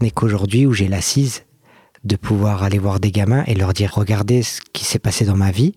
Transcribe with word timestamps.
n'est 0.00 0.10
qu'aujourd'hui 0.10 0.66
où 0.66 0.72
j'ai 0.72 0.88
l'assise 0.88 1.44
de 2.04 2.16
pouvoir 2.16 2.62
aller 2.62 2.78
voir 2.78 3.00
des 3.00 3.10
gamins 3.10 3.44
et 3.46 3.54
leur 3.54 3.72
dire 3.72 3.92
regardez 3.94 4.42
ce 4.42 4.60
qui 4.72 4.84
s'est 4.84 4.98
passé 4.98 5.24
dans 5.24 5.36
ma 5.36 5.50
vie. 5.50 5.74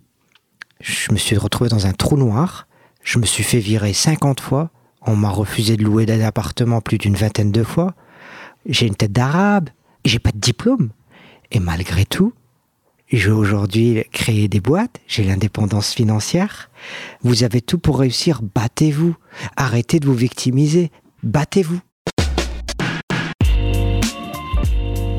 Je 0.79 1.11
me 1.11 1.17
suis 1.17 1.37
retrouvé 1.37 1.69
dans 1.69 1.87
un 1.87 1.93
trou 1.93 2.17
noir. 2.17 2.67
Je 3.03 3.19
me 3.19 3.25
suis 3.25 3.43
fait 3.43 3.59
virer 3.59 3.93
50 3.93 4.39
fois. 4.39 4.71
On 5.01 5.15
m'a 5.15 5.29
refusé 5.29 5.77
de 5.77 5.83
louer 5.83 6.05
d'appartement 6.05 6.81
plus 6.81 6.97
d'une 6.97 7.15
vingtaine 7.15 7.51
de 7.51 7.63
fois. 7.63 7.95
J'ai 8.65 8.87
une 8.87 8.95
tête 8.95 9.11
d'arabe. 9.11 9.69
J'ai 10.05 10.19
pas 10.19 10.31
de 10.31 10.39
diplôme. 10.39 10.89
Et 11.51 11.59
malgré 11.59 12.05
tout, 12.05 12.33
je 13.11 13.29
vais 13.29 13.35
aujourd'hui 13.35 14.03
créer 14.11 14.47
des 14.47 14.61
boîtes. 14.61 15.01
J'ai 15.07 15.23
l'indépendance 15.23 15.93
financière. 15.93 16.69
Vous 17.21 17.43
avez 17.43 17.61
tout 17.61 17.77
pour 17.77 17.99
réussir. 17.99 18.41
Battez-vous. 18.41 19.15
Arrêtez 19.57 19.99
de 19.99 20.05
vous 20.05 20.13
victimiser. 20.13 20.91
Battez-vous. 21.23 21.81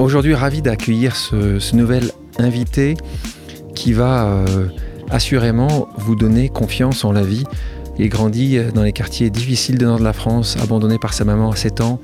Aujourd'hui, 0.00 0.34
ravi 0.34 0.62
d'accueillir 0.62 1.14
ce, 1.14 1.76
nouvel 1.76 2.10
invité 2.38 2.96
qui 3.74 3.92
va 3.92 4.24
euh, 4.24 4.68
assurément 5.10 5.90
vous 5.98 6.16
donner 6.16 6.48
confiance 6.48 7.04
en 7.04 7.12
la 7.12 7.22
vie. 7.22 7.44
Il 7.98 8.08
grandit 8.08 8.58
dans 8.74 8.82
les 8.82 8.92
quartiers 8.92 9.28
difficiles 9.28 9.76
de 9.76 9.84
nord 9.84 9.98
de 9.98 10.04
la 10.04 10.14
France, 10.14 10.56
abandonné 10.62 10.96
par 10.98 11.12
sa 11.12 11.26
maman 11.26 11.50
à 11.50 11.56
7 11.56 11.82
ans. 11.82 12.00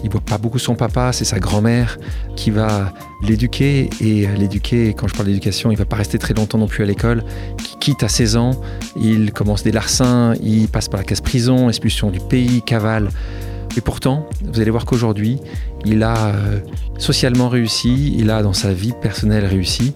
Il 0.00 0.08
ne 0.08 0.12
voit 0.12 0.20
pas 0.20 0.36
beaucoup 0.36 0.58
son 0.58 0.74
papa, 0.74 1.14
c'est 1.14 1.24
sa 1.24 1.38
grand-mère 1.38 1.96
qui 2.36 2.50
va 2.50 2.92
l'éduquer. 3.22 3.88
Et 4.02 4.26
l'éduquer, 4.36 4.92
quand 4.92 5.08
je 5.08 5.14
parle 5.14 5.28
d'éducation, 5.28 5.70
il 5.70 5.74
ne 5.74 5.78
va 5.78 5.86
pas 5.86 5.96
rester 5.96 6.18
très 6.18 6.34
longtemps 6.34 6.58
non 6.58 6.68
plus 6.68 6.84
à 6.84 6.86
l'école. 6.86 7.24
Qui 7.56 7.78
quitte 7.78 8.02
à 8.02 8.08
16 8.08 8.36
ans, 8.36 8.50
il 9.00 9.32
commence 9.32 9.62
des 9.62 9.72
larcins, 9.72 10.34
il 10.42 10.68
passe 10.68 10.90
par 10.90 11.00
la 11.00 11.04
case 11.04 11.22
prison, 11.22 11.70
expulsion 11.70 12.10
du 12.10 12.20
pays, 12.20 12.60
cavale. 12.60 13.08
Et 13.76 13.80
pourtant, 13.80 14.28
vous 14.44 14.60
allez 14.60 14.70
voir 14.70 14.84
qu'aujourd'hui, 14.84 15.40
il 15.84 16.02
a 16.02 16.28
euh, 16.28 16.60
socialement 16.98 17.48
réussi, 17.48 18.14
il 18.16 18.30
a 18.30 18.42
dans 18.42 18.52
sa 18.52 18.72
vie 18.72 18.92
personnelle 19.00 19.44
réussi, 19.44 19.94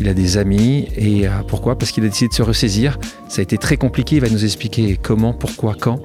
il 0.00 0.08
a 0.08 0.14
des 0.14 0.36
amis. 0.36 0.88
Et 0.96 1.28
euh, 1.28 1.30
pourquoi? 1.46 1.78
Parce 1.78 1.92
qu'il 1.92 2.04
a 2.04 2.08
décidé 2.08 2.28
de 2.28 2.34
se 2.34 2.42
ressaisir. 2.42 2.98
Ça 3.28 3.40
a 3.40 3.42
été 3.42 3.56
très 3.56 3.76
compliqué, 3.76 4.16
il 4.16 4.22
va 4.22 4.28
nous 4.28 4.44
expliquer 4.44 4.98
comment, 5.00 5.32
pourquoi, 5.32 5.76
quand. 5.78 6.00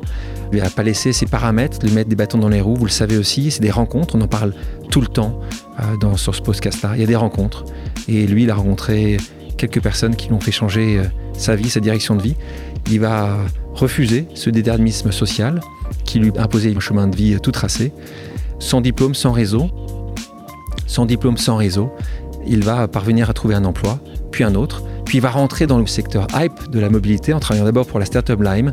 Il 0.53 0.61
n'a 0.61 0.69
pas 0.69 0.83
laissé 0.83 1.11
ses 1.11 1.25
paramètres, 1.25 1.79
lui 1.83 1.91
mettre 1.91 2.09
des 2.09 2.15
bâtons 2.15 2.37
dans 2.37 2.49
les 2.49 2.61
roues, 2.61 2.75
vous 2.75 2.85
le 2.85 2.91
savez 2.91 3.17
aussi. 3.17 3.49
C'est 3.49 3.61
des 3.61 3.71
rencontres, 3.71 4.15
on 4.15 4.21
en 4.21 4.27
parle 4.27 4.53
tout 4.91 5.01
le 5.01 5.07
temps 5.07 5.39
euh, 5.79 5.97
dans, 5.99 6.17
sur 6.17 6.35
ce 6.35 6.41
podcast-là. 6.41 6.91
Il 6.95 7.01
y 7.01 7.03
a 7.03 7.07
des 7.07 7.15
rencontres. 7.15 7.65
Et 8.07 8.27
lui, 8.27 8.43
il 8.43 8.51
a 8.51 8.55
rencontré 8.55 9.17
quelques 9.57 9.81
personnes 9.81 10.15
qui 10.15 10.29
l'ont 10.29 10.39
fait 10.39 10.51
changer 10.51 11.01
sa 11.33 11.55
vie, 11.55 11.69
sa 11.69 11.79
direction 11.79 12.15
de 12.15 12.21
vie. 12.21 12.35
Il 12.91 12.99
va 12.99 13.37
refuser 13.73 14.27
ce 14.35 14.49
déterminisme 14.49 15.11
social 15.11 15.59
qui 16.03 16.19
lui 16.19 16.31
imposait 16.37 16.75
un 16.75 16.79
chemin 16.79 17.07
de 17.07 17.15
vie 17.15 17.39
tout 17.41 17.51
tracé. 17.51 17.91
Sans 18.59 18.81
diplôme, 18.81 19.13
sans 19.13 19.31
réseau, 19.31 19.69
sans 20.87 21.05
diplôme, 21.05 21.37
sans 21.37 21.57
réseau, 21.57 21.91
il 22.47 22.63
va 22.63 22.87
parvenir 22.87 23.29
à 23.29 23.33
trouver 23.33 23.55
un 23.55 23.65
emploi, 23.65 23.99
puis 24.31 24.43
un 24.43 24.55
autre, 24.55 24.83
puis 25.03 25.17
il 25.17 25.21
va 25.21 25.29
rentrer 25.29 25.67
dans 25.67 25.79
le 25.79 25.87
secteur 25.87 26.27
hype 26.35 26.69
de 26.69 26.79
la 26.79 26.89
mobilité 26.89 27.33
en 27.33 27.39
travaillant 27.39 27.65
d'abord 27.65 27.87
pour 27.87 27.99
la 27.99 28.05
startup 28.05 28.41
Lime, 28.41 28.71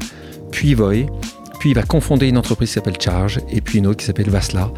puis 0.51 0.75
Voy, 0.75 1.07
puis 1.59 1.71
il 1.71 1.75
va 1.75 1.83
confonder 1.83 2.29
une 2.29 2.39
entreprise 2.39 2.71
qui 2.71 2.75
s'appelle 2.75 3.01
Charge, 3.01 3.41
et 3.51 3.61
puis 3.61 3.79
une 3.79 3.87
autre 3.87 3.99
qui 3.99 4.07
s'appelle 4.07 4.31
Vasla. 4.31 4.71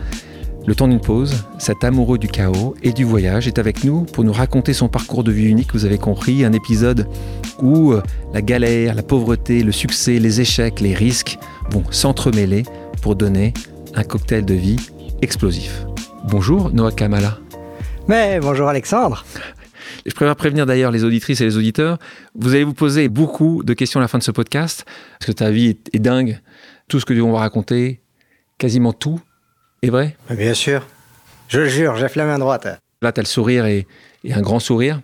Le 0.66 0.74
temps 0.74 0.88
d'une 0.88 1.00
pause, 1.00 1.44
cet 1.58 1.84
amoureux 1.84 2.16
du 2.16 2.28
chaos 2.28 2.74
et 2.82 2.92
du 2.92 3.04
voyage 3.04 3.46
est 3.46 3.58
avec 3.58 3.84
nous 3.84 4.02
pour 4.04 4.24
nous 4.24 4.32
raconter 4.32 4.72
son 4.72 4.88
parcours 4.88 5.22
de 5.22 5.30
vie 5.30 5.44
unique, 5.44 5.74
vous 5.74 5.84
avez 5.84 5.98
compris, 5.98 6.42
un 6.42 6.54
épisode 6.54 7.06
où 7.60 7.92
euh, 7.92 8.02
la 8.32 8.40
galère, 8.40 8.94
la 8.94 9.02
pauvreté, 9.02 9.62
le 9.62 9.72
succès, 9.72 10.18
les 10.18 10.40
échecs, 10.40 10.80
les 10.80 10.94
risques 10.94 11.38
vont 11.70 11.84
s'entremêler 11.90 12.64
pour 13.02 13.16
donner 13.16 13.54
un 13.94 14.04
cocktail 14.04 14.44
de 14.44 14.54
vie 14.54 14.76
explosif. 15.22 15.84
Bonjour 16.24 16.70
Noah 16.70 16.92
Kamala. 16.92 17.38
Mais 18.08 18.40
bonjour 18.40 18.68
Alexandre. 18.68 19.24
Je 20.06 20.12
préfère 20.12 20.36
prévenir 20.36 20.66
d'ailleurs 20.66 20.90
les 20.90 21.04
auditrices 21.04 21.40
et 21.40 21.44
les 21.44 21.56
auditeurs, 21.56 21.98
vous 22.34 22.54
allez 22.54 22.64
vous 22.64 22.74
poser 22.74 23.08
beaucoup 23.08 23.62
de 23.62 23.72
questions 23.72 24.00
à 24.00 24.02
la 24.02 24.08
fin 24.08 24.18
de 24.18 24.22
ce 24.22 24.30
podcast, 24.30 24.84
parce 25.18 25.26
que 25.26 25.32
ta 25.32 25.50
vie 25.50 25.76
est, 25.92 25.98
dingue, 25.98 26.40
tout 26.88 27.00
ce 27.00 27.06
que 27.06 27.14
nous 27.14 27.30
va 27.32 27.38
raconter, 27.38 28.00
quasiment 28.58 28.92
tout, 28.92 29.20
est 29.82 29.90
vrai 29.90 30.16
Bien 30.30 30.54
sûr. 30.54 30.86
Je 31.48 31.60
le 31.60 31.68
jure, 31.68 31.96
j'ai 31.96 32.06
la 32.16 32.26
main 32.26 32.38
droite. 32.38 32.66
Là, 33.02 33.12
tu 33.12 33.20
as 33.20 33.22
le 33.22 33.28
sourire 33.28 33.66
et, 33.66 33.86
un 34.30 34.40
grand 34.40 34.60
sourire. 34.60 35.00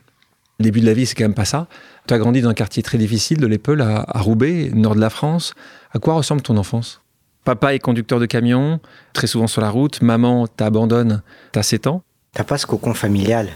Le 0.59 0.65
début 0.65 0.81
de 0.81 0.87
la 0.87 0.95
vie, 0.95 1.07
c'est 1.07 1.15
quand 1.15 1.25
même 1.25 1.35
pas 1.35 1.45
ça. 1.45 1.67
Tu 2.11 2.15
as 2.15 2.19
grandi 2.19 2.43
dans 2.43 2.49
un 2.49 2.55
quartier 2.55 2.83
très 2.83 2.99
difficile 2.99 3.39
de 3.39 3.47
l'Épeule 3.47 3.83
à, 3.83 4.05
Roubaix, 4.17 4.73
nord 4.75 4.97
de 4.97 5.01
la 5.01 5.11
France. 5.11 5.55
À 5.93 6.01
quoi 6.01 6.15
ressemble 6.15 6.43
ton 6.43 6.57
enfance? 6.57 7.03
Papa 7.45 7.73
est 7.73 7.79
conducteur 7.79 8.19
de 8.19 8.27
camion, 8.27 8.81
très 9.13 9.29
souvent 9.29 9.47
sur 9.47 9.61
la 9.61 9.71
route. 9.71 10.03
Maman 10.03 10.49
t'abandonne, 10.49 11.23
t'as 11.53 11.63
7 11.63 11.87
ans. 11.87 12.03
T'as 12.33 12.43
pas 12.43 12.59
ce 12.59 12.67
cocon 12.67 12.95
familial? 12.95 13.51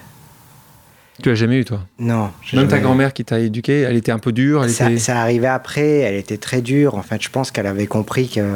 Tu 1.21 1.31
l'as 1.31 1.35
jamais 1.35 1.57
eu, 1.57 1.65
toi? 1.65 1.81
Non. 1.99 2.31
Même 2.53 2.69
ta 2.69 2.79
grand-mère 2.79 3.13
qui 3.13 3.25
t'a 3.25 3.41
éduqué, 3.41 3.81
elle 3.81 3.97
était 3.97 4.13
un 4.13 4.21
peu 4.21 4.31
dure 4.31 4.63
elle 4.63 4.71
ça, 4.71 4.89
était... 4.89 5.01
ça 5.01 5.21
arrivait 5.21 5.49
après, 5.49 5.99
elle 5.99 6.15
était 6.15 6.39
très 6.39 6.63
dure. 6.63 6.95
En 6.95 7.03
fait, 7.03 7.21
je 7.21 7.31
pense 7.31 7.51
qu'elle 7.51 7.67
avait 7.67 7.89
compris 7.89 8.29
que 8.29 8.55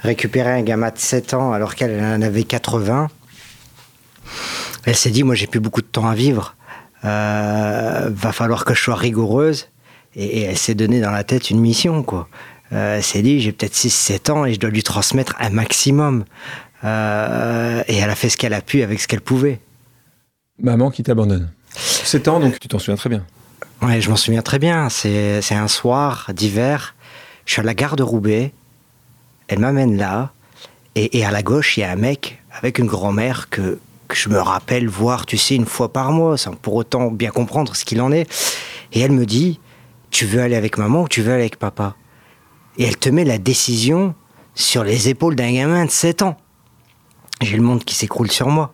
récupérer 0.00 0.50
un 0.50 0.62
gamin 0.62 0.90
de 0.90 0.98
7 0.98 1.32
ans 1.32 1.54
alors 1.54 1.76
qu'elle 1.76 1.98
en 1.98 2.20
avait 2.20 2.44
80. 2.44 3.08
Elle 4.84 4.96
s'est 4.96 5.08
dit, 5.08 5.22
moi 5.22 5.34
j'ai 5.34 5.46
plus 5.46 5.60
beaucoup 5.60 5.80
de 5.80 5.86
temps 5.86 6.06
à 6.06 6.14
vivre, 6.14 6.56
va 7.04 8.32
falloir 8.32 8.64
que 8.64 8.74
je 8.74 8.82
sois 8.82 8.96
rigoureuse. 8.96 9.68
Et, 10.16 10.42
elle 10.42 10.58
s'est 10.58 10.74
donné 10.74 11.00
dans 11.00 11.10
la 11.10 11.24
tête 11.24 11.50
une 11.50 11.60
mission, 11.60 12.02
quoi. 12.02 12.28
Euh, 12.72 12.96
elle 12.96 13.02
s'est 13.02 13.22
dit, 13.22 13.40
j'ai 13.40 13.52
peut-être 13.52 13.74
6-7 13.74 14.30
ans 14.30 14.44
et 14.44 14.54
je 14.54 14.58
dois 14.58 14.70
lui 14.70 14.82
transmettre 14.82 15.34
un 15.38 15.50
maximum. 15.50 16.24
Euh, 16.84 17.82
et 17.88 17.96
elle 17.96 18.10
a 18.10 18.14
fait 18.14 18.28
ce 18.28 18.36
qu'elle 18.36 18.54
a 18.54 18.60
pu 18.60 18.82
avec 18.82 19.00
ce 19.00 19.08
qu'elle 19.08 19.20
pouvait. 19.20 19.60
Maman 20.60 20.90
qui 20.90 21.02
t'abandonne. 21.02 21.50
7 21.76 22.28
ans, 22.28 22.40
donc 22.40 22.58
tu 22.58 22.68
t'en 22.68 22.78
souviens 22.78 22.96
très 22.96 23.10
bien. 23.10 23.24
Ouais, 23.82 24.00
je 24.00 24.08
m'en 24.08 24.16
souviens 24.16 24.42
très 24.42 24.58
bien. 24.58 24.88
C'est 24.88 25.54
un 25.54 25.68
soir 25.68 26.30
d'hiver. 26.32 26.94
Je 27.46 27.52
suis 27.52 27.60
à 27.60 27.64
la 27.64 27.74
gare 27.74 27.96
de 27.96 28.02
Roubaix. 28.02 28.52
Elle 29.48 29.58
m'amène 29.58 29.96
là, 29.98 30.32
et, 30.94 31.24
à 31.24 31.30
la 31.30 31.42
gauche, 31.42 31.76
il 31.76 31.80
y 31.80 31.82
a 31.82 31.90
un 31.90 31.96
mec 31.96 32.40
avec 32.50 32.78
une 32.78 32.86
grand-mère 32.86 33.50
que, 33.50 33.78
je 34.12 34.28
me 34.28 34.38
rappelle 34.38 34.88
voir, 34.88 35.26
tu 35.26 35.36
sais, 35.36 35.54
une 35.54 35.66
fois 35.66 35.92
par 35.92 36.12
mois, 36.12 36.36
sans 36.36 36.52
pour 36.52 36.74
autant 36.74 37.10
bien 37.10 37.30
comprendre 37.30 37.74
ce 37.74 37.84
qu'il 37.84 38.00
en 38.00 38.12
est. 38.12 38.30
Et 38.92 39.00
elle 39.00 39.12
me 39.12 39.26
dit, 39.26 39.60
tu 40.10 40.26
veux 40.26 40.40
aller 40.40 40.56
avec 40.56 40.78
maman 40.78 41.02
ou 41.02 41.08
tu 41.08 41.22
veux 41.22 41.32
aller 41.32 41.42
avec 41.42 41.58
papa? 41.58 41.96
Et 42.78 42.84
elle 42.84 42.96
te 42.96 43.08
met 43.08 43.24
la 43.24 43.38
décision 43.38 44.14
sur 44.54 44.84
les 44.84 45.08
épaules 45.08 45.36
d'un 45.36 45.52
gamin 45.52 45.84
de 45.84 45.90
7 45.90 46.22
ans. 46.22 46.36
J'ai 47.40 47.56
le 47.56 47.62
monde 47.62 47.84
qui 47.84 47.94
s'écroule 47.94 48.30
sur 48.30 48.48
moi. 48.48 48.72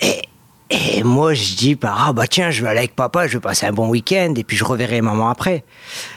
Et, 0.00 0.22
et 0.70 1.02
moi, 1.02 1.34
je 1.34 1.54
dis, 1.54 1.74
bah, 1.74 1.94
ah 1.96 2.12
bah 2.12 2.26
tiens, 2.26 2.50
je 2.50 2.62
vais 2.62 2.68
aller 2.68 2.78
avec 2.78 2.96
papa, 2.96 3.26
je 3.26 3.36
vais 3.36 3.40
passer 3.40 3.66
un 3.66 3.72
bon 3.72 3.88
week-end, 3.88 4.34
et 4.36 4.44
puis 4.44 4.56
je 4.56 4.64
reverrai 4.64 5.00
maman 5.02 5.28
après. 5.28 5.64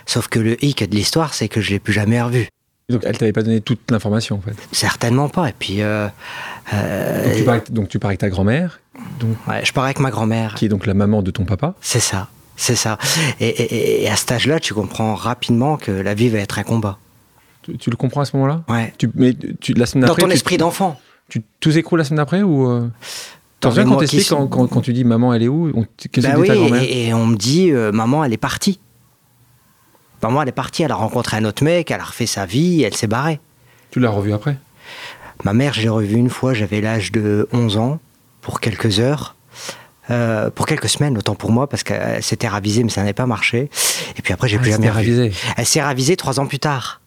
Sauf 0.06 0.28
que 0.28 0.40
le 0.40 0.64
hic 0.64 0.84
de 0.88 0.96
l'histoire, 0.96 1.34
c'est 1.34 1.50
que 1.50 1.62
je 1.62 1.72
l'ai 1.72 1.80
plus 1.80 1.94
jamais 1.94 2.22
revu. 2.22 2.48
Donc 2.90 3.02
elle 3.04 3.18
t'avait 3.18 3.34
pas 3.34 3.44
donné 3.44 3.60
toute 3.60 3.92
l'information 3.92 4.38
en 4.38 4.42
fait? 4.42 4.56
Certainement 4.72 5.28
pas. 5.28 5.50
Et 5.50 5.54
puis. 5.58 5.82
Euh, 5.82 6.08
euh, 6.74 7.60
donc, 7.70 7.88
tu 7.88 8.00
pars, 8.00 8.10
avec 8.10 8.20
ta 8.20 8.30
grand-mère 8.30 8.82
Ouais, 9.48 9.64
je 9.64 9.72
pars 9.72 9.86
avec 9.86 10.00
ma 10.00 10.12
grand-mère. 10.12 10.56
Qui 10.56 10.66
est 10.66 10.70
donc 10.70 10.86
la 10.86 10.94
maman 10.94 11.22
de 11.22 11.32
ton 11.32 11.46
papa 11.46 11.76
C'est 11.82 12.00
ça. 12.00 12.28
C'est 12.56 12.76
ça. 12.76 12.98
Et, 13.40 14.08
à 14.10 14.16
cet 14.16 14.32
âge-là, 14.32 14.60
tu 14.60 14.74
comprends 14.74 15.16
rapidement 15.16 15.78
que 15.78 15.92
la 15.92 16.14
vie 16.14 16.30
va 16.30 16.40
être 16.40 16.60
un 16.60 16.64
combat. 16.64 16.98
Tu, 17.80 17.90
le 17.90 17.96
comprends 17.96 18.22
à 18.22 18.26
ce 18.26 18.36
moment-là? 18.38 18.64
Ouais. 18.70 18.94
Tu, 18.98 19.10
mais 19.16 19.36
tu, 19.60 19.74
la 19.74 19.86
semaine 19.86 20.06
Dans 20.06 20.16
ton 20.16 20.30
esprit 20.30 20.58
d'enfant. 20.58 21.00
Tu 21.30 21.44
tout 21.60 21.78
écroule 21.78 22.00
la 22.00 22.06
semaine 22.06 22.18
d'après 22.18 22.42
ou 22.42 22.70
euh... 22.70 22.90
T'en 23.60 23.72
quand, 23.72 24.48
quand, 24.48 24.68
quand, 24.68 24.82
tu 24.82 24.94
dis 24.94 25.04
maman 25.04 25.34
elle 25.34 25.42
est 25.42 25.48
où 25.48 25.72
Qu'est-ce 25.98 26.28
bah 26.28 26.36
oui, 26.38 26.48
et, 26.80 27.08
et, 27.08 27.14
on 27.16 27.26
me 27.26 27.36
dit 27.36 27.72
euh, 27.72 27.92
maman 27.92 28.24
elle 28.24 28.32
est 28.32 28.38
partie. 28.38 28.80
Maman, 30.24 30.42
elle 30.42 30.50
est 30.50 30.54
partie, 30.54 30.84
elle 30.84 30.92
a 30.92 30.96
rencontré 30.96 31.38
un 31.38 31.46
autre 31.46 31.64
mec, 31.64 31.92
elle 31.92 32.00
a 32.00 32.04
refait 32.04 32.26
sa 32.26 32.46
vie, 32.46 32.82
elle 32.84 32.96
s'est 32.96 33.08
barrée. 33.08 33.40
Tu 33.92 34.00
l'as 34.00 34.10
revue 34.10 34.34
après? 34.34 34.58
Ma 35.44 35.54
mère, 35.54 35.74
je 35.74 35.82
l'ai 35.82 35.90
revue 35.90 36.16
une 36.18 36.30
fois, 36.30 36.54
j'avais 36.54 36.82
l'âge 36.82 37.12
de 37.12 37.48
11 37.54 37.78
ans, 37.78 38.00
pour 38.42 38.60
quelques 38.60 39.00
heures. 39.00 39.36
Euh, 40.10 40.50
pour 40.50 40.66
quelques 40.66 40.88
semaines, 40.88 41.18
autant 41.18 41.36
pour 41.36 41.52
moi, 41.52 41.68
parce 41.68 41.84
qu'elle 41.84 42.24
s'était 42.24 42.48
ravisée, 42.48 42.82
mais 42.84 42.90
ça 42.90 43.02
n'avait 43.02 43.12
pas 43.14 43.26
marché. 43.26 43.70
Et 44.18 44.22
puis 44.22 44.34
après, 44.34 44.48
j'ai 44.48 44.56
Ah, 44.56 44.62
plus 44.62 44.72
jamais 44.72 44.88
revu. 44.90 44.98
ravisé. 44.98 45.34
Elle 45.58 45.66
s'est 45.66 45.82
ravisée 45.82 46.16
trois 46.16 46.40
ans 46.40 46.46
plus 46.46 46.60
tard. 46.60 47.02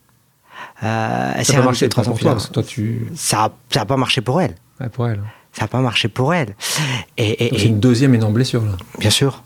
Euh, 0.82 1.32
elle 1.34 1.44
Ça 1.44 1.44
s'est 1.44 1.52
n'a 1.54 1.58
pas 1.62 1.66
ravisée 1.68 1.86
marché 1.86 1.88
trois 1.88 2.08
ans 2.08 2.12
plus 2.14 2.24
tard. 2.24 2.34
parce 2.34 2.48
que 2.48 2.52
toi, 2.52 2.62
tu. 2.62 3.06
Ça 3.16 3.44
a, 3.44 3.52
ça 3.70 3.80
a 3.80 3.84
pas 3.86 3.96
marché 3.96 4.20
pour 4.20 4.40
elle. 4.42 4.54
Ouais, 4.80 4.90
pour 4.90 5.08
elle. 5.08 5.22
Ça 5.52 5.64
a 5.64 5.68
pas 5.68 5.80
marché 5.80 6.08
pour 6.08 6.34
elle. 6.34 6.54
Et, 7.16 7.46
et- 7.46 7.58
C'est 7.58 7.66
une 7.66 7.80
deuxième 7.80 8.14
énorme 8.14 8.34
blessure, 8.34 8.62
là. 8.64 8.72
bien 8.98 9.10
sûr. 9.10 9.42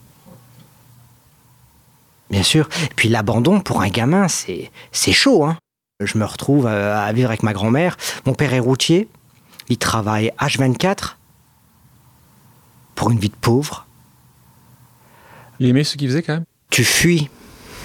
Bien 2.31 2.42
sûr. 2.42 2.69
Et 2.90 2.94
puis 2.96 3.08
l'abandon 3.08 3.60
pour 3.60 3.82
un 3.82 3.88
gamin, 3.88 4.26
c'est 4.28 5.12
chaud. 5.12 5.44
Hein. 5.44 5.56
Je 6.00 6.19
me 6.19 6.25
retrouve 6.25 6.67
euh, 6.67 6.96
à 6.96 7.12
vivre 7.12 7.29
avec 7.29 7.44
ma 7.44 7.52
grand-mère. 7.52 7.96
Mon 8.26 8.35
père 8.35 8.52
est 8.52 8.58
routier. 8.58 9.08
Il 9.69 9.79
travaille 9.79 10.32
H24 10.41 11.14
pour 12.96 13.12
une 13.12 13.19
vie 13.19 13.29
de 13.29 13.37
pauvre. 13.41 13.87
Il 15.61 15.69
aimait 15.69 15.85
ce 15.85 15.96
qu'il 15.96 16.08
faisait, 16.08 16.23
quand 16.23 16.35
même? 16.35 16.44
Tu 16.70 16.82
fuis 16.82 17.31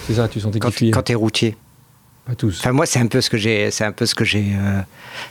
C'est 0.07 0.15
ça, 0.15 0.27
tu 0.27 0.39
sentais 0.39 0.57
quand, 0.57 0.71
fuyait. 0.71 0.91
quand 0.91 1.03
t'es 1.03 1.13
routier. 1.13 1.55
Pas 2.25 2.33
tous. 2.33 2.59
Enfin 2.59 2.71
moi, 2.71 2.87
c'est 2.87 2.99
un 2.99 3.05
peu 3.05 3.21
ce 3.21 3.29
que 3.29 3.37
j'ai, 3.37 3.69
c'est 3.69 3.85
un 3.85 3.91
peu 3.91 4.07
ce 4.07 4.15
que 4.15 4.25
j'ai, 4.25 4.55
euh, 4.55 4.81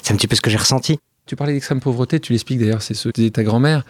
c'est 0.01 0.15
un 0.15 0.17
petit 0.17 0.29
peu 0.29 0.37
ce 0.37 0.41
que 0.41 0.51
j'ai 0.51 0.57
ressenti. 0.57 1.01
Tu 1.27 1.35
parlais 1.35 1.53
d'extrême 1.55 1.81
pauvreté, 1.81 2.21
tu 2.21 2.33
l'expliques 2.33 2.61
d'ailleurs, 2.61 2.81
c'est 2.81 2.95
ce 2.95 3.09
que 3.09 3.15
disait 3.15 3.31
ta 3.31 3.43
grand-mère. 3.43 3.85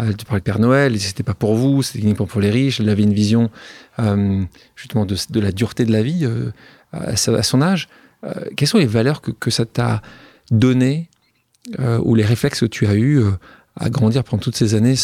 Euh, 0.00 0.12
tu 0.12 0.26
parlais 0.26 0.40
de 0.40 0.44
Père 0.44 0.58
Noël, 0.58 1.00
c'était 1.00 1.22
pas 1.22 1.34
pour 1.34 1.54
vous, 1.54 1.82
c'était 1.82 2.00
uniquement 2.00 2.26
pour 2.26 2.42
les 2.42 2.50
riches. 2.50 2.78
Elle 2.78 2.90
avait 2.90 3.02
une 3.02 3.14
vision 3.14 3.50
euh, 4.00 4.44
justement 4.76 5.06
de, 5.06 5.16
de 5.30 5.40
la 5.40 5.50
dureté 5.50 5.86
de 5.86 5.92
la 5.92 6.02
vie 6.02 6.28
à 6.92 7.16
son 7.16 7.62
âge. 7.62 7.88
Euh, 8.24 8.32
quelles 8.56 8.68
sont 8.68 8.78
les 8.78 8.86
valeurs 8.86 9.20
que, 9.20 9.50
ça 9.50 9.66
t'a 9.66 10.02
données 10.50 11.08
euh, 11.78 12.00
ou 12.02 12.14
les 12.14 12.24
réflexes 12.24 12.60
que 12.60 12.66
tu 12.66 12.86
as 12.86 12.94
eus 12.94 13.18
euh, 13.18 13.32
à 13.76 13.90
grandir 13.90 14.24
pendant 14.24 14.42
toutes 14.42 14.56
ces 14.56 14.74
années 14.74 14.94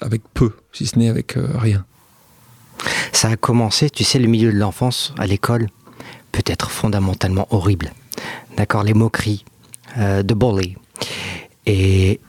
avec 0.00 0.22
peu, 0.34 0.52
si 0.72 0.86
ce 0.86 0.98
n'est 0.98 1.08
avec 1.08 1.36
euh, 1.36 1.46
rien? 1.54 1.84
Ça 3.12 3.28
a 3.28 3.36
commencé, 3.36 3.88
tu 3.88 4.04
sais, 4.04 4.18
le 4.18 4.28
milieu 4.28 4.52
de 4.52 4.58
l'enfance 4.58 5.14
à 5.18 5.26
l'école 5.26 5.68
peut 6.32 6.42
être 6.46 6.70
fondamentalement 6.70 7.46
horrible. 7.50 7.92
D'accord, 8.56 8.82
les 8.82 8.94
moqueries, 8.94 9.44
de 9.96 10.34
bully. 10.34 10.76
Et, 11.64 12.20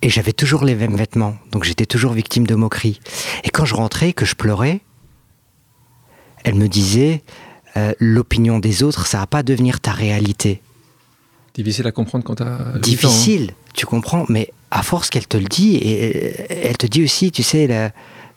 et 0.00 0.08
j'avais 0.08 0.32
toujours 0.32 0.64
les 0.64 0.74
mêmes 0.74 0.96
vêtements, 0.96 1.36
donc 1.52 1.64
j'étais 1.64 1.84
toujours 1.84 2.12
victime 2.12 2.46
de 2.46 2.54
moqueries. 2.54 3.00
Et 3.44 3.50
quand 3.50 3.66
je 3.66 3.74
rentrais, 3.74 4.14
que 4.14 4.24
je 4.24 4.34
pleurais, 4.34 4.80
elle 6.44 6.54
me 6.54 6.68
disait, 6.68 7.22
euh, 7.76 7.92
l'opinion 7.98 8.58
des 8.58 8.82
autres, 8.82 9.06
ça 9.06 9.18
va 9.18 9.26
pas 9.26 9.42
devenir 9.42 9.80
ta 9.80 9.92
réalité. 9.92 10.60
Difficile 11.54 11.86
à 11.86 11.92
comprendre 11.92 12.24
quand 12.24 12.36
t'as. 12.36 12.46
hein. 12.46 12.78
difficile, 12.80 13.52
tu 13.74 13.86
comprends, 13.86 14.24
mais 14.28 14.52
à 14.70 14.82
force 14.82 15.10
qu'elle 15.10 15.26
te 15.26 15.36
le 15.36 15.46
dit, 15.46 15.76
et 15.76 16.66
elle 16.68 16.76
te 16.76 16.86
dit 16.86 17.02
aussi, 17.04 17.32
tu 17.32 17.42
sais, 17.42 17.90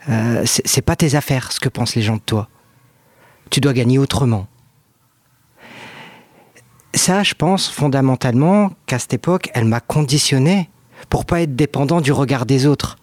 euh, 0.09 0.43
c'est 0.45 0.81
pas 0.81 0.95
tes 0.95 1.15
affaires 1.15 1.51
ce 1.51 1.59
que 1.59 1.69
pensent 1.69 1.95
les 1.95 2.01
gens 2.01 2.15
de 2.15 2.21
toi. 2.25 2.49
Tu 3.49 3.59
dois 3.61 3.73
gagner 3.73 3.99
autrement. 3.99 4.47
Ça, 6.95 7.23
je 7.23 7.33
pense 7.33 7.69
fondamentalement 7.69 8.71
qu'à 8.85 8.99
cette 8.99 9.13
époque, 9.13 9.49
elle 9.53 9.65
m'a 9.65 9.79
conditionné 9.79 10.69
pour 11.09 11.25
pas 11.25 11.41
être 11.41 11.55
dépendant 11.55 12.01
du 12.01 12.11
regard 12.11 12.45
des 12.45 12.65
autres. 12.65 12.97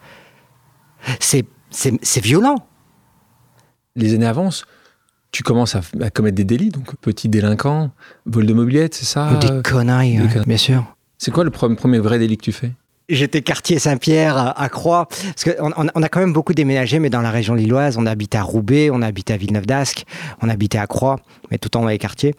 C'est 1.21 1.44
violent. 2.23 2.67
Les 3.97 4.15
années 4.15 4.27
avancent, 4.27 4.65
tu 5.32 5.43
commences 5.43 5.77
à, 5.77 5.81
à 6.00 6.11
commettre 6.11 6.37
des 6.37 6.44
délits, 6.44 6.71
donc 6.71 6.97
petit 7.00 7.29
délinquant, 7.29 7.91
vol 8.27 8.47
de 8.47 8.53
mobilette, 8.53 8.94
c'est 8.94 9.05
ça 9.06 9.38
des 9.41 9.62
conneries, 9.62 10.17
des 10.17 10.23
ouais, 10.23 10.29
conneries. 10.29 10.47
bien 10.47 10.56
sûr. 10.56 10.85
C'est 11.19 11.31
quoi 11.31 11.44
le 11.44 11.50
pre- 11.50 11.75
premier 11.77 11.99
vrai 11.99 12.19
délit 12.19 12.37
que 12.37 12.43
tu 12.44 12.53
fais? 12.53 12.73
J'étais 13.09 13.43
quartier 13.43 13.81
Saint-Pierre 13.81 14.55
à, 14.56 14.69
Croix, 14.69 15.09
parce 15.09 15.44
qu'on 15.44 15.73
on, 15.77 15.87
on 15.93 16.03
a 16.03 16.09
quand 16.09 16.21
même 16.21 16.32
beaucoup 16.32 16.55
déménagé, 16.55 17.00
mais 17.00 17.11
dans 17.11 17.21
la 17.21 17.32
région 17.32 17.55
lilloise, 17.55 17.97
on 17.99 18.06
habitait 18.06 18.38
à 18.38 18.43
Roubaix, 18.43 18.88
on 18.93 19.03
habitait 19.03 19.35
à 19.35 19.37
Villeneuve-d'Ascq, 19.37 20.05
on 20.43 20.49
habitait 20.49 20.79
à 20.79 20.87
Croix, 20.87 21.17
mais 21.50 21.59
tout 21.59 21.77
en 21.77 21.82
dans 21.82 21.88
les 21.88 21.99
quartiers. 21.99 22.35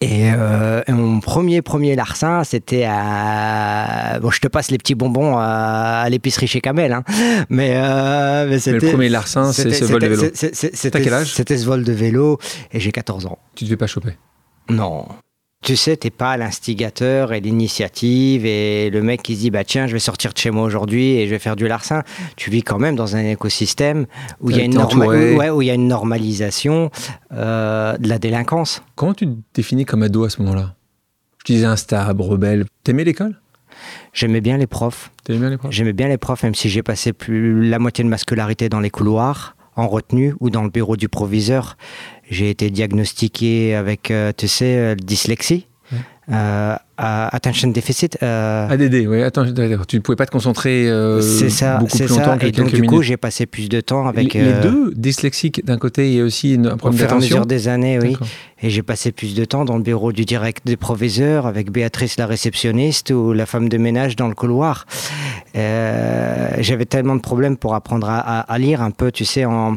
Et, 0.00 0.30
euh, 0.34 0.82
et 0.86 0.92
mon 0.92 1.20
premier 1.20 1.62
premier 1.62 1.96
larcin, 1.96 2.44
c'était 2.44 2.84
à... 2.88 4.18
Bon, 4.20 4.30
je 4.30 4.40
te 4.40 4.48
passe 4.48 4.70
les 4.70 4.78
petits 4.78 4.94
bonbons 4.94 5.36
à, 5.38 6.02
à 6.04 6.08
l'épicerie 6.10 6.46
chez 6.46 6.60
Kamel, 6.60 6.92
hein. 6.92 7.02
mais, 7.48 7.72
euh, 7.76 8.46
mais 8.48 8.72
le 8.72 8.78
premier 8.90 9.08
larcin, 9.08 9.52
c'est 9.52 9.62
c'était- 9.70 9.74
ce 9.76 9.84
vol 9.84 10.00
de 10.02 10.06
vélo. 10.08 10.22
C'était 10.34 11.00
quel 11.02 11.14
âge? 11.14 11.32
C'était 11.34 11.56
ce 11.58 11.64
vol 11.66 11.84
de 11.84 11.92
vélo, 11.92 12.38
et 12.72 12.80
j'ai 12.80 12.92
14 12.92 13.26
ans. 13.26 13.38
Tu 13.54 13.64
devais 13.64 13.76
pas 13.76 13.86
choper? 13.86 14.16
Non. 14.68 15.06
Tu 15.66 15.74
sais, 15.74 15.96
t'es 15.96 16.10
pas 16.10 16.36
l'instigateur 16.36 17.32
et 17.32 17.40
l'initiative 17.40 18.46
et 18.46 18.88
le 18.88 19.02
mec 19.02 19.20
qui 19.24 19.34
se 19.34 19.40
dit 19.40 19.50
bah 19.50 19.64
tiens, 19.64 19.88
je 19.88 19.94
vais 19.94 19.98
sortir 19.98 20.32
de 20.32 20.38
chez 20.38 20.52
moi 20.52 20.62
aujourd'hui 20.62 21.16
et 21.16 21.26
je 21.26 21.30
vais 21.32 21.40
faire 21.40 21.56
du 21.56 21.66
larcin. 21.66 22.04
Tu 22.36 22.50
vis 22.50 22.62
quand 22.62 22.78
même 22.78 22.94
dans 22.94 23.16
un 23.16 23.24
écosystème 23.24 24.06
où 24.40 24.50
il 24.52 24.58
y 24.58 24.60
a 24.60 24.62
T'es 24.62 24.66
une 24.66 24.74
norma- 24.74 25.06
entouré. 25.06 25.34
où- 25.34 25.38
ouais, 25.38 25.50
où 25.50 25.62
il 25.62 25.66
y 25.66 25.70
a 25.72 25.74
une 25.74 25.88
normalisation 25.88 26.92
euh, 27.32 27.98
de 27.98 28.08
la 28.08 28.20
délinquance. 28.20 28.80
Comment 28.94 29.12
tu 29.12 29.26
te 29.26 29.32
définis 29.54 29.84
comme 29.84 30.04
ado 30.04 30.22
à 30.22 30.30
ce 30.30 30.40
moment-là? 30.42 30.76
Je 31.44 31.52
disais 31.52 31.66
instable, 31.66 32.22
rebelle. 32.22 32.66
T'aimais 32.84 33.02
l'école? 33.02 33.40
J'aimais 34.12 34.40
bien 34.40 34.58
les 34.58 34.68
profs. 34.68 35.10
Bien 35.28 35.50
les 35.50 35.56
profs? 35.56 35.72
J'aimais 35.72 35.92
bien 35.92 36.06
les 36.06 36.16
profs, 36.16 36.44
même 36.44 36.54
si 36.54 36.68
j'ai 36.68 36.84
passé 36.84 37.12
plus 37.12 37.68
la 37.68 37.80
moitié 37.80 38.04
de 38.04 38.08
ma 38.08 38.18
scolarité 38.18 38.68
dans 38.68 38.78
les 38.80 38.90
couloirs, 38.90 39.56
en 39.74 39.88
retenue 39.88 40.32
ou 40.38 40.48
dans 40.48 40.62
le 40.62 40.70
bureau 40.70 40.96
du 40.96 41.08
proviseur. 41.08 41.76
J'ai 42.28 42.50
été 42.50 42.70
diagnostiqué 42.70 43.74
avec, 43.74 44.10
euh, 44.10 44.32
tu 44.36 44.48
sais, 44.48 44.76
euh, 44.76 44.94
dyslexie, 44.96 45.66
euh, 46.32 46.74
attention 46.96 47.68
deficit. 47.68 48.18
euh, 48.22 48.68
ADD, 48.68 49.06
oui. 49.06 49.22
Attends, 49.22 49.44
d'accord. 49.44 49.86
tu 49.86 49.94
ne 49.94 50.00
pouvais 50.00 50.16
pas 50.16 50.26
te 50.26 50.32
concentrer 50.32 50.88
euh, 50.90 51.20
c'est 51.20 51.50
ça, 51.50 51.76
beaucoup 51.78 51.96
c'est 51.96 52.06
plus 52.06 52.16
longtemps 52.16 52.32
ça. 52.32 52.38
que 52.38 52.46
Et 52.46 52.50
donc 52.52 52.72
du 52.74 52.82
coup, 52.82 53.00
j'ai 53.02 53.16
passé 53.16 53.46
plus 53.46 53.68
de 53.68 53.80
temps 53.80 54.08
avec. 54.08 54.34
les, 54.34 54.42
les 54.42 54.52
deux, 54.54 54.92
dyslexiques 54.96 55.64
d'un 55.64 55.78
côté 55.78 56.14
et 56.14 56.22
aussi 56.22 56.54
une- 56.54 56.66
un 56.66 56.72
Au 56.72 56.76
problème 56.76 56.98
fur 56.98 57.04
et 57.04 57.06
à 57.06 57.10
d'attention. 57.14 57.36
mesure 57.36 57.46
des 57.46 57.68
années, 57.68 58.00
oui. 58.00 58.16
Et 58.60 58.70
j'ai 58.70 58.82
passé 58.82 59.12
plus 59.12 59.36
de 59.36 59.44
temps 59.44 59.64
dans 59.64 59.76
le 59.76 59.82
bureau 59.84 60.10
du 60.10 60.24
direct 60.24 60.66
des 60.66 60.76
proviseurs 60.76 61.46
avec 61.46 61.70
Béatrice 61.70 62.16
la 62.16 62.26
réceptionniste 62.26 63.10
ou 63.10 63.32
la 63.32 63.46
femme 63.46 63.68
de 63.68 63.78
ménage 63.78 64.16
dans 64.16 64.26
le 64.26 64.34
couloir. 64.34 64.86
J'avais 65.54 66.86
tellement 66.86 67.14
de 67.16 67.20
problèmes 67.20 67.56
pour 67.56 67.74
apprendre 67.76 68.08
à, 68.10 68.18
à- 68.18 68.40
à 68.52 68.58
lire 68.58 68.82
un 68.82 68.90
peu, 68.90 69.12
tu 69.12 69.24
sais, 69.24 69.44
en, 69.44 69.76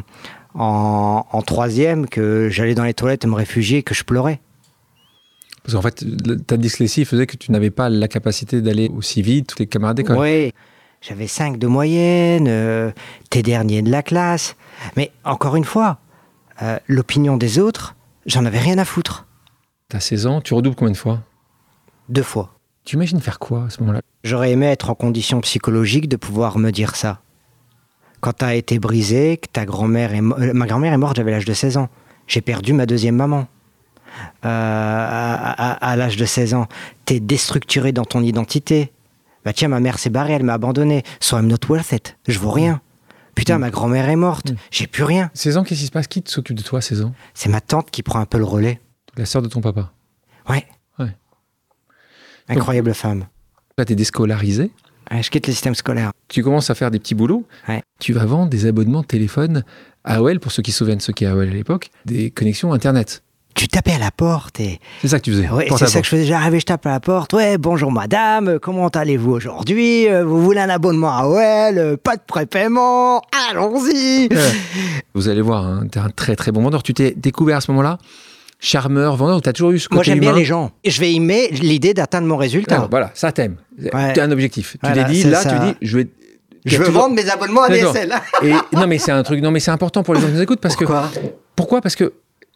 en, 0.60 1.26
en 1.32 1.42
troisième 1.42 2.08
que 2.08 2.50
j'allais 2.52 2.76
dans 2.76 2.84
les 2.84 2.94
toilettes 2.94 3.26
me 3.26 3.34
réfugier, 3.34 3.82
que 3.82 3.96
je 3.96 4.04
pleurais. 4.04 4.42
Parce 5.64 5.74
qu'en 5.74 5.82
fait, 5.82 6.06
ta 6.46 6.58
dyslexie 6.58 7.06
faisait 7.06 7.28
que 7.28 7.38
tu 7.38 7.52
n'avais 7.52 7.70
pas 7.70 7.90
la 7.90 8.08
capacité 8.08 8.62
d'aller 8.62 8.90
aussi 8.96 9.22
vite 9.22 9.56
tes 9.56 9.68
camarades 9.68 9.98
d'école. 9.98 10.18
Oui, 10.18 10.54
j'avais 11.02 11.28
5 11.28 11.58
de 11.58 11.68
moyenne, 11.68 12.48
euh, 12.48 12.92
t'es 13.30 13.42
dernier 13.42 13.82
de 13.82 13.90
la 13.90 14.04
classe. 14.04 14.56
Mais 14.98 15.12
encore 15.24 15.56
une 15.56 15.64
fois, 15.64 16.00
euh, 16.62 16.78
l'opinion 16.88 17.38
des 17.38 17.58
autres, 17.60 17.96
j'en 18.26 18.46
avais 18.46 18.60
rien 18.60 18.78
à 18.78 18.86
foutre. 18.86 19.28
T'as 19.88 20.00
16 20.00 20.28
ans, 20.28 20.42
tu 20.42 20.54
redoubles 20.54 20.76
combien 20.76 20.92
de 20.92 20.98
fois? 20.98 21.22
Deux 22.10 22.24
fois. 22.24 22.60
Tu 22.84 22.96
imagines 22.96 23.22
faire 23.22 23.40
quoi 23.40 23.66
à 23.66 23.70
ce 23.70 23.80
moment-là? 23.82 24.02
J'aurais 24.24 24.52
aimé 24.52 24.66
être 24.66 24.90
en 24.90 24.96
condition 24.96 25.40
psychologique 25.42 26.10
de 26.10 26.18
pouvoir 26.18 26.58
me 26.58 26.72
dire 26.72 26.96
ça. 26.96 27.22
Quand 28.22 28.34
t'as 28.34 28.56
été 28.56 28.80
brisé, 28.80 29.38
que 29.38 29.48
ta 29.48 29.66
grand-mère 29.66 30.14
est 30.14 30.20
euh, 30.22 30.54
ma 30.54 30.68
grand-mère 30.68 30.94
est 30.94 30.98
morte, 30.98 31.16
j'avais 31.16 31.32
l'âge 31.32 31.46
de 31.46 31.54
16 31.54 31.78
ans. 31.78 31.90
J'ai 32.28 32.42
perdu 32.42 32.74
ma 32.74 32.86
deuxième 32.86 33.16
maman. 33.16 33.48
Euh, 34.46 34.48
à 34.50 35.52
à- 35.52 35.92
à 35.92 35.96
l'âge 35.96 36.18
de 36.18 36.26
16 36.26 36.54
ans, 36.54 36.68
t'es 37.06 37.20
déstructuré 37.20 37.92
dans 37.92 38.06
ton 38.06 38.22
identité. 38.22 38.92
Bah 39.46 39.54
tiens, 39.54 39.70
ma 39.70 39.80
mère 39.80 40.00
s'est 40.00 40.10
barrée, 40.10 40.34
elle 40.34 40.44
m'a 40.44 40.54
abandonné. 40.54 41.04
So 41.22 41.38
I'm 41.38 41.48
not 41.48 41.58
worth 41.70 41.92
it. 41.94 42.18
Je 42.28 42.38
vaux 42.40 42.52
rien. 42.52 42.82
Putain, 43.36 43.58
Mm. 43.58 43.62
ma 43.62 43.70
grand-mère 43.70 44.10
est 44.10 44.16
morte. 44.18 44.52
Mm. 44.52 44.56
J'ai 44.72 44.88
plus 44.88 45.04
rien. 45.04 45.32
16 45.34 45.58
ans, 45.58 45.64
qu'est-ce 45.64 45.80
qui 45.80 45.86
se 45.86 45.92
passe? 45.92 46.08
Qui 46.08 46.22
s'occupe 46.26 46.58
de 46.58 46.64
toi 46.64 46.80
à 46.80 46.82
16 46.82 47.04
ans? 47.04 47.14
C'est 47.34 47.48
ma 47.50 47.62
tante 47.62 47.90
qui 47.92 48.04
prend 48.04 48.20
un 48.20 48.26
peu 48.26 48.38
le 48.38 48.44
relais. 48.44 48.82
La 49.16 49.26
sœur 49.26 49.42
de 49.42 49.48
ton 49.48 49.62
papa? 49.62 49.92
Ouais. 50.50 50.66
Ouais. 50.98 51.16
Incroyable 52.50 52.94
femme. 52.94 53.26
Là, 53.78 53.86
t'es 53.86 53.96
déscolarisé? 53.96 54.72
Ouais, 55.12 55.24
je 55.24 55.30
quitte 55.32 55.48
le 55.48 55.54
système 55.54 55.76
scolaire. 55.76 56.12
Tu 56.28 56.44
commences 56.44 56.70
à 56.70 56.76
faire 56.76 56.92
des 56.92 57.00
petits 57.00 57.16
boulots. 57.16 57.46
Ouais. 57.68 57.82
Tu 58.00 58.14
vas 58.14 58.26
vendre 58.26 58.50
des 58.50 58.66
abonnements 58.68 59.02
de 59.02 59.08
téléphone 59.08 59.64
AOL, 60.04 60.40
pour 60.40 60.52
ceux 60.52 60.62
qui 60.62 60.72
se 60.72 60.78
souviennent 60.80 61.00
ce 61.00 61.12
qu'est 61.12 61.26
AOL 61.26 61.48
à 61.50 61.52
l'époque, 61.54 61.90
des 62.06 62.30
connexions 62.32 62.72
Internet. 62.74 63.24
Tu 63.56 63.68
tapais 63.68 63.92
à 63.94 63.98
la 63.98 64.12
porte 64.12 64.60
et 64.62 64.80
C'est 65.02 65.10
ça 65.10 65.20
que 65.20 65.26
tu 65.26 65.32
faisais. 65.32 65.48
Porte 65.48 65.80
c'est 65.80 65.88
ça 65.88 66.00
que 66.00 66.06
je 66.06 66.10
faisais. 66.12 66.26
J'arrivais, 66.26 66.60
je 66.62 66.66
tape 66.66 66.86
à 66.86 66.92
la 66.92 67.00
porte. 67.00 67.34
Ouais, 67.34 67.58
bonjour 67.58 67.92
madame, 67.92 68.58
comment 68.62 68.88
allez-vous 68.88 69.32
aujourd'hui? 69.32 70.08
Euh, 70.08 70.24
Vous 70.24 70.42
voulez 70.42 70.62
un 70.62 70.70
abonnement 70.70 71.12
à 71.12 71.26
OL 71.26 71.78
Euh, 71.78 71.98
Pas 71.98 72.16
de 72.16 72.22
prépaiement 72.26 73.22
Allons-y. 73.52 74.30
Vous 75.14 75.28
allez 75.28 75.42
voir, 75.42 75.66
hein, 75.66 75.88
t'es 75.92 76.00
un 76.00 76.10
très 76.10 76.36
très 76.36 76.52
bon 76.52 76.62
vendeur. 76.62 76.84
Tu 76.84 76.94
t'es 76.94 77.14
découvert 77.18 77.58
à 77.58 77.62
ce 77.62 77.72
moment-là? 77.72 77.98
Charmeur, 78.60 79.16
vendeur. 79.16 79.42
T'as 79.42 79.54
toujours 79.54 79.72
eu 79.72 79.80
ce 79.80 79.88
côté 79.88 79.96
Moi, 79.96 80.04
j'aime 80.04 80.20
bien 80.20 80.34
les 80.34 80.46
gens. 80.46 80.72
Je 80.86 81.00
vais 81.00 81.14
aimer 81.14 81.48
l'idée 81.52 81.94
d'atteindre 81.94 82.28
mon 82.28 82.38
résultat. 82.38 82.82
Ah, 82.84 82.88
voilà, 82.90 83.12
ça 83.14 83.32
t'aime. 83.32 83.56
Ouais. 83.94 84.14
Tu 84.14 84.20
as 84.20 84.24
un 84.24 84.32
objectif. 84.32 84.78
Voilà, 84.82 85.04
tu 85.04 85.08
t'es 85.08 85.14
dit, 85.14 85.22
c'est 85.22 85.30
là, 85.30 85.42
ça. 85.42 85.50
tu 85.60 85.66
dis, 85.66 85.76
je 85.82 85.98
vais. 85.98 86.08
je 86.66 86.78
veux 86.78 86.86
toujours- 86.86 87.02
vendre 87.04 87.16
mes 87.16 87.30
abonnements 87.30 87.64
à. 87.64 87.70
DSL. 87.70 88.14
Et 88.44 88.54
non, 88.74 88.88
mais 88.88 88.98
c'est 89.00 89.12
un 89.12 89.24
truc. 89.24 89.42
Non, 89.42 89.52
mais 89.52 89.60
c'est 89.60 89.72
important 89.72 90.04
pour 90.04 90.14
les 90.14 90.22
gens 90.22 90.28
qui 90.28 90.34
nous 90.34 90.42
écoutent 90.42 90.60
parce 90.62 90.76
que 90.76 90.86
Pourquoi? 90.86 91.12
Pourquoi? 91.56 91.82
Parce 91.82 91.96
que 91.96 92.14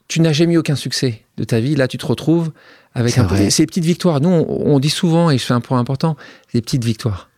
tu 0.07 0.19
n'as 0.21 0.33
jamais 0.33 0.53
eu 0.53 0.57
aucun 0.57 0.75
succès 0.75 1.21
de 1.37 1.43
ta 1.45 1.59
vie. 1.59 1.75
Là, 1.75 1.87
tu 1.87 1.97
te 1.97 2.05
retrouves 2.05 2.51
avec 2.93 3.17
un 3.17 3.23
vrai. 3.23 3.49
ces 3.49 3.65
petites 3.65 3.85
victoires. 3.85 4.19
Nous, 4.21 4.29
on, 4.29 4.73
on 4.75 4.79
dit 4.79 4.89
souvent, 4.89 5.29
et 5.31 5.37
c'est 5.37 5.53
un 5.53 5.61
point 5.61 5.79
important, 5.79 6.15
des 6.53 6.61
petites 6.61 6.83
victoires. 6.83 7.29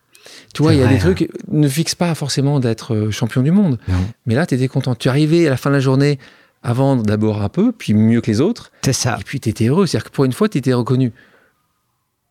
Tu 0.52 0.62
vois, 0.62 0.74
il 0.74 0.78
y 0.80 0.82
a 0.82 0.86
vrai, 0.86 0.94
des 0.94 1.00
trucs, 1.00 1.28
ne 1.52 1.68
fixe 1.68 1.94
pas 1.94 2.14
forcément 2.14 2.60
d'être 2.60 2.94
euh, 2.94 3.10
champion 3.10 3.42
du 3.42 3.50
monde. 3.52 3.78
Non. 3.88 3.94
Mais 4.26 4.34
là, 4.34 4.46
tu 4.46 4.54
étais 4.54 4.68
content. 4.68 4.94
Tu 4.94 5.08
es 5.08 5.10
arrivé 5.10 5.46
à 5.46 5.50
la 5.50 5.56
fin 5.56 5.70
de 5.70 5.74
la 5.74 5.80
journée 5.80 6.18
avant 6.66 6.96
d'abord 6.96 7.42
un 7.42 7.48
peu, 7.48 7.70
puis 7.72 7.94
mieux 7.94 8.20
que 8.20 8.30
les 8.30 8.40
autres. 8.40 8.72
C'est 8.84 8.92
ça. 8.92 9.16
Et 9.20 9.24
puis 9.24 9.38
tu 9.40 9.48
étais 9.48 9.66
heureux. 9.68 9.86
C'est-à-dire 9.86 10.10
que 10.10 10.14
pour 10.14 10.24
une 10.24 10.32
fois, 10.32 10.48
tu 10.48 10.58
étais 10.58 10.72
reconnu 10.72 11.12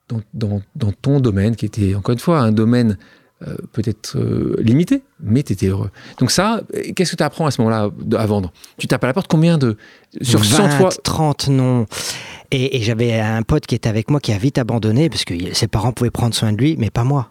dans, 0.09 0.21
dans- 0.33 0.61
dans 0.75 0.91
ton 0.91 1.19
domaine, 1.19 1.55
qui 1.55 1.65
était 1.65 1.95
encore 1.95 2.13
une 2.13 2.19
fois 2.19 2.39
un 2.39 2.51
domaine 2.51 2.97
euh, 3.47 3.55
peut-être 3.73 4.17
euh, 4.17 4.55
limité, 4.59 5.03
mais 5.21 5.43
tu 5.43 5.53
étais 5.53 5.67
heureux. 5.67 5.89
Donc 6.19 6.31
ça, 6.31 6.61
qu'est-ce 6.95 7.11
que 7.11 7.15
tu 7.17 7.23
apprends 7.23 7.45
à 7.45 7.51
ce 7.51 7.61
moment-là 7.61 7.89
à 8.17 8.25
vendre? 8.25 8.51
Tu 8.77 8.87
tapes 8.87 9.03
à 9.03 9.07
la 9.07 9.13
porte 9.13 9.27
combien 9.27 9.57
de... 9.57 9.77
Sur 10.21 10.43
100 10.43 10.69
fois... 10.71 10.89
30 11.03 11.47
non. 11.49 11.85
Et, 12.51 12.77
et 12.77 12.81
j'avais 12.81 13.19
un 13.19 13.41
pote 13.43 13.65
qui 13.65 13.75
était 13.75 13.89
avec 13.89 14.09
moi 14.09 14.19
qui 14.19 14.31
a 14.31 14.37
vite 14.37 14.57
abandonné 14.57 15.09
parce 15.09 15.25
que 15.25 15.33
ses 15.53 15.67
parents 15.67 15.91
pouvaient 15.91 16.11
prendre 16.11 16.33
soin 16.35 16.53
de 16.53 16.57
lui, 16.57 16.75
mais 16.77 16.89
pas 16.89 17.03
moi. 17.03 17.29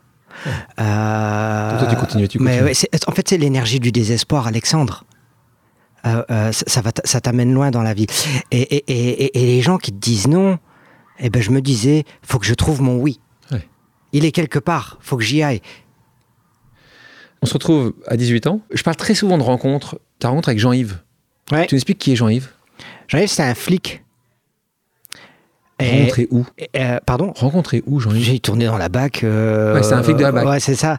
Euh, 0.80 1.78
toi, 1.78 1.88
tu 1.88 1.96
continuais, 1.96 2.28
tu 2.28 2.38
mais 2.38 2.62
ouais, 2.62 2.74
c'est- 2.74 2.88
en 3.08 3.12
fait, 3.12 3.28
c'est 3.28 3.38
l'énergie 3.38 3.80
du 3.80 3.92
désespoir, 3.92 4.46
Alexandre. 4.46 5.04
Euh, 6.06 6.22
euh, 6.30 6.52
ça, 6.52 6.64
ça 6.66 6.80
va 6.82 6.90
ça 7.04 7.20
t'amène 7.20 7.52
loin 7.54 7.70
dans 7.70 7.82
la 7.82 7.94
vie. 7.94 8.06
Et, 8.50 8.60
et- 8.60 8.84
et- 8.88 9.24
et- 9.24 9.42
et 9.42 9.46
les 9.46 9.62
gens 9.62 9.78
qui 9.78 9.90
te 9.90 9.96
disent 9.98 10.26
non, 10.28 10.58
eh 11.18 11.30
ben, 11.30 11.40
je 11.42 11.50
me 11.50 11.60
disais, 11.60 12.04
faut 12.22 12.38
que 12.38 12.46
je 12.46 12.54
trouve 12.54 12.82
mon 12.82 12.96
oui. 12.98 13.20
Ouais. 13.50 13.66
Il 14.12 14.24
est 14.24 14.32
quelque 14.32 14.58
part, 14.58 14.98
faut 15.00 15.16
que 15.16 15.22
j'y 15.24 15.42
aille. 15.42 15.60
On 17.42 17.46
se 17.46 17.52
retrouve 17.54 17.94
à 18.06 18.16
18 18.16 18.46
ans. 18.46 18.60
Je 18.72 18.82
parle 18.82 18.96
très 18.96 19.14
souvent 19.14 19.36
de 19.38 19.42
rencontres. 19.42 19.98
Ta 20.18 20.28
rencontre 20.28 20.48
avec 20.50 20.58
Jean-Yves. 20.58 20.98
Ouais. 21.52 21.66
Tu 21.66 21.74
m'expliques 21.74 21.98
qui 21.98 22.12
est 22.12 22.16
Jean-Yves? 22.16 22.50
Jean-Yves, 23.08 23.28
c'était 23.28 23.42
un 23.42 23.54
flic. 23.54 24.03
Rencontré 25.80 26.28
où? 26.30 26.44
euh, 26.76 26.98
pardon? 27.04 27.32
Rencontré 27.36 27.82
où, 27.86 27.98
Jean-Yves 27.98 28.22
J'ai 28.24 28.38
tourné 28.38 28.66
dans 28.66 28.78
la 28.78 28.88
BAC. 28.88 29.24
euh, 29.24 29.74
Ouais, 29.74 29.82
c'est 29.82 29.92
un 29.94 30.02
flic 30.02 30.16
de 30.16 30.22
la 30.22 30.30
BAC. 30.32 30.46
Ouais, 30.46 30.60
c'est 30.60 30.76
ça. 30.76 30.98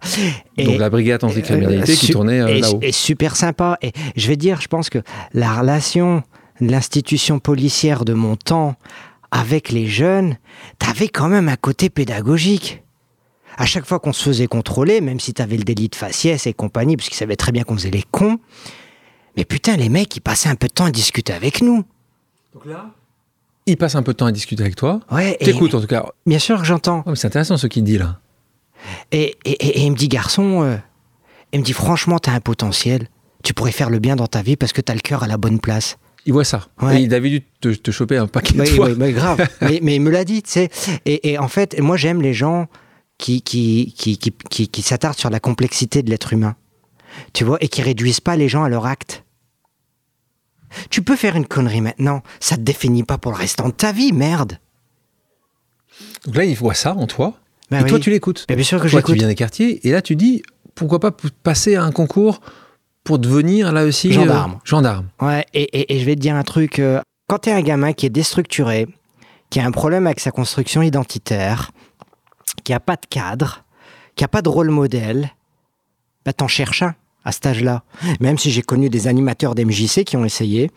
Donc 0.58 0.78
la 0.78 0.90
brigade 0.90 1.24
anticriminalité 1.24 1.94
euh, 1.94 1.96
qui 1.96 2.10
tournait 2.12 2.42
euh, 2.42 2.60
là-haut. 2.60 2.80
et 2.82 2.92
super 2.92 3.36
sympa. 3.38 3.78
Et 3.82 3.94
je 4.18 4.28
vais 4.28 4.36
dire, 4.36 4.60
je 4.62 4.68
pense 4.68 4.90
que 4.90 5.00
la 5.34 5.54
relation 5.60 6.24
de 6.62 6.70
l'institution 6.70 7.40
policière 7.40 8.04
de 8.06 8.14
mon 8.14 8.36
temps 8.36 8.76
avec 9.32 9.70
les 9.72 9.88
jeunes, 9.88 10.38
t'avais 10.78 11.08
quand 11.08 11.30
même 11.30 11.48
un 11.50 11.56
côté 11.58 11.90
pédagogique. 11.90 12.82
À 13.58 13.66
chaque 13.66 13.86
fois 13.86 14.00
qu'on 14.00 14.12
se 14.14 14.24
faisait 14.24 14.48
contrôler, 14.48 15.00
même 15.00 15.20
si 15.22 15.34
t'avais 15.34 15.56
le 15.58 15.64
délit 15.64 15.88
de 15.88 15.96
faciès 15.96 16.46
et 16.48 16.54
compagnie, 16.54 16.98
parce 16.98 17.08
qu'ils 17.08 17.18
savaient 17.18 17.38
très 17.38 17.54
bien 17.54 17.64
qu'on 17.64 17.76
faisait 17.78 17.90
les 17.92 18.04
cons, 18.12 18.38
mais 19.38 19.46
putain, 19.46 19.78
les 19.78 19.88
mecs, 19.88 20.14
ils 20.18 20.22
passaient 20.22 20.50
un 20.50 20.56
peu 20.56 20.68
de 20.68 20.74
temps 20.74 20.86
à 20.86 20.92
discuter 20.92 21.32
avec 21.32 21.62
nous. 21.62 21.84
Donc 22.54 22.66
là 22.66 22.88
Il 23.68 23.78
passe 23.78 23.96
un 23.96 24.04
peu 24.04 24.14
de 24.14 24.18
temps 24.18 24.28
à 24.28 24.32
discuter 24.32 24.62
avec 24.62 24.76
toi. 24.76 25.00
Ouais, 25.12 25.38
T'écoutes 25.42 25.74
en 25.74 25.82
tout 25.82 25.88
cas. 25.88 26.06
Bien 26.26 26.38
sûr 26.40 26.60
que 26.60 26.66
j'entends. 26.66 27.04
Oh, 27.08 27.16
c'est 27.16 27.28
intéressant 27.28 27.58
ce 27.58 27.66
qu'il 27.68 27.84
dit 27.84 27.98
là. 27.98 28.20
Et, 29.12 29.36
et- 29.46 29.52
et- 29.52 29.80
et 29.80 29.82
il 29.82 29.92
me 29.92 29.96
dit, 29.96 30.08
garçon, 30.08 30.62
euh, 30.64 30.76
il 31.52 31.60
me 31.62 31.66
dit, 31.66 31.74
franchement, 31.74 32.20
t'as 32.20 32.34
un 32.34 32.40
potentiel. 32.40 33.08
Tu 33.44 33.54
pourrais 33.56 33.72
faire 33.72 33.90
le 33.90 33.98
bien 34.00 34.16
dans 34.16 34.28
ta 34.28 34.42
vie 34.44 34.56
parce 34.56 34.72
que 34.74 34.82
t'as 34.82 34.94
le 34.94 35.00
cœur 35.00 35.24
à 35.24 35.28
la 35.28 35.38
bonne 35.38 35.60
place. 35.60 35.98
Il 36.28 36.34
voit 36.34 36.44
ça. 36.44 36.68
Ouais. 36.82 37.00
Et 37.00 37.04
il 37.06 37.14
avait 37.14 37.30
dû 37.30 37.42
te, 37.62 37.70
te 37.70 37.92
choper 37.92 38.18
un 38.18 38.28
paquet 38.28 38.54
de 38.54 38.66
fois. 38.66 38.88
oui, 38.90 38.96
mais 38.98 39.12
grave. 39.14 39.48
mais, 39.62 39.80
mais 39.82 39.96
il 39.96 40.02
me 40.02 40.10
l'a 40.12 40.24
dit, 40.26 40.44
tu 40.44 40.52
sais. 40.52 40.70
Et, 41.06 41.32
et 41.32 41.40
en 41.40 41.48
fait, 41.48 41.80
moi, 41.80 41.98
j'aime 41.98 42.22
les 42.22 42.34
gens 42.34 42.68
qui, 43.18 43.42
qui, 43.42 43.94
qui, 43.98 44.18
qui, 44.18 44.32
qui, 44.32 44.68
qui 44.68 44.82
s'attardent 44.84 45.18
sur 45.18 45.30
la 45.32 45.40
complexité 45.40 46.04
de 46.04 46.10
l'être 46.12 46.34
humain. 46.34 46.56
Tu 47.34 47.44
vois, 47.44 47.58
et 47.62 47.68
qui 47.68 47.82
réduisent 47.82 48.20
pas 48.22 48.36
les 48.36 48.50
gens 48.50 48.64
à 48.64 48.70
leur 48.70 48.86
acte. 48.86 49.24
Tu 50.90 51.02
peux 51.02 51.16
faire 51.16 51.36
une 51.36 51.46
connerie 51.48 51.82
maintenant, 51.82 52.22
ça 52.40 52.56
te 52.56 52.62
définit 52.62 53.04
pas 53.04 53.18
pour 53.18 53.32
le 53.32 53.38
restant 53.38 53.68
de 53.70 53.74
ta 53.74 53.92
vie, 53.92 54.12
merde. 54.14 54.60
Donc 56.26 56.36
là, 56.36 56.44
il 56.46 56.56
voit 56.56 56.74
ça 56.74 56.94
en 56.96 57.08
toi. 57.08 57.34
Ben 57.72 57.86
et 57.86 57.90
toi, 57.90 58.00
tu 58.00 58.10
l'écoutes. 58.10 58.46
Mais 58.50 58.56
bien 58.56 58.64
sûr 58.66 58.82
que 58.82 58.88
Toi, 58.88 59.02
tu 59.02 59.14
viens 59.14 59.28
des 59.28 59.36
quartiers. 59.36 59.88
Et 59.88 59.92
là, 59.92 60.02
tu 60.02 60.16
dis, 60.16 60.44
pourquoi 60.76 61.00
pas 61.00 61.12
passer 61.44 61.76
à 61.76 61.84
un 61.84 61.92
concours 61.92 62.42
pour 63.04 63.20
devenir 63.20 63.72
là 63.72 63.86
aussi... 63.86 64.10
euh, 64.10 64.14
Gendarme. 64.14 64.60
gendarme. 64.64 65.08
Ouais, 65.22 65.46
et, 65.54 65.64
et- 65.64 65.96
et 65.96 66.00
je 66.00 66.06
vais 66.06 66.16
te 66.16 66.20
dire 66.22 66.36
un 66.36 66.44
truc. 66.44 66.80
euh, 66.80 67.02
quand 67.28 67.40
t'es 67.40 67.52
un 67.52 67.62
gamin 67.62 67.94
qui 67.94 68.06
est 68.06 68.10
déstructuré, 68.12 68.88
qui 69.50 69.60
a 69.60 69.66
un 69.66 69.72
problème 69.72 70.06
avec 70.06 70.20
sa 70.20 70.32
construction 70.32 70.82
identitaire, 70.82 71.72
qui 72.64 72.74
a 72.74 72.80
pas 72.80 72.96
de 72.96 73.06
cadre, 73.10 73.64
qui 74.16 74.24
a 74.24 74.28
pas 74.28 74.42
de 74.42 74.50
rôle 74.50 74.70
modèle, 74.70 75.30
bah 76.26 76.34
t'en 76.34 76.48
cherches 76.48 76.82
un 76.84 76.96
à 77.26 77.32
cet 77.32 77.46
âge-là. 77.48 77.84
Même 78.22 78.38
si 78.38 78.52
j'ai 78.52 78.62
connu 78.62 78.90
des 78.90 79.08
animateurs 79.08 79.56
d'MJC 79.56 80.04
qui 80.06 80.16
ont 80.16 80.24
essayé, 80.26 80.72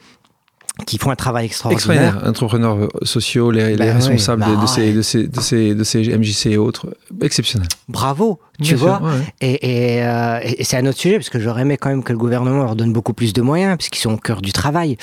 qui 0.87 0.97
font 0.97 1.11
un 1.11 1.17
travail 1.17 1.47
extraordinaire. 1.47 1.97
Extraordinaire. 1.97 2.28
Entrepreneurs 2.31 2.88
sociaux, 3.02 3.50
les, 3.50 3.71
les 3.71 3.76
Bah 3.76 3.95
responsables 3.95 4.45
de, 4.45 4.55
bah 4.55 4.62
de 4.62 4.67
ces, 4.67 4.93
de, 4.93 5.02
ces, 5.02 5.26
de, 5.26 5.40
ces, 5.40 5.75
de 5.75 5.83
ces 5.85 6.17
MJC 6.17 6.47
et 6.47 6.57
autres. 6.57 6.97
Exceptionnel. 7.21 7.67
Bravo, 7.88 8.38
tu 8.62 8.75
Bien 8.75 8.76
vois. 8.76 9.02
ouais, 9.02 9.11
ouais. 9.11 9.25
Et, 9.40 9.97
et, 9.97 10.02
euh, 10.05 10.38
et- 10.45 10.62
c'est 10.62 10.76
un 10.76 10.87
autre 10.87 10.99
sujet, 10.99 11.17
parce 11.17 11.31
que 11.31 11.40
j'aurais 11.40 11.62
aimé 11.62 11.76
quand 11.78 11.88
même 11.88 12.05
que 12.05 12.12
le 12.12 12.19
gouvernement 12.19 12.59
leur 12.62 12.76
donne 12.76 12.93
beaucoup 12.93 13.12
plus 13.12 13.33
de 13.33 13.43
moyens, 13.43 13.76
parce 13.76 13.88
qu'ils 13.88 14.00
sont 14.00 14.12
au 14.12 14.19
cœur 14.19 14.40
du 14.40 14.52
travail, 14.52 14.97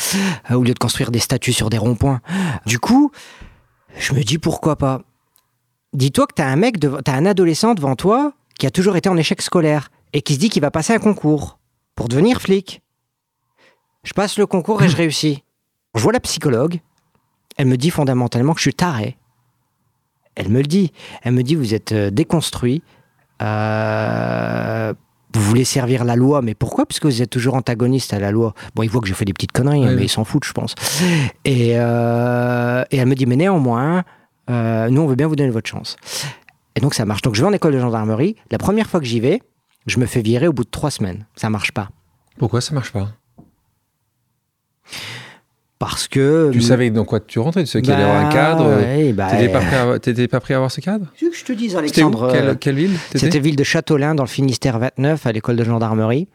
euh, 0.50 0.56
au 0.56 0.64
lieu 0.64 0.74
de 0.74 0.80
construire 0.80 1.12
des 1.12 1.20
statues 1.20 1.52
sur 1.54 1.70
des 1.70 1.78
ronds-points. 1.78 2.22
Du 2.66 2.80
coup, 2.80 3.12
je 4.00 4.14
me 4.14 4.24
dis 4.24 4.38
pourquoi 4.38 4.78
pas. 4.78 5.02
Dis-toi 5.94 6.26
que 6.28 6.34
t'as 6.36 6.48
un 6.48 6.56
mec, 6.56 6.80
devant- 6.80 7.00
t'as 7.04 7.16
un 7.16 7.26
adolescent 7.26 7.74
devant 7.74 7.96
toi 7.98 8.32
qui 8.60 8.66
a 8.66 8.72
toujours 8.72 8.96
été 8.96 9.10
en 9.10 9.18
échec 9.18 9.42
scolaire 9.42 9.90
et 10.16 10.22
qui 10.22 10.36
se 10.36 10.40
dit 10.40 10.50
qu'il 10.50 10.62
va 10.62 10.72
passer 10.72 10.94
un 10.94 11.00
concours 11.00 11.60
pour 11.94 12.08
devenir 12.08 12.42
flic. 12.42 12.82
Je 14.04 14.14
passe 14.14 14.38
le 14.38 14.48
concours 14.48 14.82
et 14.82 14.88
je 14.88 14.96
réussis. 14.96 15.44
Je 15.94 16.02
vois 16.02 16.14
la 16.14 16.22
psychologue, 16.22 16.80
elle 17.58 17.68
me 17.68 17.76
dit 17.76 17.90
fondamentalement 17.90 18.54
que 18.54 18.60
je 18.60 18.64
suis 18.64 18.74
taré. 18.74 19.18
Elle 20.36 20.48
me 20.48 20.60
le 20.60 20.68
dit. 20.68 20.94
Elle 21.22 21.34
me 21.34 21.44
dit, 21.44 21.56
vous 21.56 21.74
êtes 21.74 21.92
euh, 21.92 22.12
déconstruit. 22.12 22.82
Euh, 23.42 24.94
vous 25.34 25.42
voulez 25.42 25.66
servir 25.66 26.06
la 26.06 26.16
loi, 26.16 26.42
mais 26.42 26.56
pourquoi? 26.56 26.86
Parce 26.86 27.02
que 27.02 27.08
vous 27.08 27.22
êtes 27.22 27.30
toujours 27.30 27.56
antagoniste 27.56 28.14
à 28.14 28.20
la 28.20 28.32
loi. 28.32 28.54
Bon, 28.74 28.84
il 28.84 28.90
voit 28.90 29.02
que 29.02 29.08
je 29.08 29.14
fais 29.14 29.26
des 29.26 29.34
petites 29.34 29.52
conneries, 29.52 29.84
hein, 29.84 29.92
mais 29.92 29.98
ouais. 29.98 30.06
ils 30.06 30.10
s'en 30.10 30.24
foutent, 30.24 30.46
je 30.46 30.54
pense. 30.54 30.76
Et, 31.44 31.74
euh, 31.76 32.84
et 32.90 32.98
elle 32.98 33.08
me 33.08 33.16
dit, 33.16 33.26
mais 33.26 33.36
néanmoins, 33.36 34.06
euh, 34.50 34.90
nous, 34.90 35.02
on 35.02 35.08
veut 35.08 35.16
bien 35.16 35.28
vous 35.28 35.36
donner 35.36 35.50
votre 35.50 35.70
chance. 35.70 35.98
Et 36.78 36.80
donc, 36.80 36.94
ça 36.94 37.04
marche. 37.04 37.22
Donc, 37.22 37.36
je 37.36 37.42
vais 37.42 37.48
en 37.48 37.54
école 37.54 37.74
de 37.74 37.80
gendarmerie. 37.80 38.38
La 38.50 38.58
première 38.58 38.88
fois 38.88 39.02
que 39.02 39.06
j'y 39.06 39.20
vais, 39.20 39.42
je 39.86 40.00
me 40.00 40.06
fais 40.06 40.22
virer 40.22 40.48
au 40.48 40.54
bout 40.54 40.64
de 40.64 40.70
trois 40.70 40.92
semaines. 40.92 41.26
Ça 41.36 41.50
marche 41.50 41.72
pas. 41.72 41.90
Pourquoi 42.38 42.62
ça 42.62 42.74
marche 42.74 42.92
pas? 42.92 43.10
Parce 45.78 46.08
que... 46.08 46.52
Tu 46.54 46.62
savais 46.62 46.90
dans 46.90 47.04
quoi 47.04 47.20
tu 47.20 47.38
rentrais 47.40 47.64
Tu 47.64 47.68
savais 47.70 47.82
qu'il 47.82 47.92
y 47.92 47.96
avoir 47.96 48.16
un 48.18 48.30
Bah, 48.30 48.34
cadre 48.34 48.78
ouais, 48.78 49.12
bah, 49.14 49.28
T'étais 49.30 49.50
pas, 49.50 49.60
prêt 49.60 49.76
à- 49.76 50.00
t'étais 50.00 50.28
pas 50.30 50.40
prêt 50.40 50.54
à 50.54 50.58
avoir 50.58 50.72
ce 50.72 50.80
cadre? 50.80 51.08
Tu 51.18 51.26
veux 51.26 51.32
que 51.32 51.38
je 51.38 51.44
te 51.44 51.52
dise, 51.52 51.72
C'était 51.72 51.76
où? 51.76 51.80
Alexandre 51.80 52.24
euh, 52.24 52.32
quelle, 52.32 52.58
quelle 52.58 52.76
ville 52.76 52.98
C'était 53.14 53.40
ville 53.40 53.58
de 53.58 53.64
Châteaulin, 53.64 54.16
dans 54.16 54.24
le 54.24 54.30
Finistère 54.30 54.80
29, 54.80 55.26
à 55.28 55.32
l'école 55.34 55.58
de 55.58 55.64
gendarmerie. 55.66 56.30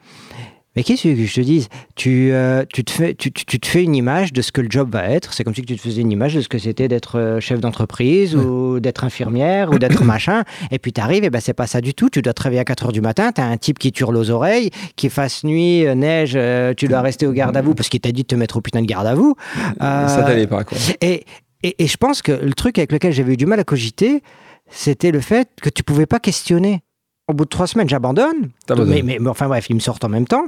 Mais 0.76 0.84
qu'est-ce 0.84 1.02
que 1.02 1.14
je 1.26 1.34
te 1.34 1.40
dise? 1.40 1.68
Tu, 1.96 2.30
euh, 2.32 2.64
tu, 2.72 2.84
te 2.84 2.92
fais, 2.92 3.14
tu, 3.14 3.32
tu- 3.32 3.44
tu 3.44 3.58
te 3.58 3.66
fais 3.66 3.82
une 3.82 3.96
image 3.96 4.32
de 4.32 4.40
ce 4.40 4.52
que 4.52 4.60
le 4.60 4.68
job 4.70 4.90
va 4.92 5.04
être. 5.10 5.32
C'est 5.32 5.42
comme 5.42 5.54
si 5.54 5.62
tu 5.62 5.74
te 5.74 5.80
faisais 5.80 6.00
une 6.00 6.12
image 6.12 6.34
de 6.36 6.40
ce 6.42 6.48
que 6.48 6.58
c'était 6.58 6.86
d'être 6.86 7.18
euh, 7.18 7.40
chef 7.40 7.58
d'entreprise 7.60 8.36
ou 8.36 8.78
d'être 8.78 9.02
infirmière 9.02 9.72
ou 9.72 9.78
d'être 9.80 10.04
machin. 10.04 10.44
Et 10.70 10.78
puis 10.78 10.92
tu 10.92 11.00
arrives, 11.00 11.24
et 11.24 11.30
ben 11.30 11.40
c'est 11.40 11.54
pas 11.54 11.66
ça 11.66 11.80
du 11.80 11.92
tout. 11.92 12.08
Tu 12.08 12.22
dois 12.22 12.32
te 12.34 12.42
réveiller 12.44 12.60
à 12.60 12.64
4 12.64 12.84
heures 12.86 12.92
du 12.92 13.00
matin. 13.00 13.32
Tu 13.32 13.40
as 13.40 13.46
un 13.46 13.56
type 13.56 13.80
qui 13.80 13.92
hurle 13.98 14.16
aux 14.16 14.30
oreilles, 14.30 14.70
qui 14.94 15.10
fasse 15.10 15.42
nuit, 15.42 15.86
euh, 15.86 15.94
neige, 15.96 16.34
euh, 16.36 16.72
tu 16.76 16.86
dois 16.86 17.00
rester 17.00 17.26
au 17.26 17.32
garde 17.32 17.56
à 17.56 17.62
vous 17.62 17.74
parce 17.74 17.88
qu'il 17.88 18.00
t'a 18.00 18.12
dit 18.12 18.22
de 18.22 18.28
te 18.28 18.36
mettre 18.36 18.56
au 18.56 18.60
putain 18.60 18.80
de 18.80 18.86
garde 18.86 19.08
à 19.08 19.14
vous. 19.14 19.34
Euh, 19.82 20.06
Ça 20.08 20.22
t'allait 20.22 20.46
pas, 20.46 20.62
quoi. 20.62 20.78
et, 21.00 21.24
et, 21.64 21.82
et 21.82 21.86
je 21.88 21.96
pense 21.96 22.22
que 22.22 22.30
le 22.32 22.52
truc 22.54 22.78
avec 22.78 22.92
lequel 22.92 23.12
j'avais 23.12 23.32
eu 23.32 23.36
du 23.36 23.46
mal 23.46 23.58
à 23.58 23.64
cogiter, 23.64 24.22
c'était 24.70 25.10
le 25.10 25.20
fait 25.20 25.48
que 25.60 25.68
tu 25.68 25.82
pouvais 25.82 26.06
pas 26.06 26.20
questionner. 26.20 26.80
Au 27.30 27.32
bout 27.32 27.44
de 27.44 27.50
trois 27.50 27.66
semaines, 27.68 27.88
j'abandonne. 27.88 28.50
Mais, 28.88 29.02
mais, 29.02 29.18
mais 29.20 29.28
enfin 29.30 29.46
bref, 29.46 29.66
ils 29.70 29.74
me 29.74 29.80
sortent 29.80 30.04
en 30.04 30.08
même 30.08 30.26
temps. 30.26 30.46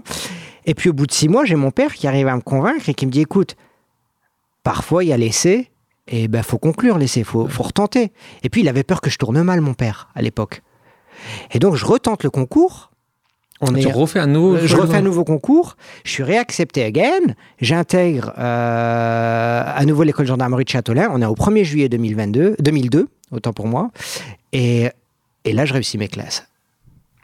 Et 0.66 0.74
puis 0.74 0.90
au 0.90 0.92
bout 0.92 1.06
de 1.06 1.12
six 1.12 1.28
mois, 1.28 1.44
j'ai 1.44 1.54
mon 1.54 1.70
père 1.70 1.94
qui 1.94 2.06
arrive 2.08 2.26
à 2.26 2.34
me 2.34 2.40
convaincre 2.40 2.88
et 2.88 2.94
qui 2.94 3.06
me 3.06 3.10
dit 3.12 3.20
écoute, 3.20 3.54
parfois 4.62 5.04
il 5.04 5.08
y 5.08 5.12
a 5.12 5.16
l'essai, 5.16 5.70
et 6.08 6.26
ben 6.28 6.42
faut 6.42 6.58
conclure 6.58 6.98
l'essai, 6.98 7.22
faut, 7.22 7.46
faut 7.46 7.62
retenter. 7.62 8.12
Et 8.42 8.48
puis 8.48 8.62
il 8.62 8.68
avait 8.68 8.82
peur 8.82 9.00
que 9.00 9.10
je 9.10 9.18
tourne 9.18 9.40
mal, 9.42 9.60
mon 9.60 9.74
père, 9.74 10.10
à 10.14 10.22
l'époque. 10.22 10.62
Et 11.52 11.58
donc 11.58 11.76
je 11.76 11.84
retente 11.84 12.24
le 12.24 12.30
concours. 12.30 12.90
On 13.60 13.72
Tu 13.72 13.86
refais 13.86 14.18
un 14.18 14.26
nouveau. 14.26 14.56
je 14.58 14.74
refais 14.76 14.96
un 14.96 15.02
nouveau 15.02 15.22
concours, 15.22 15.76
je 16.04 16.10
suis 16.10 16.24
réaccepté 16.24 16.82
again, 16.82 17.20
j'intègre 17.60 18.32
euh, 18.36 19.62
à 19.64 19.84
nouveau 19.84 20.02
l'école 20.02 20.26
gendarmerie 20.26 20.64
de 20.64 20.68
Châteaulin, 20.68 21.08
on 21.12 21.22
est 21.22 21.26
au 21.26 21.36
1er 21.36 21.62
juillet 21.62 21.88
2022, 21.88 22.56
2002, 22.58 23.06
autant 23.30 23.52
pour 23.52 23.68
moi, 23.68 23.92
et, 24.52 24.88
et 25.44 25.52
là 25.52 25.64
je 25.64 25.74
réussis 25.74 25.96
mes 25.96 26.08
classes. 26.08 26.44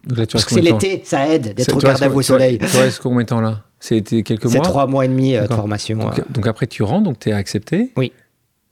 C'est 0.07 0.45
combien 0.49 0.63
de 0.65 0.69
temps 0.71 0.79
l'été, 0.79 1.03
ça 1.05 1.29
aide 1.29 1.47
C'est- 1.47 1.55
d'être 1.55 1.77
au 1.77 1.81
garde 1.81 2.03
à 2.03 2.09
vous 2.09 2.19
au 2.19 2.23
soleil. 2.23 2.59
Tu 2.59 2.77
restes 2.77 3.01
combien 3.01 3.23
de 3.23 3.27
temps 3.29 3.41
là 3.41 3.63
C'était 3.81 4.23
quelques 4.23 4.49
C'est 4.49 4.57
mois 4.59 4.65
trois 4.65 4.87
mois 4.87 5.05
et 5.05 5.09
demi 5.09 5.37
euh, 5.37 5.47
de 5.47 5.53
formation. 5.55 5.99
donc, 5.99 6.17
ouais. 6.17 6.25
donc 6.31 6.47
après, 6.47 6.67
tu 6.67 6.83
rentres, 6.83 7.05
donc 7.05 7.19
tu 7.19 7.29
es 7.31 7.33
accepté. 7.33 7.93
Oui. 7.97 8.13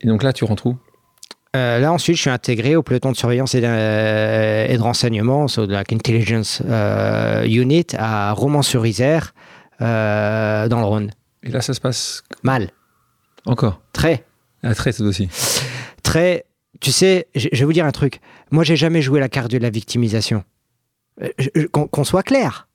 Et 0.01 0.07
donc 0.09 0.23
là, 0.23 0.33
tu 0.33 0.45
rentres 0.45 0.67
où? 0.67 0.77
Euh, 1.55 1.79
là 1.79 1.91
ensuite, 1.93 2.17
je 2.17 2.21
suis 2.23 2.31
intégré 2.31 2.77
au 2.77 2.83
peloton 2.83 3.13
de 3.13 3.17
surveillance 3.17 3.55
et 3.55 3.61
de, 3.63 3.67
euh, 3.67 4.67
et 4.69 4.77
de 4.77 4.83
renseignement, 4.83 5.49
so 5.49 5.65
like 5.65 5.91
Intelligence 5.93 6.61
euh, 6.67 7.45
Unit 7.47 7.87
à 7.97 8.33
Romans-sur-Isère, 8.33 9.33
euh, 9.81 10.69
dans 10.69 10.81
le 10.81 10.85
Rhône. 10.87 11.11
Et 11.43 11.51
là, 11.51 11.61
ça 11.63 11.73
se 11.73 11.81
passe 11.81 12.25
Mal, 12.43 12.71
encore? 13.47 13.81
très. 13.93 14.25
À 14.63 14.75
traite 14.75 15.01
aussi. 15.01 15.29
très. 16.03 16.45
Tu 16.81 16.93
sais, 16.93 17.27
je 17.35 17.49
je 17.53 17.59
vais 17.61 17.65
vous 17.65 17.73
dire 17.73 17.87
un 17.87 17.93
truc. 17.93 18.21
Moi, 18.51 18.63
j'ai 18.65 18.77
jamais 18.77 19.01
joué 19.01 19.19
la 19.21 19.29
carte 19.31 19.51
de 19.51 19.59
la 19.59 19.71
victimisation. 19.71 20.45
Euh, 21.23 21.69
Qu'on 21.73 22.05
soit 22.05 22.23
clair. 22.23 22.69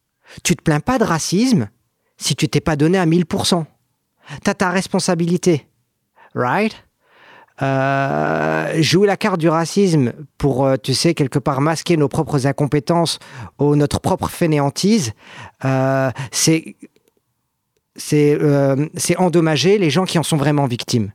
Tu 0.43 0.55
te 0.55 0.61
plains 0.61 0.79
pas 0.79 0.97
de 0.97 1.03
racisme 1.03 1.69
si 2.17 2.35
tu 2.35 2.47
t'es 2.47 2.61
pas 2.61 2.75
donné 2.75 2.97
à 2.97 3.05
1000%. 3.05 3.65
t'as 4.43 4.53
ta 4.53 4.69
responsabilité, 4.69 5.67
right? 6.35 6.75
Euh, 7.61 8.81
jouer 8.81 9.05
la 9.07 9.17
carte 9.17 9.39
du 9.39 9.49
racisme 9.49 10.13
pour, 10.37 10.65
euh, 10.65 10.77
tu 10.81 10.93
sais, 10.93 11.13
quelque 11.13 11.37
part 11.37 11.61
masquer 11.61 11.97
nos 11.97 12.07
propres 12.07 12.47
incompétences 12.47 13.19
ou 13.59 13.75
notre 13.75 13.99
propre 13.99 14.29
fainéantise, 14.29 15.13
c'est 16.31 16.75
c'est 17.97 19.17
endommager 19.17 19.77
les 19.77 19.89
gens 19.89 20.05
qui 20.05 20.17
en 20.17 20.23
sont 20.23 20.37
vraiment 20.37 20.65
victimes. 20.65 21.11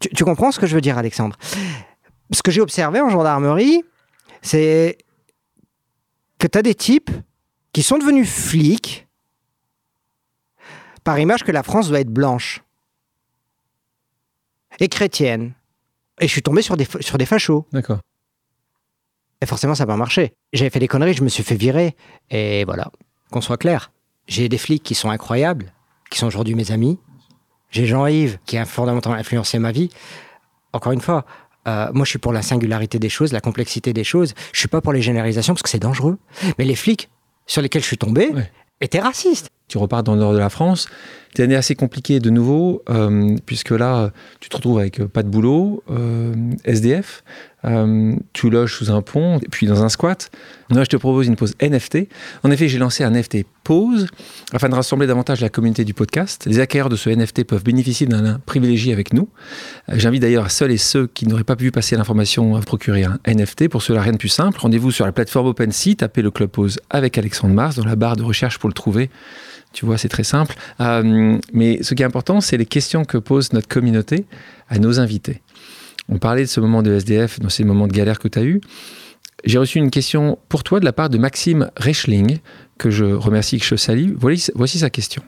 Tu 0.00 0.24
comprends 0.24 0.50
ce 0.50 0.58
que 0.58 0.66
je 0.66 0.74
veux 0.74 0.80
dire, 0.80 0.98
Alexandre? 0.98 1.36
Ce 2.32 2.42
que 2.42 2.50
j'ai 2.50 2.60
observé 2.60 3.00
en 3.00 3.10
gendarmerie, 3.10 3.84
c'est 4.42 4.98
que 6.44 6.48
tu 6.48 6.58
as 6.58 6.62
des 6.62 6.74
types 6.74 7.10
qui 7.72 7.82
sont 7.82 7.96
devenus 7.96 8.28
flics 8.28 9.08
par 11.02 11.18
image 11.18 11.42
que 11.42 11.52
la 11.52 11.62
France 11.62 11.88
doit 11.88 12.00
être 12.00 12.10
blanche 12.10 12.62
et 14.78 14.90
chrétienne. 14.90 15.54
Et 16.20 16.26
je 16.28 16.32
suis 16.32 16.42
tombé 16.42 16.60
sur 16.60 16.76
des, 16.76 16.86
sur 17.00 17.16
des 17.16 17.24
fachos. 17.24 17.66
D'accord. 17.72 18.00
Et 19.40 19.46
forcément, 19.46 19.74
ça 19.74 19.84
n'a 19.84 19.86
pas 19.86 19.96
marché. 19.96 20.34
J'avais 20.52 20.68
fait 20.68 20.80
des 20.80 20.86
conneries, 20.86 21.14
je 21.14 21.24
me 21.24 21.30
suis 21.30 21.42
fait 21.42 21.56
virer. 21.56 21.96
Et 22.28 22.66
voilà, 22.66 22.92
qu'on 23.30 23.40
soit 23.40 23.56
clair. 23.56 23.90
J'ai 24.26 24.50
des 24.50 24.58
flics 24.58 24.82
qui 24.82 24.94
sont 24.94 25.08
incroyables, 25.08 25.72
qui 26.10 26.18
sont 26.18 26.26
aujourd'hui 26.26 26.54
mes 26.54 26.72
amis. 26.72 26.98
J'ai 27.70 27.86
Jean-Yves, 27.86 28.38
qui 28.44 28.58
a 28.58 28.66
fondamentalement 28.66 29.18
influencé 29.18 29.58
ma 29.58 29.72
vie. 29.72 29.88
Encore 30.74 30.92
une 30.92 31.00
fois, 31.00 31.24
euh, 31.66 31.88
moi, 31.92 32.04
je 32.04 32.10
suis 32.10 32.18
pour 32.18 32.32
la 32.32 32.42
singularité 32.42 32.98
des 32.98 33.08
choses, 33.08 33.32
la 33.32 33.40
complexité 33.40 33.92
des 33.92 34.04
choses. 34.04 34.34
Je 34.52 34.58
suis 34.58 34.68
pas 34.68 34.80
pour 34.80 34.92
les 34.92 35.02
généralisations 35.02 35.54
parce 35.54 35.62
que 35.62 35.68
c'est 35.70 35.78
dangereux. 35.78 36.18
Mais 36.58 36.64
les 36.64 36.74
flics 36.76 37.08
sur 37.46 37.62
lesquels 37.62 37.82
je 37.82 37.86
suis 37.86 37.98
tombé 37.98 38.28
Ouais. 38.34 38.50
étaient 38.80 39.00
racistes. 39.00 39.50
Tu 39.68 39.78
repars 39.78 40.02
dans 40.02 40.12
le 40.14 40.20
nord 40.20 40.32
de 40.34 40.38
la 40.38 40.50
France. 40.50 40.88
C'est 41.34 41.42
une 41.42 41.50
année 41.50 41.56
assez 41.56 41.74
compliquée 41.74 42.20
de 42.20 42.30
nouveau, 42.30 42.84
euh, 42.88 43.36
puisque 43.44 43.70
là, 43.70 44.12
tu 44.38 44.48
te 44.48 44.56
retrouves 44.56 44.78
avec 44.78 45.00
euh, 45.00 45.08
pas 45.08 45.24
de 45.24 45.28
boulot, 45.28 45.82
euh, 45.90 46.32
SDF, 46.64 47.24
tu 48.34 48.50
loges 48.50 48.76
sous 48.76 48.90
un 48.90 49.00
pont, 49.00 49.40
puis 49.50 49.66
dans 49.66 49.82
un 49.82 49.88
squat. 49.88 50.30
Moi, 50.68 50.84
je 50.84 50.90
te 50.90 50.96
propose 50.98 51.26
une 51.26 51.34
pause 51.34 51.54
NFT. 51.62 52.08
En 52.42 52.50
effet, 52.50 52.68
j'ai 52.68 52.76
lancé 52.76 53.04
un 53.04 53.10
NFT 53.10 53.46
pause 53.64 54.06
afin 54.52 54.68
de 54.68 54.74
rassembler 54.74 55.06
davantage 55.06 55.40
la 55.40 55.48
communauté 55.48 55.82
du 55.82 55.94
podcast. 55.94 56.44
Les 56.46 56.60
acquéreurs 56.60 56.90
de 56.90 56.96
ce 56.96 57.08
NFT 57.08 57.44
peuvent 57.44 57.64
bénéficier 57.64 58.06
d'un 58.06 58.20
lien 58.20 58.40
privilégié 58.44 58.92
avec 58.92 59.14
nous. 59.14 59.30
J'invite 59.88 60.20
d'ailleurs 60.20 60.50
seuls 60.50 60.72
et 60.72 60.76
ceux 60.76 61.06
qui 61.06 61.26
n'auraient 61.26 61.42
pas 61.42 61.56
pu 61.56 61.70
passer 61.70 61.96
l'information 61.96 62.54
à 62.54 62.60
procurer 62.60 63.04
un 63.04 63.18
NFT. 63.26 63.68
Pour 63.68 63.82
cela, 63.82 64.02
rien 64.02 64.12
de 64.12 64.18
plus 64.18 64.28
simple. 64.28 64.60
Rendez-vous 64.60 64.90
sur 64.90 65.06
la 65.06 65.12
plateforme 65.12 65.46
OpenSea, 65.46 65.94
tapez 65.96 66.20
le 66.20 66.30
Club 66.30 66.50
Pause 66.50 66.80
avec 66.90 67.16
Alexandre 67.16 67.54
Mars 67.54 67.76
dans 67.76 67.86
la 67.86 67.96
barre 67.96 68.16
de 68.16 68.24
recherche 68.24 68.58
pour 68.58 68.68
le 68.68 68.74
trouver. 68.74 69.08
Tu 69.74 69.84
vois, 69.84 69.98
c'est 69.98 70.08
très 70.08 70.24
simple. 70.24 70.54
Euh, 70.80 71.38
mais 71.52 71.82
ce 71.82 71.94
qui 71.94 72.02
est 72.02 72.06
important, 72.06 72.40
c'est 72.40 72.56
les 72.56 72.64
questions 72.64 73.04
que 73.04 73.18
pose 73.18 73.52
notre 73.52 73.68
communauté 73.68 74.24
à 74.68 74.78
nos 74.78 75.00
invités. 75.00 75.42
On 76.08 76.18
parlait 76.18 76.42
de 76.42 76.48
ce 76.48 76.60
moment 76.60 76.82
de 76.82 76.92
SDF, 76.94 77.40
dans 77.40 77.48
ces 77.48 77.64
moments 77.64 77.88
de 77.88 77.92
galère 77.92 78.20
que 78.20 78.28
tu 78.28 78.38
as 78.38 78.44
eu. 78.44 78.60
J'ai 79.44 79.58
reçu 79.58 79.78
une 79.78 79.90
question 79.90 80.38
pour 80.48 80.62
toi 80.62 80.78
de 80.78 80.84
la 80.84 80.92
part 80.92 81.10
de 81.10 81.18
Maxime 81.18 81.70
Reichling, 81.76 82.38
que 82.78 82.90
je 82.90 83.04
remercie, 83.04 83.58
que 83.58 83.66
je 83.66 83.74
salue. 83.74 84.12
Voici 84.16 84.78
sa 84.78 84.90
question. 84.90 85.22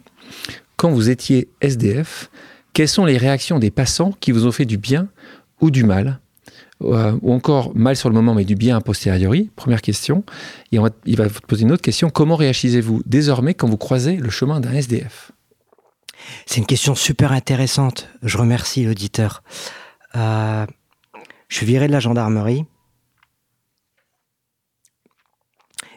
Quand 0.77 0.91
vous 0.91 1.11
étiez 1.11 1.49
SDF, 1.61 2.31
quelles 2.73 2.89
sont 2.89 3.05
les 3.05 3.19
réactions 3.19 3.59
des 3.59 3.73
passants 3.73 4.13
qui 4.21 4.31
vous 4.31 4.47
ont 4.47 4.53
fait 4.53 4.65
du 4.65 4.79
bien 4.79 5.09
ou 5.61 5.73
du 5.73 5.83
mal? 5.83 6.21
Euh, 6.83 7.19
ou 7.23 7.33
encore 7.33 7.75
mal 7.75 7.97
sur 7.97 8.11
le 8.11 8.15
moment 8.15 8.35
mais 8.35 8.45
du 8.45 8.55
bien 8.55 8.77
a 8.77 8.81
posteriori 8.83 9.51
Première 9.57 9.81
question. 9.81 10.25
Et 10.73 10.79
on 10.79 10.83
va- 10.83 10.91
il 11.07 11.17
va 11.17 11.27
vous 11.27 11.41
poser 11.41 11.63
une 11.63 11.73
autre 11.73 11.83
question. 11.83 12.11
Comment 12.11 12.37
réagissez-vous 12.37 13.03
désormais 13.07 13.55
quand 13.55 13.67
vous 13.69 13.79
croisez 13.79 14.17
le 14.17 14.29
chemin 14.29 14.61
d'un 14.61 14.73
SDF 14.75 15.33
C'est 16.45 16.59
une 16.59 16.67
question 16.67 16.95
super 16.95 17.33
intéressante. 17.33 18.09
Je 18.23 18.37
remercie 18.37 18.85
l'auditeur. 18.85 19.43
Euh, 20.17 20.67
je 21.49 21.57
suis 21.57 21.65
viré 21.67 21.87
de 21.87 21.93
la 21.93 22.01
gendarmerie. 22.01 22.67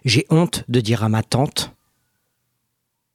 J'ai 0.06 0.26
honte 0.30 0.64
de 0.70 0.80
dire 0.80 1.04
à 1.04 1.10
ma 1.10 1.24
tante 1.24 1.74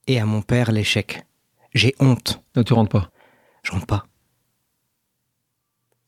et 0.07 0.21
à 0.21 0.27
mon 0.27 0.43
père 0.43 0.71
l'échec. 0.71 1.25
J'ai 1.73 1.95
honte. 1.99 2.43
Ne 2.57 2.63
tu 2.63 2.75
rentres 2.75 2.91
pas? 2.91 3.11
Je 3.63 3.73
rentre 3.73 3.87
pas. 3.87 4.07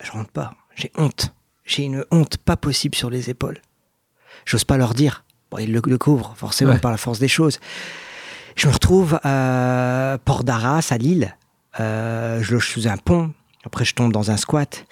Je 0.03 0.11
rentre 0.13 0.31
pas. 0.31 0.55
J'ai 0.75 0.93
honte. 0.99 1.33
J'ai 1.67 1.83
une 1.83 2.05
honte 2.11 2.39
pas 2.39 2.57
possible 2.57 2.95
sur 2.95 3.11
les 3.11 3.29
épaules. 3.29 3.61
J'ose 4.45 4.65
pas 4.65 4.77
leur 4.77 4.95
dire. 4.95 5.25
Bon, 5.51 5.59
ils 5.59 5.73
le, 5.73 5.83
le 5.85 5.99
couvrent, 5.99 6.35
forcément, 6.37 6.73
Ouais. 6.73 6.79
par 6.79 6.91
la 6.93 6.97
force 6.97 7.19
des 7.19 7.29
choses. 7.29 7.59
Je 8.55 8.69
me 8.69 8.73
retrouve 8.73 9.19
à 9.23 10.19
Port 10.25 10.45
d'Arras, 10.45 10.87
à 10.91 10.97
Lille. 10.99 11.37
Euh, 11.81 12.43
je 12.43 12.55
loge 12.55 12.69
sous 12.71 12.89
un 12.89 12.97
pont. 12.97 13.33
Après, 13.65 13.85
je 13.85 13.95
tombe 13.95 14.13
dans 14.13 14.31
un 14.31 14.37
squat. 14.37 14.87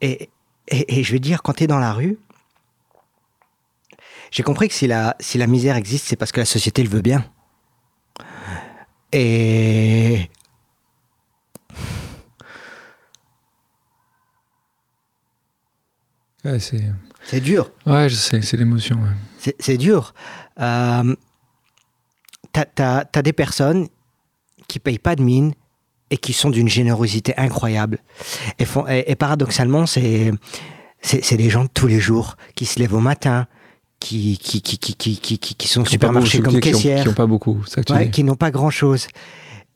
Et, 0.00 0.28
et, 0.68 0.98
et 0.98 1.02
je 1.04 1.12
vais 1.12 1.18
dire, 1.20 1.42
quand 1.42 1.54
tu 1.54 1.64
es 1.64 1.66
dans 1.66 1.78
la 1.78 1.92
rue, 1.92 2.18
j'ai 4.30 4.42
compris 4.42 4.68
que 4.68 4.74
si 4.74 4.86
la, 4.86 5.16
si 5.20 5.38
la 5.38 5.46
misère 5.46 5.76
existe, 5.76 6.06
c'est 6.08 6.16
parce 6.16 6.30
que 6.32 6.40
la 6.40 6.46
société 6.46 6.82
le 6.82 6.88
veut 6.90 7.00
bien. 7.02 7.24
Et 9.12 10.28
Ouais, 16.44 16.58
c'est... 16.58 16.82
c'est 17.24 17.40
dur. 17.40 17.70
ouais, 17.86 18.08
je 18.08 18.14
sais, 18.14 18.40
c'est 18.42 18.56
l'émotion. 18.56 18.96
ouais. 18.96 19.54
C'est 19.58 19.76
dur. 19.78 20.14
Euh, 20.60 21.14
T'as 22.52 22.64
t'as- 22.64 23.04
t'as 23.04 23.22
des 23.22 23.32
personnes 23.32 23.86
qui 24.66 24.80
payent 24.80 24.98
pas 24.98 25.14
de 25.14 25.22
mine 25.22 25.52
et 26.10 26.16
qui 26.16 26.32
sont 26.32 26.50
d'une 26.50 26.68
générosité 26.68 27.32
incroyable. 27.36 27.98
Et, 28.58 28.64
font, 28.64 28.86
et, 28.88 29.04
et 29.06 29.14
paradoxalement, 29.14 29.86
c'est 29.86 30.32
c'est 31.00 31.24
c'est 31.24 31.36
des 31.36 31.48
gens 31.48 31.64
de 31.64 31.70
tous 31.72 31.86
les 31.86 32.00
jours 32.00 32.36
qui 32.56 32.66
se 32.66 32.80
lèvent 32.80 32.94
au 32.94 33.00
matin, 33.00 33.46
qui, 34.00 34.36
qui, 34.38 34.60
qui, 34.62 34.78
qui, 34.78 35.16
qui, 35.38 35.68
sont 35.68 35.82
au 35.82 35.86
supermarché 35.86 36.40
comme 36.40 36.58
caissières. 36.58 37.02
Qui 37.02 37.08
n'ont 37.10 37.14
pas 37.14 37.26
beaucoup, 37.26 37.62
ça 37.66 37.82
Ouais, 37.90 38.10
qui 38.10 38.24
n'ont 38.24 38.34
pas 38.34 38.50
grand 38.50 38.70
chose. 38.70 39.06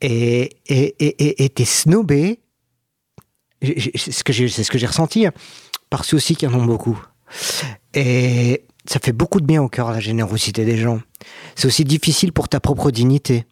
Et 0.00 0.56
et 0.66 0.96
et 0.98 1.24
et- 1.24 1.44
et 1.44 1.48
t'es 1.48 1.64
snobé. 1.64 2.40
J'ai- 3.62 3.78
j'ai- 3.78 3.92
C'est 3.96 4.10
ce 4.10 4.24
que 4.24 4.32
j'ai 4.32 4.48
c'est 4.48 4.64
ce 4.64 4.70
que 4.72 4.78
j'ai 4.78 4.86
ressenti 4.86 5.26
hein, 5.26 5.32
par 5.94 6.04
ceux 6.04 6.16
aussi 6.16 6.34
qui 6.34 6.44
en 6.44 6.54
ont 6.54 6.64
beaucoup. 6.64 7.00
Et 7.94 8.64
ça 8.84 8.98
fait 8.98 9.12
beaucoup 9.12 9.40
de 9.40 9.46
bien 9.46 9.62
au 9.62 9.68
cœur 9.68 9.92
la 9.92 10.00
générosité 10.00 10.64
des 10.64 10.76
gens. 10.76 11.00
C'est 11.54 11.68
aussi 11.68 11.84
difficile 11.84 12.32
pour 12.32 12.48
ta 12.48 12.58
propre 12.58 12.90
dignité. 12.90 13.46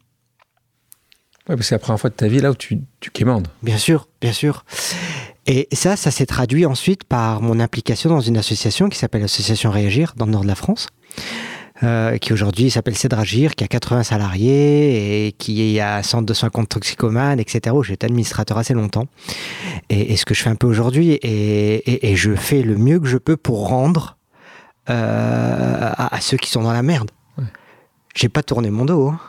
Ouais, 1.47 1.55
parce 1.55 1.59
que 1.59 1.63
c'est 1.67 1.75
la 1.75 1.79
première 1.79 2.01
fois 2.01 2.09
de 2.09 2.15
ta 2.15 2.27
vie 2.27 2.41
là 2.41 2.51
où 2.51 2.55
tu, 2.55 2.81
tu 2.99 3.11
quémandes. 3.11 3.47
Bien 3.61 3.77
sûr, 3.77 4.09
bien 4.19 4.33
sûr. 4.33 4.65
Et 5.45 5.69
ça, 5.71 5.95
ça 5.95 6.11
s'est 6.11 6.25
traduit 6.25 6.65
ensuite 6.65 7.05
par 7.05 7.41
mon 7.41 7.61
implication 7.61 8.09
dans 8.09 8.19
une 8.19 8.35
association 8.35 8.89
qui 8.89 8.97
s'appelle 8.99 9.21
l'Association 9.21 9.71
Réagir 9.71 10.13
dans 10.17 10.25
le 10.25 10.33
nord 10.33 10.41
de 10.41 10.47
la 10.47 10.55
France, 10.55 10.87
euh, 11.81 12.17
qui 12.17 12.33
aujourd'hui 12.33 12.69
s'appelle 12.69 12.95
Cédragir, 12.95 13.55
qui 13.55 13.63
a 13.63 13.67
80 13.67 14.03
salariés 14.03 15.27
et 15.27 15.31
qui 15.31 15.79
a 15.79 15.97
un 15.97 16.03
centre 16.03 16.25
de 16.27 16.33
soins 16.33 16.49
contre 16.49 16.69
toxicomanes, 16.69 17.39
etc. 17.39 17.75
où 17.75 17.81
j'ai 17.83 17.93
été 17.93 18.05
administrateur 18.05 18.57
assez 18.59 18.73
longtemps. 18.75 19.07
Et, 19.89 20.13
et 20.13 20.17
ce 20.17 20.25
que 20.25 20.33
je 20.35 20.43
fais 20.43 20.49
un 20.51 20.55
peu 20.55 20.67
aujourd'hui, 20.67 21.11
et, 21.13 21.75
et- 21.91 22.11
et 22.11 22.15
je 22.15 22.35
fais 22.35 22.61
le 22.61 22.77
mieux 22.77 22.99
que 22.99 23.07
je 23.07 23.17
peux 23.17 23.37
pour 23.37 23.67
rendre 23.67 24.17
euh, 24.89 25.89
à, 25.97 26.15
à 26.15 26.21
ceux 26.21 26.37
qui 26.37 26.49
sont 26.51 26.61
dans 26.61 26.73
la 26.73 26.83
merde. 26.83 27.09
Ouais. 27.37 27.45
J'ai 28.15 28.29
pas 28.29 28.43
tourné 28.43 28.69
mon 28.69 28.85
dos. 28.85 29.07
hein. 29.09 29.19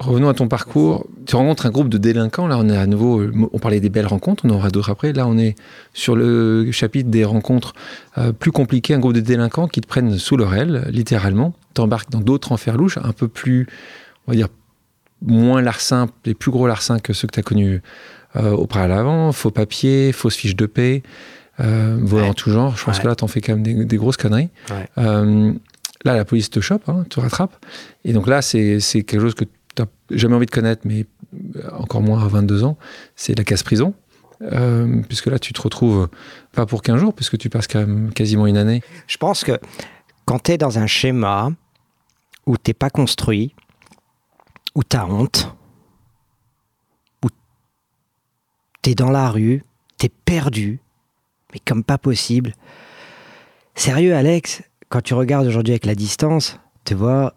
Revenons 0.00 0.30
à 0.30 0.34
ton 0.34 0.48
parcours. 0.48 1.06
Tu 1.26 1.36
rencontres 1.36 1.66
un 1.66 1.70
groupe 1.70 1.90
de 1.90 1.98
délinquants. 1.98 2.46
Là, 2.46 2.56
on 2.58 2.68
est 2.70 2.76
à 2.76 2.86
nouveau. 2.86 3.22
On 3.52 3.58
parlait 3.58 3.80
des 3.80 3.90
belles 3.90 4.06
rencontres. 4.06 4.44
On 4.46 4.50
en 4.50 4.54
aura 4.54 4.70
d'autres 4.70 4.88
après. 4.90 5.12
Là, 5.12 5.26
on 5.26 5.36
est 5.36 5.54
sur 5.92 6.16
le 6.16 6.70
chapitre 6.72 7.10
des 7.10 7.24
rencontres 7.24 7.74
euh, 8.16 8.32
plus 8.32 8.50
compliquées. 8.50 8.94
Un 8.94 8.98
groupe 8.98 9.12
de 9.12 9.20
délinquants 9.20 9.68
qui 9.68 9.82
te 9.82 9.86
prennent 9.86 10.18
sous 10.18 10.38
leur 10.38 10.54
aile, 10.54 10.88
littéralement. 10.90 11.54
T'embarques 11.74 12.10
dans 12.10 12.20
d'autres 12.20 12.50
enferlouches, 12.52 12.96
un 12.96 13.12
peu 13.12 13.28
plus, 13.28 13.66
on 14.26 14.32
va 14.32 14.36
dire, 14.36 14.48
moins 15.22 15.60
larcins, 15.60 16.08
les 16.24 16.32
plus 16.34 16.50
gros 16.50 16.66
larcins 16.66 16.98
que 16.98 17.12
ceux 17.12 17.28
que 17.28 17.32
tu 17.34 17.40
as 17.40 17.42
connus 17.42 17.82
euh, 18.36 18.52
auparavant. 18.52 19.32
Faux 19.32 19.50
papiers, 19.50 20.12
fausses 20.12 20.36
fiches 20.36 20.56
de 20.56 20.64
paix, 20.66 21.02
euh, 21.60 21.98
volant 22.00 22.22
Ouais. 22.24 22.30
en 22.30 22.34
tout 22.34 22.50
genre. 22.50 22.74
Je 22.74 22.84
pense 22.86 22.96
Ouais. 22.96 23.02
que 23.02 23.08
là, 23.08 23.14
t'en 23.16 23.26
fais 23.26 23.42
quand 23.42 23.52
même 23.52 23.62
des, 23.62 23.84
des 23.84 23.96
grosses 23.98 24.16
conneries. 24.16 24.48
Ouais. 24.70 24.88
Euh, 24.96 25.52
là, 26.06 26.16
la 26.16 26.24
police 26.24 26.48
te 26.48 26.60
chope, 26.60 26.88
hein, 26.88 27.04
te 27.10 27.20
rattrape. 27.20 27.54
Et 28.06 28.14
donc 28.14 28.26
là, 28.28 28.40
c'est 28.40 28.78
quelque 28.80 29.20
chose 29.20 29.34
que 29.34 29.44
tu 29.86 30.14
n'as 30.14 30.18
jamais 30.18 30.34
envie 30.34 30.46
de 30.46 30.50
connaître, 30.50 30.82
mais 30.84 31.06
euh, 31.56 31.70
encore 31.72 32.02
moins 32.02 32.22
à 32.22 32.28
22 32.28 32.64
ans. 32.64 32.76
C'est 33.16 33.36
la 33.36 33.44
casse-prison. 33.44 33.94
Euh, 34.42 35.02
puisque 35.06 35.26
là, 35.26 35.38
tu 35.38 35.52
te 35.52 35.60
retrouves 35.60 36.08
pas 36.52 36.64
pour 36.64 36.82
15 36.82 36.98
jours, 36.98 37.14
puisque 37.14 37.36
tu 37.36 37.50
passes 37.50 37.66
quand 37.66 37.80
même 37.80 38.12
quasiment 38.12 38.46
une 38.46 38.56
année. 38.56 38.82
Je 39.06 39.18
pense 39.18 39.44
que 39.44 39.58
quand 40.24 40.44
tu 40.44 40.52
es 40.52 40.58
dans 40.58 40.78
un 40.78 40.86
schéma 40.86 41.52
où 42.46 42.56
t'es 42.56 42.72
pas 42.72 42.88
construit, 42.88 43.54
où 44.74 44.82
tu 44.82 44.96
as 44.96 45.06
honte, 45.06 45.54
où 47.22 47.28
tu 48.82 48.90
es 48.90 48.94
dans 48.94 49.10
la 49.10 49.30
rue, 49.30 49.62
tu 49.98 50.06
es 50.06 50.08
perdu, 50.08 50.80
mais 51.52 51.60
comme 51.64 51.84
pas 51.84 51.98
possible. 51.98 52.54
Sérieux, 53.74 54.14
Alex, 54.14 54.62
quand 54.88 55.02
tu 55.02 55.14
regardes 55.14 55.46
aujourd'hui 55.46 55.72
avec 55.72 55.84
la 55.84 55.94
distance, 55.94 56.58
tu 56.84 56.94
vois, 56.94 57.34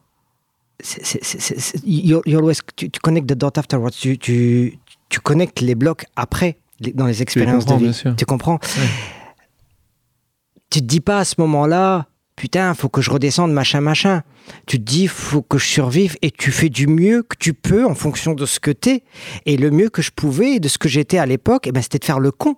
you- 1.85 2.21
you 2.25 2.37
always- 2.39 2.59
tu, 2.75 2.89
tu 2.89 2.99
connectes 2.99 3.27
the 3.29 3.35
dot 3.37 3.57
afterwards. 3.57 3.91
Tu, 3.91 4.17
tu, 4.17 4.79
tu 5.09 5.19
connectes 5.19 5.61
les 5.61 5.75
blocs 5.75 6.05
après, 6.15 6.57
dans 6.95 7.05
les 7.05 7.21
expériences 7.21 7.65
de 7.65 7.73
vie. 7.75 7.83
bien 7.85 7.93
sûr. 7.93 8.15
Tu 8.15 8.25
comprends? 8.25 8.59
Tu 10.69 10.79
te 10.81 10.85
dis 10.85 11.01
pas 11.01 11.19
à 11.19 11.25
ce 11.25 11.35
moment-là, 11.39 12.07
putain, 12.35 12.73
faut 12.73 12.89
que 12.89 13.01
je 13.01 13.11
redescende, 13.11 13.53
machin, 13.53 13.79
machin. 13.81 14.23
Tu 14.65 14.77
te 14.79 14.83
dis, 14.83 15.07
faut 15.07 15.41
que 15.43 15.57
je 15.57 15.65
survive 15.65 16.17
et 16.21 16.31
tu 16.31 16.51
fais 16.51 16.69
du 16.69 16.87
mieux 16.87 17.21
que 17.23 17.35
tu 17.39 17.53
peux 17.53 17.85
en 17.85 17.95
fonction 17.95 18.33
de 18.33 18.45
ce 18.45 18.59
que 18.59 18.71
t'es. 18.71 19.03
Et 19.45 19.55
le 19.55 19.69
mieux 19.71 19.89
que 19.89 20.01
je 20.01 20.11
pouvais, 20.11 20.59
de 20.59 20.67
ce 20.67 20.77
que 20.77 20.89
j'étais 20.89 21.17
à 21.19 21.25
l'époque, 21.25 21.67
eh 21.67 21.71
ben, 21.71 21.81
c'était 21.81 21.99
de 21.99 22.05
faire 22.05 22.19
le 22.19 22.31
con. 22.31 22.55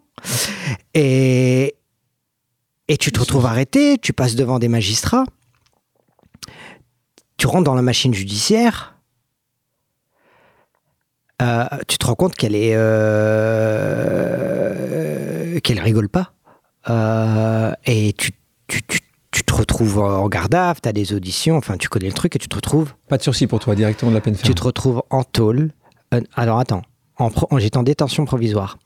Et, 0.94 1.76
et 2.88 2.98
tu 2.98 3.12
te 3.12 3.20
retrouves 3.20 3.46
arrêté, 3.46 3.98
tu 4.02 4.14
passes 4.14 4.36
devant 4.36 4.60
des 4.60 4.70
magistrats, 4.70 5.26
tu 7.38 7.48
rentres 7.48 7.64
dans 7.66 7.76
la 7.76 7.82
machine 7.82 8.14
judiciaire. 8.14 8.96
Euh, 11.42 11.66
tu 11.88 11.98
te 11.98 12.06
rends 12.06 12.16
compte 12.16 12.36
qu'elle 12.36 12.56
est 12.56 12.74
euh, 14.26 15.60
qu'elle 15.62 15.80
rigole 15.80 16.10
pas 16.10 16.32
Euh, 16.90 17.74
et 17.86 18.14
tu, 18.14 18.32
tu, 18.68 18.82
tu, 18.84 19.00
tu 19.32 19.44
te 19.44 19.54
retrouves 19.54 19.98
en 20.00 20.28
garde 20.30 20.54
à 20.54 20.72
vue, 20.74 20.80
tu 20.82 20.88
as 20.90 20.94
des 20.94 21.14
auditions, 21.14 21.58
enfin 21.58 21.78
tu 21.78 21.90
connais 21.90 22.06
le 22.08 22.14
truc 22.14 22.36
et 22.36 22.40
tu 22.40 22.48
te 22.48 22.56
retrouves 22.56 22.94
Pas 23.10 23.18
de 23.18 23.24
sursis 23.24 23.48
pour 23.48 23.60
toi, 23.60 23.74
directement 23.76 24.12
de 24.12 24.16
la 24.16 24.22
peine 24.22 24.36
ferme. 24.36 24.48
tu 24.48 24.54
te 24.56 24.64
retrouves 24.64 25.02
en 25.10 25.24
tôle. 25.24 25.72
Alors 26.36 26.60
attends, 26.60 26.84
en, 27.18 27.32
en- 27.50 27.58
j'étais 27.60 27.78
en 27.78 27.84
détention 27.84 28.24
provisoire. 28.26 28.78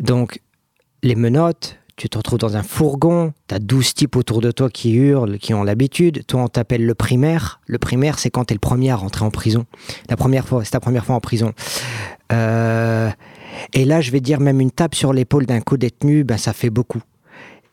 Donc, 0.00 0.40
les 1.02 1.14
menottes, 1.14 1.76
tu 2.00 2.08
te 2.08 2.16
retrouves 2.16 2.38
dans 2.38 2.56
un 2.56 2.62
fourgon, 2.62 3.34
tu 3.46 3.54
as 3.54 3.58
12 3.58 3.92
types 3.92 4.16
autour 4.16 4.40
de 4.40 4.50
toi 4.50 4.70
qui 4.70 4.94
hurlent, 4.94 5.36
qui 5.36 5.52
ont 5.52 5.62
l'habitude. 5.62 6.24
Toi, 6.26 6.44
on 6.44 6.48
t'appelle 6.48 6.86
le 6.86 6.94
primaire. 6.94 7.60
Le 7.66 7.76
primaire, 7.76 8.18
c'est 8.18 8.30
quand 8.30 8.46
tu 8.46 8.52
es 8.52 8.56
le 8.56 8.60
premier 8.60 8.90
à 8.90 8.96
rentrer 8.96 9.22
en 9.22 9.30
prison. 9.30 9.66
La 10.08 10.16
première 10.16 10.48
fois, 10.48 10.64
c'est 10.64 10.70
ta 10.70 10.80
première 10.80 11.04
fois 11.04 11.16
en 11.16 11.20
prison. 11.20 11.52
Euh, 12.32 13.10
et 13.74 13.84
là, 13.84 14.00
je 14.00 14.12
vais 14.12 14.20
dire, 14.20 14.40
même 14.40 14.62
une 14.62 14.70
tape 14.70 14.94
sur 14.94 15.12
l'épaule 15.12 15.44
d'un 15.44 15.60
co-détenu, 15.60 16.24
ben, 16.24 16.38
ça 16.38 16.54
fait 16.54 16.70
beaucoup. 16.70 17.02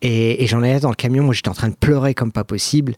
Et, 0.01 0.45
j'en 0.45 0.61
ai 0.61 0.77
dans 0.81 0.89
le 0.89 0.95
camion, 0.95 1.31
j'étais 1.31 1.47
en 1.47 1.53
train 1.53 1.69
de 1.69 1.75
pleurer 1.75 2.13
comme 2.13 2.33
pas 2.33 2.43
possible. 2.43 2.95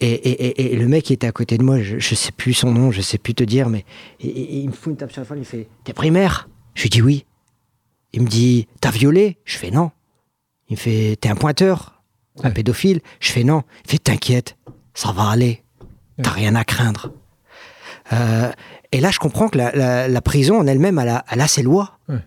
Et, 0.00 0.74
le 0.74 0.88
mec 0.88 1.04
qui 1.04 1.12
était 1.12 1.26
à 1.26 1.32
côté 1.32 1.58
de 1.58 1.64
moi, 1.64 1.82
je, 1.82 1.98
je 1.98 2.14
sais 2.14 2.32
plus 2.32 2.54
son 2.54 2.72
nom, 2.72 2.90
je 2.90 3.02
sais 3.02 3.18
plus 3.18 3.34
te 3.34 3.44
dire, 3.44 3.68
mais 3.68 3.84
il 4.20 4.66
me 4.68 4.72
fout 4.72 4.92
une 4.92 4.96
tape 4.96 5.12
sur 5.12 5.20
l'épaule, 5.20 5.38
il 5.38 5.44
fait 5.44 5.68
T'es 5.84 5.92
primaire? 5.92 6.48
Je 6.74 6.84
lui 6.84 6.88
dis 6.88 7.02
oui. 7.02 7.26
Il 8.14 8.22
me 8.22 8.26
dit 8.26 8.68
T'as 8.80 8.90
violé? 8.90 9.36
Je 9.44 9.58
fais 9.58 9.70
non. 9.70 9.90
Il 10.72 10.76
me 10.76 10.80
fait 10.80 11.16
T'es 11.20 11.28
un 11.28 11.34
pointeur 11.34 12.00
Un 12.42 12.48
Ouais. 12.48 12.54
pédophile 12.54 13.02
Je 13.20 13.30
fais 13.30 13.44
non. 13.44 13.62
Il 13.84 13.90
fait 13.90 13.98
T'inquiète, 13.98 14.56
ça 14.94 15.12
va 15.12 15.28
aller. 15.28 15.62
T'as 16.22 16.30
rien 16.30 16.54
à 16.54 16.64
craindre. 16.64 17.12
Euh, 18.14 18.50
et 18.90 19.00
là, 19.00 19.10
je 19.10 19.18
comprends 19.18 19.48
que 19.50 19.58
la, 19.58 19.70
la- 19.72 20.08
la 20.08 20.20
prison 20.22 20.58
en 20.58 20.66
elle-même, 20.66 20.98
elle 20.98 21.10
a, 21.10 21.24
elle 21.30 21.42
a 21.42 21.46
ses 21.46 21.62
lois. 21.62 21.98
Ouais. 22.08 22.24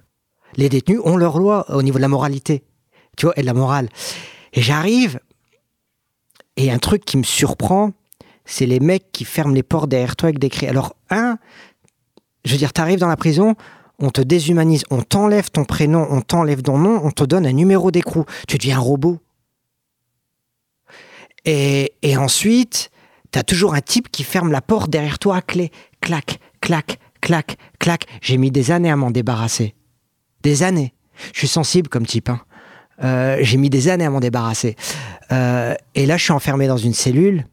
Les 0.58 0.69
détenus 0.69 0.99
ont 1.05 1.17
leurs 1.17 1.39
lois 1.39 1.65
au 1.75 1.81
niveau 1.81 1.97
de 1.97 2.01
la 2.03 2.08
moralité, 2.08 2.63
tu 3.17 3.25
vois, 3.25 3.34
et 3.36 3.41
de 3.41 3.47
la 3.47 3.55
morale. 3.55 3.89
Et 4.53 4.62
j'arrive, 4.62 5.19
et 6.55 6.71
un 6.71 6.77
truc 6.77 7.03
qui 7.03 7.17
me 7.17 7.23
surprend, 7.23 7.93
c'est 8.45 8.67
les 8.67 8.79
mecs 8.79 9.12
qui 9.12 9.25
ferment 9.25 9.55
les 9.55 9.63
portes 9.63 9.89
derrière 9.89 10.15
toi 10.15 10.27
avec 10.29 10.38
des 10.38 10.49
cris. 10.51 10.67
Alors, 10.67 10.95
un, 11.10 11.39
je 12.45 12.51
veux 12.51 12.58
dire, 12.60 12.73
t'arrives 12.73 12.99
dans 12.99 13.08
la 13.08 13.17
prison, 13.17 13.55
on 13.99 14.10
te 14.10 14.21
déshumanise, 14.21 14.84
on 14.89 15.01
t'enlève 15.01 15.49
ton 15.51 15.63
prénom, 15.65 16.05
on 16.10 16.21
t'enlève 16.21 16.62
ton 16.62 16.77
nom, 16.77 16.99
on 17.03 17.12
te 17.12 17.23
donne 17.23 17.45
un 17.45 17.53
numéro 17.53 17.91
d'écrou. 17.91 18.25
Tu 18.47 18.58
deviens 18.58 18.77
un 18.77 18.81
robot. 18.81 19.19
Et, 21.45 21.93
et 22.01 22.17
ensuite, 22.17 22.89
t'as 23.31 23.43
toujours 23.43 23.73
un 23.73 23.81
type 23.81 24.10
qui 24.12 24.23
ferme 24.23 24.51
la 24.51 24.62
porte 24.62 24.89
derrière 24.89 25.19
toi 25.19 25.38
à 25.38 25.41
clé. 25.41 25.71
Clac, 26.01 26.39
clac, 26.62 26.99
clac, 27.21 27.58
clac. 27.79 28.05
J'ai 28.21 28.38
mis 28.38 28.51
des 28.51 28.71
années 28.71 28.89
à 28.91 28.95
m'en 28.95 29.12
débarrasser. 29.12 29.75
Des 30.43 30.63
années. 30.63 30.93
Je 31.34 31.39
suis 31.39 31.47
sensible 31.47 31.88
comme 31.89 32.05
type. 32.05 32.29
hein. 32.29 32.41
Euh, 33.03 33.38
J'ai 33.41 33.58
mis 33.58 33.69
des 33.69 33.89
années 33.89 34.05
à 34.05 34.10
m'en 34.10 34.19
débarrasser. 34.19 34.75
Euh, 35.31 35.75
et 35.95 36.05
là, 36.05 36.17
je 36.17 36.23
suis 36.23 36.34
enfermé 36.34 36.67
dans 36.67 36.77
une 36.77 36.93
cellule 36.93 37.45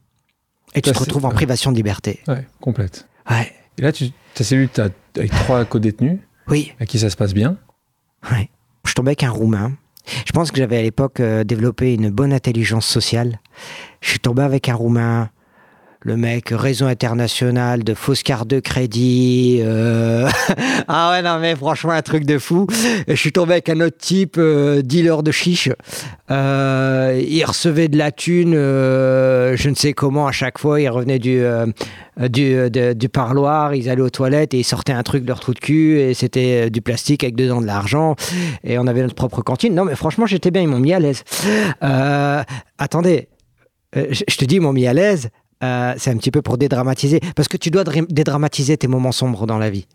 et 0.75 0.81
tu 0.81 0.89
Ça, 0.89 0.93
te 0.95 0.99
retrouves 0.99 1.25
en 1.25 1.29
ouais. 1.29 1.35
privation 1.35 1.71
de 1.71 1.75
liberté. 1.75 2.19
Ouais, 2.27 2.47
complète. 2.61 3.07
Ouais. 3.29 3.51
Et 3.77 3.81
là, 3.81 3.91
tu, 3.91 4.09
ta 4.33 4.43
cellule, 4.43 4.69
t'as 4.69 4.89
avec 5.15 5.31
trois 5.31 5.63
co-détenus, 5.65 6.19
Oui. 6.47 6.73
à 6.79 6.85
qui 6.85 6.99
ça 6.99 7.09
se 7.09 7.15
passe 7.15 7.33
bien. 7.33 7.57
Ouais. 8.31 8.49
Je 8.85 8.93
tombais 8.93 9.09
avec 9.09 9.23
un 9.23 9.31
Roumain. 9.31 9.73
Je 10.25 10.31
pense 10.33 10.51
que 10.51 10.57
j'avais 10.57 10.77
à 10.77 10.81
l'époque 10.81 11.19
euh, 11.19 11.43
développé 11.43 11.93
une 11.93 12.09
bonne 12.09 12.33
intelligence 12.33 12.85
sociale. 12.85 13.39
Je 14.01 14.09
suis 14.09 14.19
tombé 14.19 14.41
avec 14.43 14.67
un 14.69 14.75
Roumain. 14.75 15.29
Le 16.05 16.17
mec, 16.17 16.49
réseau 16.49 16.85
international 16.87 17.85
de 17.85 17.93
fausses 17.93 18.23
cartes 18.23 18.49
de 18.49 18.59
crédit. 18.59 19.59
euh, 19.61 20.27
ah 20.89 21.11
ouais, 21.11 21.21
non, 21.21 21.39
mais 21.39 21.55
franchement, 21.55 21.93
un 21.93 22.01
truc 22.01 22.25
de 22.25 22.37
fou. 22.39 22.67
Je 23.07 23.15
suis 23.15 23.31
tombé 23.31 23.53
avec 23.53 23.69
un 23.69 23.79
autre 23.79 23.97
type, 23.97 24.35
euh, 24.37 24.81
dealer 24.81 25.23
de 25.23 25.31
chiche. 25.31 25.69
Euh, 26.29 27.23
il 27.25 27.41
recevait 27.45 27.87
de 27.87 27.97
la 27.97 28.11
thune, 28.11 28.51
je 28.51 29.69
ne 29.69 29.75
sais 29.75 29.93
comment, 29.93 30.27
à 30.27 30.33
chaque 30.33 30.59
fois. 30.59 30.81
Il 30.81 30.89
revenait 30.89 31.19
du, 31.19 31.41
du, 32.17 33.09
parloir, 33.09 33.73
ils 33.73 33.89
allaient 33.89 34.01
aux 34.01 34.09
toilettes 34.09 34.53
et 34.53 34.59
ils 34.59 34.65
sortaient 34.65 34.91
un 34.91 35.03
truc 35.03 35.23
de 35.23 35.29
leur 35.29 35.39
trou 35.39 35.53
de 35.53 35.59
cul. 35.59 35.99
Et 36.01 36.13
c'était 36.13 36.69
du 36.69 36.81
plastique 36.81 37.23
avec 37.23 37.37
dedans 37.37 37.61
de 37.61 37.65
l'argent. 37.65 38.17
Et 38.65 38.77
on 38.77 38.87
avait 38.87 39.03
notre 39.03 39.15
propre 39.15 39.41
cantine. 39.41 39.73
Non, 39.73 39.85
mais 39.85 39.95
franchement, 39.95 40.25
j'étais 40.25 40.51
bien, 40.51 40.63
ils 40.63 40.67
m'ont 40.67 40.79
mis 40.79 40.91
à 40.91 40.99
l'aise. 40.99 41.23
Attendez, 42.77 43.29
je 43.95 44.35
te 44.35 44.43
dis, 44.43 44.55
ils 44.55 44.61
m'ont 44.61 44.73
mis 44.73 44.85
à 44.85 44.93
l'aise. 44.93 45.29
Euh, 45.63 45.93
c'est 45.97 46.11
un 46.11 46.17
petit 46.17 46.31
peu 46.31 46.41
pour 46.41 46.57
dédramatiser. 46.57 47.19
Parce 47.35 47.47
que 47.47 47.57
tu 47.57 47.71
dois 47.71 47.83
dra- 47.83 48.05
dédramatiser 48.09 48.77
tes 48.77 48.87
moments 48.87 49.11
sombres 49.13 49.47
dans 49.47 49.57
la 49.57 49.69
vie. 49.69 49.87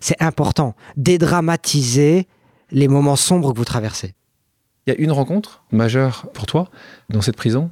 C'est 0.00 0.20
important. 0.22 0.74
Dédramatiser 0.96 2.26
les 2.70 2.88
moments 2.88 3.16
sombres 3.16 3.52
que 3.52 3.58
vous 3.58 3.64
traversez. 3.64 4.14
Il 4.86 4.92
y 4.92 4.96
a 4.96 5.00
une 5.00 5.12
rencontre 5.12 5.62
majeure 5.72 6.26
pour 6.32 6.46
toi 6.46 6.70
dans 7.10 7.20
cette 7.22 7.36
prison? 7.36 7.70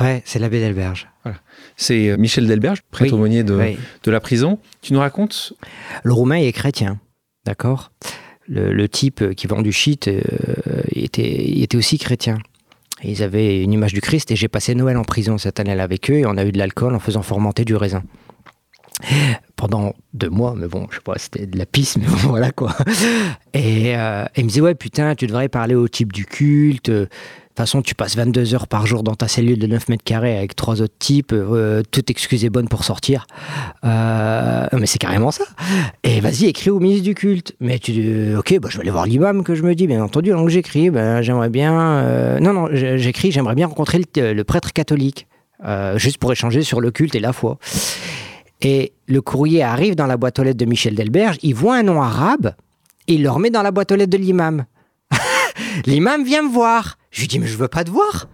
Ouais, 0.00 0.22
c'est 0.24 0.38
l'abbé 0.38 0.60
d'Alberge. 0.60 1.08
C'est 1.76 2.08
euh, 2.10 2.16
Michel 2.16 2.46
Delberge, 2.48 2.80
prêtre 2.90 3.12
Oui, 3.12 3.16
aumônier 3.18 3.44
de, 3.44 3.54
Oui. 3.54 3.78
de 4.02 4.10
la 4.10 4.18
prison. 4.20 4.58
Tu 4.82 4.92
nous 4.92 4.98
racontes? 4.98 5.52
Le 6.02 6.12
roumain 6.12 6.36
est 6.36 6.52
chrétien, 6.52 6.98
d'accord? 7.44 7.92
Le, 8.48 8.72
le 8.72 8.88
type 8.88 9.34
qui 9.34 9.46
vend 9.46 9.62
du 9.62 9.70
shit 9.72 10.08
euh, 10.08 10.20
était 10.90 11.76
aussi 11.76 11.98
chrétien. 11.98 12.38
Ils 13.02 13.22
avaient 13.22 13.62
une 13.62 13.72
image 13.72 13.92
du 13.92 14.00
Christ 14.00 14.30
et 14.30 14.36
j'ai 14.36 14.48
passé 14.48 14.74
Noël 14.74 14.96
en 14.96 15.04
prison 15.04 15.38
cette 15.38 15.60
année-là 15.60 15.82
avec 15.82 16.10
eux 16.10 16.14
et 16.14 16.26
on 16.26 16.36
a 16.36 16.44
eu 16.44 16.52
de 16.52 16.58
l'alcool 16.58 16.94
en 16.94 16.98
faisant 16.98 17.22
fermenter 17.22 17.64
du 17.64 17.76
raisin. 17.76 18.02
Pendant 19.56 19.94
deux 20.12 20.28
mois, 20.28 20.54
mais 20.56 20.66
bon, 20.68 20.86
je 20.90 20.96
sais 20.96 21.02
pas, 21.02 21.14
c'était 21.16 21.46
de 21.46 21.56
la 21.56 21.64
pisse, 21.64 21.96
mais 21.96 22.06
bon, 22.22 22.28
voilà 22.28 22.50
quoi. 22.50 22.74
Et 23.54 23.96
euh, 23.96 24.24
il 24.36 24.44
me 24.44 24.48
disait, 24.48 24.60
ouais, 24.60 24.74
putain, 24.74 25.14
tu 25.14 25.26
devrais 25.26 25.48
parler 25.48 25.74
au 25.74 25.88
type 25.88 26.12
du 26.12 26.26
culte. 26.26 26.90
Façon, 27.60 27.82
tu 27.82 27.94
passes 27.94 28.16
22 28.16 28.54
heures 28.54 28.68
par 28.68 28.86
jour 28.86 29.02
dans 29.02 29.14
ta 29.14 29.28
cellule 29.28 29.58
de 29.58 29.66
9 29.66 29.90
mètres 29.90 30.02
carrés 30.02 30.34
avec 30.38 30.56
trois 30.56 30.80
autres 30.80 30.96
types, 30.98 31.34
euh, 31.34 31.82
toute 31.90 32.08
excuse 32.08 32.42
est 32.42 32.48
bonne 32.48 32.68
pour 32.68 32.84
sortir. 32.84 33.26
Euh, 33.84 34.66
mais 34.72 34.86
c'est 34.86 34.96
carrément 34.96 35.30
ça. 35.30 35.44
Et 36.02 36.20
vas-y, 36.20 36.46
écris 36.46 36.70
au 36.70 36.80
ministre 36.80 37.04
du 37.04 37.14
culte. 37.14 37.54
Mais 37.60 37.78
tu 37.78 37.92
dis, 37.92 38.34
ok, 38.34 38.58
bah, 38.60 38.70
je 38.70 38.78
vais 38.78 38.80
aller 38.80 38.90
voir 38.90 39.04
l'imam 39.04 39.44
que 39.44 39.54
je 39.54 39.62
me 39.62 39.74
dis, 39.74 39.86
bien 39.86 40.02
entendu, 40.02 40.30
donc 40.30 40.48
j'écris, 40.48 40.88
ben, 40.88 41.20
j'aimerais 41.20 41.50
bien. 41.50 41.78
euh, 41.78 42.38
Non, 42.38 42.54
non, 42.54 42.70
j'écris, 42.72 43.30
j'aimerais 43.30 43.56
bien 43.56 43.66
rencontrer 43.66 44.00
le, 44.16 44.42
prêtre 44.44 44.72
catholique, 44.72 45.26
euh, 45.62 45.98
juste 45.98 46.16
pour 46.16 46.32
échanger 46.32 46.62
sur 46.62 46.80
le 46.80 46.90
culte 46.90 47.14
et 47.14 47.20
la 47.20 47.34
foi. 47.34 47.58
Et 48.62 48.94
le 49.06 49.20
courrier 49.20 49.62
arrive 49.62 49.96
dans 49.96 50.06
la 50.06 50.16
boîte 50.16 50.38
aux 50.38 50.44
lettres 50.44 50.56
de 50.56 50.64
Michel 50.64 50.94
Delberge, 50.94 51.36
il 51.42 51.54
voit 51.54 51.76
un 51.76 51.82
nom 51.82 52.00
arabe, 52.00 52.54
il 53.06 53.22
le 53.22 53.30
remet 53.30 53.50
dans 53.50 53.62
la 53.62 53.70
boîte 53.70 53.92
aux 53.92 53.96
lettres 53.96 54.12
de 54.12 54.16
l'imam. 54.16 54.64
l'imam 55.84 56.24
vient 56.24 56.42
me 56.42 56.48
voir. 56.50 56.96
Je 57.10 57.20
lui 57.20 57.28
dis, 57.28 57.38
mais 57.38 57.46
je 57.46 57.56
veux 57.56 57.68
pas 57.68 57.84
te 57.84 57.90
voir. 57.90 58.28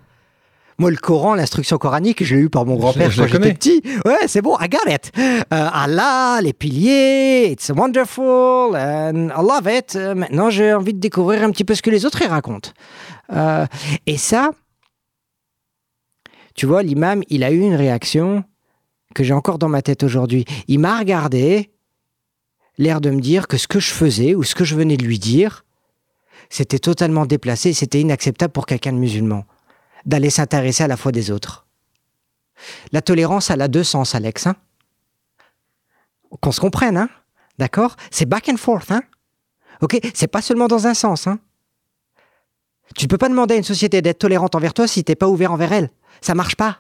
Moi, 0.78 0.90
le 0.90 0.96
Coran, 0.98 1.34
l'instruction 1.34 1.78
coranique, 1.78 2.22
je 2.22 2.34
l'ai 2.34 2.42
eu 2.42 2.50
par 2.50 2.66
mon 2.66 2.76
grand-père 2.76 3.10
quand 3.14 3.26
j'étais 3.26 3.54
petit. 3.54 3.82
Ouais, 4.04 4.26
c'est 4.26 4.42
bon, 4.42 4.56
I 4.60 4.68
got 4.68 4.90
it. 4.90 5.10
Euh, 5.16 5.42
Allah, 5.50 6.40
les 6.42 6.52
piliers, 6.52 7.50
it's 7.50 7.70
wonderful, 7.70 8.76
and 8.76 9.30
I 9.30 9.40
love 9.40 9.66
it. 9.66 9.96
Euh, 9.96 10.14
maintenant, 10.14 10.50
j'ai 10.50 10.74
envie 10.74 10.92
de 10.92 11.00
découvrir 11.00 11.42
un 11.42 11.50
petit 11.50 11.64
peu 11.64 11.74
ce 11.74 11.80
que 11.80 11.88
les 11.88 12.04
autres 12.04 12.20
y 12.20 12.26
racontent. 12.26 12.70
Euh, 13.32 13.64
et 14.04 14.18
ça, 14.18 14.50
tu 16.54 16.66
vois, 16.66 16.82
l'imam, 16.82 17.22
il 17.30 17.42
a 17.42 17.50
eu 17.50 17.60
une 17.60 17.74
réaction 17.74 18.44
que 19.14 19.24
j'ai 19.24 19.32
encore 19.32 19.58
dans 19.58 19.70
ma 19.70 19.80
tête 19.80 20.02
aujourd'hui. 20.02 20.44
Il 20.68 20.80
m'a 20.80 20.98
regardé, 20.98 21.70
l'air 22.76 23.00
de 23.00 23.08
me 23.08 23.22
dire 23.22 23.48
que 23.48 23.56
ce 23.56 23.66
que 23.66 23.80
je 23.80 23.92
faisais 23.92 24.34
ou 24.34 24.42
ce 24.42 24.54
que 24.54 24.64
je 24.64 24.74
venais 24.74 24.98
de 24.98 25.04
lui 25.04 25.18
dire, 25.18 25.64
c'était 26.50 26.78
totalement 26.78 27.26
déplacé, 27.26 27.72
c'était 27.72 28.00
inacceptable 28.00 28.52
pour 28.52 28.66
quelqu'un 28.66 28.92
de 28.92 28.98
musulman, 28.98 29.44
d'aller 30.04 30.30
s'intéresser 30.30 30.85
à 30.85 30.88
la 30.88 30.96
foi 30.96 31.12
des 31.12 31.30
autres. 31.30 31.66
La 32.92 33.02
tolérance, 33.02 33.50
elle 33.50 33.62
a 33.62 33.68
deux 33.68 33.85
sens, 33.85 34.14
Alex. 34.14 34.46
Hein 34.46 34.56
Qu'on 36.40 36.52
se 36.52 36.61
comprenne, 36.61 36.96
hein 36.96 37.09
D'accord? 37.59 37.96
C'est 38.11 38.26
back 38.26 38.48
and 38.48 38.56
forth, 38.56 38.90
hein 38.90 39.02
Ok? 39.82 39.98
C'est 40.14 40.26
pas 40.26 40.42
seulement 40.42 40.68
dans 40.68 40.87
un 40.87 40.94
sens, 40.94 41.26
hein 41.26 41.38
Tu 42.96 43.04
ne 43.04 43.09
peux 43.09 43.18
pas 43.18 43.28
demander 43.28 43.54
à 43.54 43.56
une 43.59 43.62
société 43.62 44.02
d'être 44.02 44.18
tolérante 44.18 44.54
envers 44.54 44.74
toi 44.74 44.87
si 44.87 45.04
t'es 45.04 45.14
pas 45.14 45.28
ouvert 45.28 45.52
envers 45.52 45.72
elle. 45.72 45.90
Ça 46.20 46.35
marche 46.35 46.56
pas. 46.56 46.78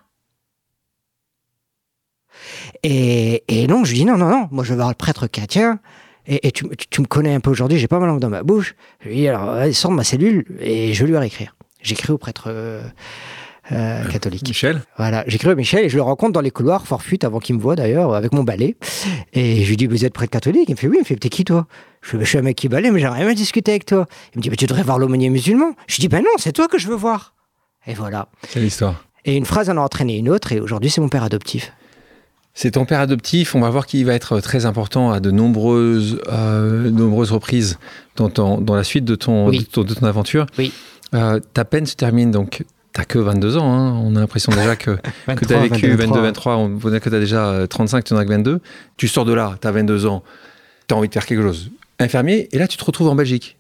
Et, 2.82 3.44
et 3.48 3.66
donc, 3.66 3.86
je 3.86 3.94
dis 3.94 4.04
non, 4.04 4.16
non, 4.16 4.28
non, 4.28 4.48
moi 4.50 4.64
je 4.64 4.70
vais 4.70 4.76
voir 4.76 4.88
le 4.88 4.94
prêtre 4.94 5.26
chrétien. 5.26 5.80
Et, 6.28 6.46
et 6.48 6.52
tu, 6.52 6.68
tu- 6.76 6.86
tu 6.90 7.00
me 7.00 7.06
connais 7.06 7.34
un 7.34 7.40
peu 7.40 7.50
aujourd'hui, 7.50 7.78
j'ai 7.78 7.88
pas 7.88 7.98
ma 7.98 8.06
langue 8.06 8.20
dans 8.20 8.28
ma 8.30 8.42
bouche. 8.42 8.74
Je 9.00 9.08
lui 9.08 9.16
dis 9.16 9.28
alors, 9.28 9.56
sors 9.74 9.90
de 9.90 9.96
ma 9.96 10.04
cellule 10.04 10.44
et 10.60 10.92
je 10.94 11.04
vais 11.04 11.10
lui 11.10 11.16
réécrire. 11.18 11.54
J'écris 11.82 12.12
au 12.12 12.18
prêtre 12.18 12.44
euh, 12.48 12.82
euh, 13.72 14.04
catholique. 14.06 14.46
Michel 14.46 14.82
Voilà, 14.96 15.24
j'écris 15.28 15.50
à 15.50 15.54
Michel 15.54 15.84
et 15.84 15.88
je 15.88 15.96
le 15.96 16.02
rencontre 16.02 16.32
dans 16.32 16.40
les 16.40 16.50
couloirs, 16.50 16.86
forfuite 16.86 17.22
avant 17.24 17.38
qu'il 17.38 17.54
me 17.56 17.60
voie 17.60 17.76
d'ailleurs, 17.76 18.14
avec 18.14 18.32
mon 18.32 18.42
balai. 18.44 18.76
Et 19.34 19.62
je 19.62 19.68
lui 19.68 19.76
dis, 19.76 19.86
vous 19.86 20.04
êtes 20.04 20.12
prêtre 20.12 20.30
catholique? 20.32 20.68
Il 20.68 20.72
me 20.72 20.76
fait, 20.76 20.88
oui. 20.88 20.96
Il 20.98 21.00
me 21.00 21.04
fait, 21.04 21.16
t'es 21.16 21.28
qui 21.28 21.44
toi? 21.44 21.66
Je, 22.02 22.10
fais, 22.10 22.18
je 22.20 22.24
suis 22.24 22.38
un 22.38 22.42
mec 22.42 22.56
qui 22.56 22.68
balai, 22.68 22.90
mais 22.90 22.98
j'aimerais 23.00 23.24
bien 23.24 23.34
discuter 23.34 23.70
avec 23.72 23.86
toi. 23.86 24.06
Il 24.34 24.38
me 24.38 24.42
dit, 24.42 24.50
mais 24.50 24.56
tu 24.56 24.66
devrais 24.66 24.82
voir 24.82 24.98
l'aumônier 24.98 25.28
musulman. 25.30 25.74
Je 25.86 26.00
dis, 26.00 26.08
ben 26.08 26.20
non, 26.22 26.30
c'est 26.38 26.52
toi 26.52 26.66
que 26.68 26.78
je 26.78 26.88
veux 26.88 26.96
voir. 26.96 27.34
Et 27.86 27.94
voilà. 27.94 28.28
C'est 28.48 28.58
l'histoire. 28.60 29.04
Et 29.24 29.36
une 29.36 29.44
phrase 29.44 29.68
en 29.70 29.76
a 29.76 29.80
entraîné 29.80 30.16
une 30.16 30.28
autre, 30.28 30.52
et 30.52 30.60
aujourd'hui, 30.60 30.90
c'est 30.90 31.00
mon 31.00 31.08
père 31.08 31.22
adoptif. 31.24 31.72
C'est 32.58 32.70
ton 32.70 32.86
père 32.86 33.00
adoptif. 33.00 33.54
On 33.54 33.60
va 33.60 33.68
voir 33.68 33.86
qu'il 33.86 34.04
va 34.06 34.14
être 34.14 34.40
très 34.40 34.64
important 34.64 35.10
à 35.12 35.20
de 35.20 35.30
nombreuses, 35.30 36.18
euh, 36.28 36.90
nombreuses 36.90 37.30
reprises 37.30 37.78
dans, 38.16 38.30
ton- 38.30 38.58
dans 38.62 38.74
la 38.74 38.82
suite 38.82 39.04
de 39.04 39.14
ton, 39.14 39.48
Oui. 39.48 39.58
de 39.58 39.64
ton, 39.64 39.84
de 39.84 39.92
ton 39.92 40.06
aventure. 40.06 40.46
Oui. 40.58 40.72
Euh, 41.14 41.38
ta 41.52 41.66
peine 41.66 41.84
se 41.84 41.94
termine 41.96 42.30
donc. 42.30 42.64
T'as 42.94 43.04
que 43.04 43.18
22 43.18 43.58
ans. 43.58 43.70
hein. 43.74 43.92
On 44.02 44.16
a 44.16 44.20
l'impression 44.20 44.50
déjà 44.52 44.74
que, 44.74 44.92
que 45.36 45.44
tu 45.44 45.52
as 45.54 45.60
vécu 45.60 45.90
22, 45.94 46.18
23. 46.18 46.56
On 46.56 46.68
voit 46.76 46.98
que 46.98 47.10
tu 47.10 47.14
as 47.14 47.20
déjà 47.20 47.46
euh, 47.50 47.66
35, 47.66 48.04
tu 48.04 48.14
en 48.14 48.16
as 48.16 48.24
que 48.24 48.30
22. 48.30 48.60
Tu 48.96 49.06
sors 49.06 49.26
de 49.26 49.34
là, 49.34 49.58
tu 49.60 49.68
as 49.68 49.70
22 49.70 50.06
ans. 50.06 50.22
Tu 50.88 50.94
as 50.94 50.96
envie 50.96 51.08
de 51.08 51.12
faire 51.12 51.26
quelque 51.26 51.42
chose. 51.42 51.70
Infirmier. 51.98 52.48
Et 52.52 52.58
là, 52.58 52.66
tu 52.66 52.78
te 52.78 52.84
retrouves 52.86 53.08
en 53.08 53.14
Belgique. 53.14 53.58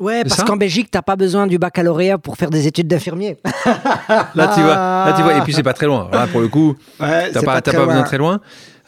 Ouais, 0.00 0.24
parce 0.24 0.42
qu'en 0.42 0.56
Belgique, 0.56 0.88
t'as 0.90 1.02
pas 1.02 1.14
besoin 1.16 1.46
du 1.46 1.56
baccalauréat 1.58 2.18
pour 2.18 2.36
faire 2.36 2.50
des 2.50 2.66
études 2.66 2.88
d'infirmier. 2.88 3.36
Là, 4.34 4.52
tu 4.54 4.60
vois. 4.60 4.74
Là, 4.74 5.14
tu 5.16 5.22
vois. 5.22 5.36
Et 5.36 5.40
puis, 5.42 5.52
c'est 5.52 5.62
pas 5.62 5.72
très 5.72 5.86
loin. 5.86 6.08
Là, 6.12 6.26
pour 6.26 6.40
le 6.40 6.48
coup, 6.48 6.74
Ouais, 7.00 7.30
T'as 7.30 7.42
pas, 7.42 7.60
pas 7.62 7.72
besoin 7.72 8.00
de 8.00 8.06
très 8.06 8.18
loin. 8.18 8.40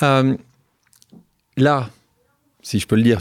Euh, 0.02 0.34
là, 1.56 1.88
si 2.62 2.78
je 2.80 2.86
peux 2.86 2.96
le 2.96 3.02
dire, 3.02 3.20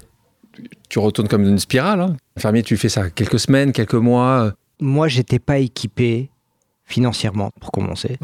tu- 0.90 1.00
retournes 1.00 1.28
comme 1.28 1.44
une 1.44 1.60
spirale. 1.60 2.02
Hein. 2.02 2.18
Infirmier, 2.38 2.64
tu 2.64 2.76
fais 2.78 2.90
ça 2.90 3.10
quelques 3.10 3.40
semaines, 3.40 3.72
quelques 3.72 3.94
mois. 3.94 4.52
Moi, 4.80 5.08
j'étais 5.08 5.40
pas 5.40 5.60
équipé 5.60 6.30
financièrement, 6.86 7.52
pour 7.60 7.72
commencer. 7.72 8.18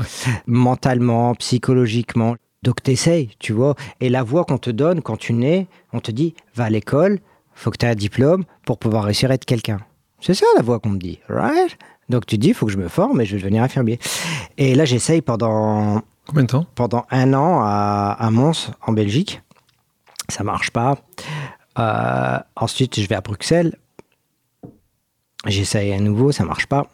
Mentalement, 0.47 1.33
psychologiquement. 1.35 2.35
Donc, 2.63 2.83
t'essayes, 2.83 3.31
tu 3.39 3.53
vois. 3.53 3.75
Et 4.01 4.09
la 4.09 4.21
voie 4.23 4.43
qu'on 4.45 4.57
te 4.59 4.69
donne 4.69 5.01
quand 5.01 5.17
tu 5.17 5.33
nais, 5.33 5.67
on 5.93 5.99
te 5.99 6.11
dit, 6.11 6.35
va 6.55 6.65
à 6.65 6.69
l'école, 6.69 7.19
faut 7.61 7.71
que 7.71 7.77
tu 7.77 7.85
aies 7.85 7.89
un 7.89 7.95
diplôme 7.95 8.43
pour 8.65 8.79
pouvoir 8.79 9.03
réussir 9.03 9.29
à 9.29 9.35
être 9.35 9.45
quelqu'un. 9.45 9.79
C'est 10.19 10.33
ça 10.33 10.45
la 10.55 10.63
voie 10.63 10.79
qu'on 10.79 10.89
me 10.89 10.97
dit, 10.99 11.19
right? 11.29 11.77
Donc, 12.09 12.25
tu 12.25 12.37
dis, 12.37 12.53
faut 12.53 12.65
que 12.65 12.71
je 12.71 12.77
me 12.77 12.87
forme 12.87 13.21
et 13.21 13.25
je 13.25 13.35
vais 13.35 13.41
devenir 13.41 13.63
infirmier. 13.63 13.99
Et 14.57 14.75
là, 14.75 14.85
j'essaye 14.85 15.21
pendant 15.21 16.01
Combien 16.27 16.43
de 16.43 16.47
temps? 16.47 16.65
pendant 16.75 17.05
un 17.11 17.33
an 17.33 17.61
à, 17.63 18.15
à 18.19 18.31
Mons, 18.31 18.71
en 18.85 18.91
Belgique. 18.93 19.41
Ça 20.29 20.43
marche 20.43 20.71
pas. 20.71 20.97
Euh, 21.79 22.37
ensuite, 22.55 22.99
je 22.99 23.07
vais 23.07 23.15
à 23.15 23.21
Bruxelles. 23.21 23.75
J'essaye 25.45 25.93
à 25.93 25.99
nouveau, 25.99 26.31
ça 26.31 26.43
marche 26.43 26.67
pas. 26.67 26.87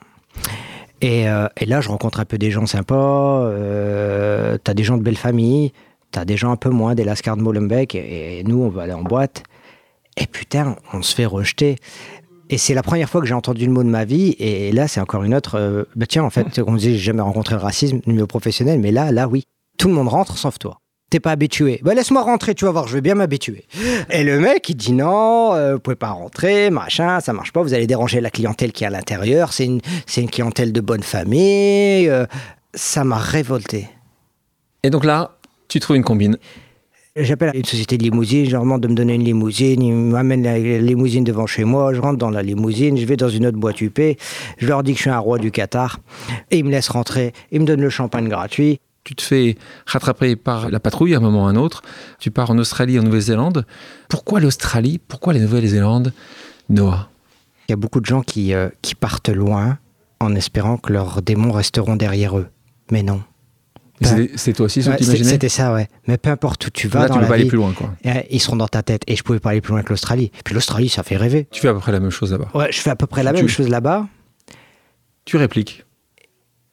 Et, 1.01 1.29
euh, 1.29 1.47
et 1.57 1.65
là, 1.65 1.81
je 1.81 1.89
rencontre 1.89 2.19
un 2.19 2.25
peu 2.25 2.37
des 2.37 2.51
gens 2.51 2.65
sympas. 2.65 3.41
Euh, 3.45 4.57
t'as 4.63 4.73
des 4.73 4.83
gens 4.83 4.97
de 4.97 5.03
belle 5.03 5.17
famille. 5.17 5.71
T'as 6.11 6.25
des 6.25 6.37
gens 6.37 6.51
un 6.51 6.55
peu 6.55 6.69
moins, 6.69 6.95
des 6.95 7.03
Lascar 7.03 7.37
de 7.37 7.41
Molenbeek. 7.41 7.95
Et, 7.95 8.39
et 8.39 8.43
nous, 8.43 8.61
on 8.61 8.69
va 8.69 8.83
aller 8.83 8.93
en 8.93 9.03
boîte. 9.03 9.43
Et 10.17 10.25
putain, 10.27 10.75
on 10.93 11.01
se 11.01 11.15
fait 11.15 11.25
rejeter. 11.25 11.77
Et 12.49 12.57
c'est 12.57 12.73
la 12.73 12.83
première 12.83 13.09
fois 13.09 13.21
que 13.21 13.27
j'ai 13.27 13.33
entendu 13.33 13.65
le 13.65 13.71
mot 13.71 13.83
de 13.83 13.89
ma 13.89 14.05
vie. 14.05 14.35
Et 14.39 14.71
là, 14.71 14.87
c'est 14.87 14.99
encore 15.01 15.23
une 15.23 15.35
autre. 15.35 15.55
euh, 15.59 15.83
bah 15.95 16.05
tiens, 16.07 16.23
en 16.23 16.29
fait, 16.29 16.59
on 16.65 16.71
me 16.71 16.79
dit, 16.79 16.93
j'ai 16.93 16.97
jamais 16.97 17.21
rencontré 17.21 17.55
le 17.55 17.61
racisme 17.61 18.01
au 18.07 18.11
niveau 18.11 18.27
professionnel. 18.27 18.79
Mais 18.79 18.91
là, 18.91 19.11
là, 19.11 19.27
oui. 19.27 19.43
Tout 19.77 19.89
le 19.89 19.93
monde 19.93 20.07
rentre 20.07 20.37
sauf 20.37 20.57
toi. 20.57 20.79
T'es 21.09 21.19
pas 21.21 21.31
habitué. 21.31 21.79
Bah 21.83 21.93
laisse-moi 21.93 22.21
rentrer, 22.21 22.53
tu 22.53 22.65
vas 22.65 22.71
voir, 22.71 22.87
je 22.87 22.93
vais 22.95 23.01
bien 23.01 23.15
m'habituer. 23.15 23.65
Et 24.09 24.23
le 24.25 24.39
mec, 24.41 24.67
il 24.67 24.75
dit 24.75 24.91
non, 24.91 25.53
euh, 25.53 25.75
vous 25.75 25.79
pouvez 25.79 25.95
pas 25.95 26.09
rentrer, 26.09 26.69
machin, 26.69 27.21
ça 27.21 27.31
marche 27.31 27.53
pas, 27.53 27.61
vous 27.61 27.73
allez 27.73 27.87
déranger 27.87 28.19
la 28.19 28.29
clientèle 28.29 28.73
qui 28.73 28.83
est 28.83 28.87
à 28.87 28.89
l'intérieur, 28.89 29.53
c'est 29.53 29.63
une, 29.65 29.79
une 30.17 30.29
clientèle 30.29 30.73
de 30.73 30.81
bonne 30.81 31.03
famille. 31.03 32.09
euh, 32.09 32.25
ça 32.73 33.05
m'a 33.05 33.15
révolté. 33.17 33.87
Et 34.83 34.89
donc 34.89 35.05
là, 35.05 35.37
tu 35.69 35.79
trouves 35.79 35.95
une 35.95 36.03
combine. 36.03 36.37
J'appelle 37.19 37.51
une 37.55 37.65
société 37.65 37.97
de 37.97 38.03
limousine, 38.03 38.45
je 38.45 38.51
leur 38.51 38.61
demande 38.61 38.81
de 38.81 38.87
me 38.87 38.93
donner 38.93 39.15
une 39.15 39.23
limousine, 39.23 39.81
ils 39.81 39.91
m'amènent 39.91 40.43
la 40.43 40.59
limousine 40.59 41.23
devant 41.23 41.47
chez 41.47 41.63
moi, 41.63 41.91
je 41.91 41.99
rentre 41.99 42.19
dans 42.19 42.29
la 42.29 42.43
limousine, 42.43 42.95
je 42.95 43.05
vais 43.05 43.17
dans 43.17 43.29
une 43.29 43.47
autre 43.47 43.57
boîte 43.57 43.81
UP, 43.81 43.99
je 44.57 44.67
leur 44.67 44.83
dis 44.83 44.91
que 44.91 44.97
je 44.97 45.01
suis 45.03 45.09
un 45.09 45.17
roi 45.17 45.39
du 45.39 45.49
Qatar, 45.49 45.99
et 46.51 46.59
ils 46.59 46.63
me 46.63 46.69
laissent 46.69 46.89
rentrer, 46.89 47.33
ils 47.51 47.59
me 47.59 47.65
donnent 47.65 47.81
le 47.81 47.89
champagne 47.89 48.29
gratuit. 48.29 48.79
Tu 49.03 49.15
te 49.15 49.23
fais 49.23 49.55
rattraper 49.87 50.35
par 50.35 50.69
la 50.69 50.79
patrouille 50.79 51.15
à 51.15 51.17
un 51.17 51.21
moment 51.21 51.45
ou 51.45 51.47
à 51.47 51.49
un 51.49 51.55
autre. 51.55 51.81
Tu 52.19 52.29
pars 52.29 52.51
en 52.51 52.57
Australie, 52.57 52.99
en 52.99 53.03
Nouvelle-Zélande. 53.03 53.65
Pourquoi 54.09 54.41
l'Australie? 54.41 54.99
Pourquoi 54.99 55.31
la 55.31 55.39
Nouvelle-Zélande 55.39 56.11
Noah? 56.69 57.09
Il 57.67 57.71
y 57.71 57.73
a 57.73 57.77
beaucoup 57.77 58.01
de 58.01 58.05
gens 58.05 58.21
qui, 58.21 58.53
euh, 58.53 58.67
qui 58.81 58.95
partent 58.95 59.29
loin 59.29 59.77
en 60.19 60.35
espérant 60.35 60.77
que 60.77 60.91
leurs 60.91 61.21
démons 61.21 61.53
resteront 61.53 61.95
derrière 61.95 62.37
eux. 62.37 62.47
Mais 62.91 63.01
non. 63.01 63.21
C'est- 64.01 64.53
toi 64.53 64.65
aussi 64.67 64.83
ce 64.83 64.89
que 64.91 64.97
tu 64.97 65.03
C'était 65.23 65.49
ça, 65.49 65.73
ouais. 65.73 65.87
Mais 66.07 66.17
peu 66.17 66.29
importe 66.29 66.67
où 66.67 66.69
tu 66.69 66.87
vas 66.87 67.01
Là, 67.01 67.07
dans 67.07 67.13
tu 67.15 67.17
peux 67.19 67.21
la 67.23 67.27
pas 67.29 67.33
aller 67.35 67.45
plus 67.45 67.57
loin. 67.57 67.73
quoi. 67.73 67.93
ils 68.29 68.39
seront 68.39 68.55
dans 68.55 68.67
ta 68.67 68.83
tête. 68.83 69.01
Et 69.07 69.15
je 69.15 69.23
pouvais 69.23 69.39
pas 69.39 69.49
aller 69.51 69.61
plus 69.61 69.71
loin 69.71 69.81
que 69.81 69.89
l'Australie. 69.89 70.31
Puis 70.45 70.53
l'Australie, 70.53 70.87
ça 70.89 71.01
fait 71.03 71.17
rêver. 71.17 71.47
Tu 71.51 71.61
fais 71.61 71.67
à 71.69 71.73
peu 71.73 71.79
près 71.79 71.91
la 71.91 71.99
même 71.99 72.11
chose 72.11 72.31
là-bas. 72.31 72.49
Ouais, 72.53 72.71
je 72.71 72.79
fais 72.79 72.91
à 72.91 72.95
peu 72.95 73.07
près 73.07 73.23
la 73.23 73.31
Tu- 73.31 73.37
même 73.37 73.47
chose 73.47 73.67
là-bas. 73.69 74.07
Tu 75.25 75.35
répliques. 75.37 75.83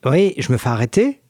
Oui, 0.05 0.35
je 0.39 0.53
me 0.53 0.59
fais 0.59 0.69
arrêter. 0.69 1.21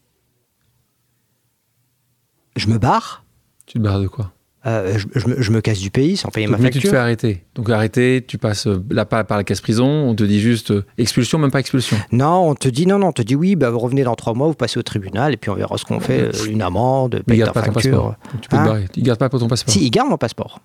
Je 2.57 2.67
me 2.69 2.79
barre. 2.79 3.25
Tu 3.67 3.79
te 3.79 3.83
barres 3.83 4.01
de 4.01 4.09
quoi? 4.09 4.33
Euh, 4.67 4.97
je, 4.99 5.07
je 5.21 5.29
me, 5.29 5.43
je 5.43 5.51
me 5.51 5.61
casse 5.61 5.79
du 5.79 5.91
pays 5.91 6.17
sans 6.17 6.31
payer 6.31 6.47
ma 6.47 6.57
Mais 6.57 6.65
tu 6.71 6.71
te 6.71 6.75
facture. 6.79 6.91
fais 6.93 6.97
arrêter. 6.97 7.45
Donc 7.55 7.69
arrêter, 7.69 8.25
tu 8.27 8.39
passes 8.39 8.67
euh, 8.67 8.83
là 8.91 9.05
par, 9.05 9.27
par 9.27 9.37
la 9.37 9.45
casse 9.45 9.61
prison, 9.61 9.87
on 9.87 10.15
te 10.15 10.25
dit 10.25 10.41
juste 10.41 10.71
euh, 10.71 10.85
expulsion, 10.97 11.39
même 11.39 11.51
pas 11.51 11.61
expulsion. 11.61 11.99
Non, 12.13 12.49
on 12.49 12.55
te 12.55 12.69
dit 12.69 12.87
non, 12.87 12.99
non, 12.99 13.09
on 13.09 13.13
te 13.13 13.21
dit 13.23 13.35
oui, 13.35 13.57
bah, 13.57 13.69
vous 13.71 13.79
revenez 13.79 14.05
dans 14.05 14.15
trois 14.15 14.33
mois, 14.33 14.47
vous 14.49 14.55
passez 14.55 14.79
au 14.79 14.83
tribunal 14.83 15.35
et 15.35 15.37
puis 15.37 15.51
on 15.51 15.55
verra 15.55 15.77
ce 15.77 15.85
qu'on 15.85 16.01
fait. 16.01 16.31
Une 16.49 16.63
amende, 16.63 17.23
paye 17.27 17.37
il 17.37 17.45
ta 17.45 17.45
garde 17.45 17.53
pas 17.55 17.61
ton 17.63 17.73
facture. 17.73 17.91
passeport. 17.91 18.15
Donc 18.33 18.41
tu 18.41 18.49
peux 18.49 18.57
Hein 18.57 18.63
te 18.63 18.69
barrer. 18.69 18.85
Il 18.97 19.03
garde 19.03 19.19
pas 19.19 19.29
pour 19.29 19.41
ton 19.41 19.49
passeport. 19.49 19.73
Si, 19.73 19.85
ils 19.85 19.91
gardent 19.91 20.09
mon 20.11 20.17
passeport. 20.17 20.61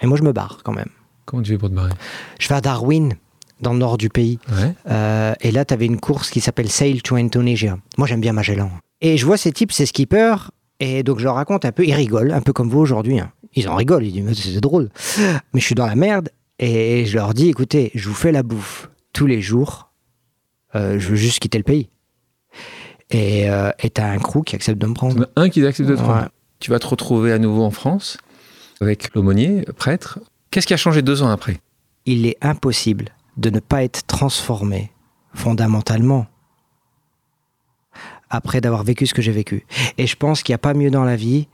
Et, 0.00 0.06
moi, 0.06 0.16
je 0.18 0.22
me 0.24 0.32
barre 0.32 0.58
quand 0.64 0.72
même. 0.72 0.88
comment 1.24 1.42
tu 1.42 1.52
fais 1.52 1.58
pour 1.58 1.68
te 1.70 1.74
barrer? 1.74 1.92
Je 2.40 2.48
vais 2.48 2.54
à 2.56 2.60
Darwin, 2.60 3.14
dans 3.60 3.72
le 3.72 3.78
nord 3.78 3.98
du 3.98 4.08
pays. 4.08 4.40
Ouais. 4.50 4.74
Euh, 4.90 5.34
et 5.40 5.52
là, 5.52 5.64
tu 5.64 5.72
avais 5.74 5.86
une 5.86 6.00
course 6.00 6.30
qui 6.30 6.40
s'appelle 6.40 6.68
Sail 6.68 7.00
to 7.02 7.14
Indonesia. 7.14 7.78
Moi, 7.98 8.08
j'aime 8.08 8.20
bien 8.20 8.32
Magellan. 8.32 8.70
Et 9.00 9.16
je 9.16 9.24
vois 9.24 9.36
ces 9.36 9.52
types, 9.52 9.70
ces 9.70 9.86
skippers, 9.86 10.50
et 10.84 11.02
donc 11.02 11.18
je 11.18 11.24
leur 11.24 11.34
raconte 11.36 11.64
un 11.64 11.72
peu, 11.72 11.84
ils 11.86 11.94
rigolent, 11.94 12.32
un 12.32 12.40
peu 12.42 12.52
comme 12.52 12.68
vous 12.68 12.80
aujourd'hui. 12.80 13.18
hein. 13.20 13.30
Ils 13.54 13.68
en 13.68 13.76
rigolent, 13.76 14.04
ils 14.04 14.12
disent, 14.12 14.24
mais 14.24 14.34
c'est 14.34 14.60
drôle. 14.60 14.88
Mais 15.52 15.60
je 15.60 15.64
suis 15.66 15.74
dans 15.74 15.86
la 15.86 15.94
merde, 15.94 16.28
et 16.58 17.04
je 17.06 17.14
leur 17.16 17.34
dis, 17.34 17.48
écoutez, 17.48 17.90
je 17.94 18.08
vous 18.08 18.14
fais 18.14 18.32
la 18.32 18.42
bouffe 18.42 18.90
tous 19.12 19.26
les 19.26 19.40
jours, 19.42 19.90
Euh, 20.74 20.98
je 20.98 21.08
veux 21.10 21.16
juste 21.16 21.38
quitter 21.40 21.58
le 21.58 21.64
pays. 21.64 21.90
Et 23.10 23.50
euh, 23.50 23.70
et 23.78 23.90
t'as 23.90 24.08
un 24.10 24.18
crew 24.18 24.42
qui 24.42 24.54
accepte 24.56 24.78
de 24.80 24.86
me 24.86 24.94
prendre. 24.94 25.28
un 25.36 25.50
qui 25.50 25.64
accepte 25.66 25.88
de 25.90 25.96
te 25.96 26.00
prendre. 26.00 26.22
Ouais. 26.22 26.28
Tu 26.60 26.70
vas 26.70 26.78
te 26.78 26.86
retrouver 26.86 27.30
à 27.32 27.38
nouveau 27.38 27.62
en 27.62 27.70
France 27.70 28.16
avec 28.80 29.14
l'aumônier, 29.14 29.66
prêtre. 29.76 30.18
Qu'est-ce 30.50 30.66
qui 30.66 30.72
a 30.74 30.78
changé 30.78 31.02
deux 31.02 31.22
ans 31.22 31.28
après? 31.28 31.58
Il 32.06 32.24
est 32.26 32.38
impossible 32.40 33.10
de 33.36 33.50
ne 33.50 33.60
pas 33.60 33.84
être 33.84 34.06
transformé 34.06 34.90
fondamentalement 35.34 36.26
après 38.32 38.60
d'avoir 38.60 38.82
vécu 38.82 39.06
ce 39.06 39.14
que 39.14 39.22
j'ai 39.22 39.30
vécu. 39.30 39.64
Et 39.98 40.06
je 40.06 40.16
pense 40.16 40.42
qu'il 40.42 40.52
n'y 40.52 40.56
a 40.56 40.58
pas 40.58 40.74
mieux 40.74 40.90
dans 40.90 41.04
la 41.04 41.16
vie 41.16 41.46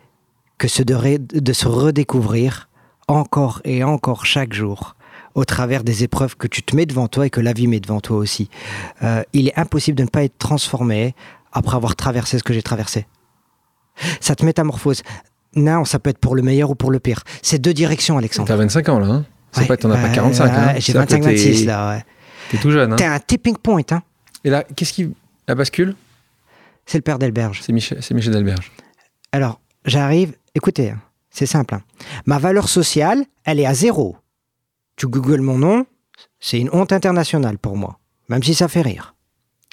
que 0.56 0.68
ce 0.68 0.82
de, 0.82 1.52
se 1.52 1.68
redécouvrir 1.68 2.68
encore 3.08 3.60
et 3.64 3.84
encore 3.84 4.24
chaque 4.24 4.52
jour 4.54 4.94
au 5.34 5.44
travers 5.44 5.84
des 5.84 6.04
épreuves 6.04 6.36
que 6.36 6.46
tu 6.46 6.62
te 6.62 6.74
mets 6.74 6.86
devant 6.86 7.08
toi 7.08 7.26
et 7.26 7.30
que 7.30 7.40
la 7.40 7.52
vie 7.52 7.66
met 7.66 7.80
devant 7.80 8.00
toi 8.00 8.16
aussi. 8.16 8.48
Euh, 9.02 9.22
il 9.32 9.48
est 9.48 9.58
impossible 9.58 9.98
de 9.98 10.04
ne 10.04 10.08
pas 10.08 10.24
être 10.24 10.38
transformé 10.38 11.14
après 11.52 11.76
avoir 11.76 11.96
traversé 11.96 12.38
ce 12.38 12.42
que 12.44 12.52
j'ai 12.52 12.62
traversé. 12.62 13.06
Ça 14.20 14.34
te 14.34 14.44
métamorphose. 14.44 15.02
Non, 15.54 15.84
ça 15.84 15.98
peut 15.98 16.10
être 16.10 16.18
pour 16.18 16.36
le 16.36 16.42
meilleur 16.42 16.70
ou 16.70 16.74
pour 16.74 16.90
le 16.90 17.00
pire. 17.00 17.22
C'est 17.42 17.58
deux 17.58 17.74
directions, 17.74 18.18
Alexandre. 18.18 18.48
T'as 18.48 18.56
25 18.56 18.88
ans 18.88 18.98
là, 19.00 19.06
hein 19.08 19.24
C'est 19.52 19.62
Ouais, 19.62 19.66
pas, 19.66 19.76
t'en 19.76 19.90
as 19.90 19.96
pas 19.96 20.08
ouais, 20.08 20.14
45. 20.14 20.44
ouais, 20.44 20.50
hein 20.56 20.72
J'ai 20.76 20.92
C'est-à-dire 20.92 21.18
que 21.20 21.24
25-26 21.24 21.58
t'es- 21.60 21.64
là, 21.66 21.90
ouais. 21.90 22.04
T'es 22.50 22.58
tout 22.58 22.70
jeune. 22.70 22.92
Hein 22.92 22.96
T'es 22.96 23.04
un 23.04 23.18
tipping 23.18 23.56
point, 23.56 23.82
hein. 23.90 24.02
Et 24.44 24.50
là, 24.50 24.64
qu'est-ce 24.76 24.92
qui. 24.92 25.10
La 25.46 25.54
bascule? 25.54 25.94
C'est 26.88 26.96
le 26.96 27.02
père 27.02 27.18
d'Elberge. 27.18 27.60
C'est 27.62 27.72
Michel, 27.72 28.00
Michel 28.12 28.32
Delberge. 28.32 28.72
Alors, 29.32 29.60
j'arrive, 29.84 30.32
écoutez, 30.54 30.88
hein, 30.90 31.00
c'est 31.28 31.44
simple. 31.44 31.74
hein. 31.74 31.82
Ma 32.24 32.38
valeur 32.38 32.66
sociale, 32.70 33.26
elle 33.44 33.60
est 33.60 33.66
à 33.66 33.74
zéro. 33.74 34.16
Tu 34.96 35.06
googles 35.06 35.42
mon 35.42 35.58
nom, 35.58 35.84
c'est 36.40 36.58
une 36.58 36.70
honte 36.72 36.92
internationale 36.92 37.58
pour 37.58 37.76
moi, 37.76 37.98
même 38.30 38.42
si 38.42 38.54
ça 38.54 38.68
fait 38.68 38.80
rire. 38.80 39.14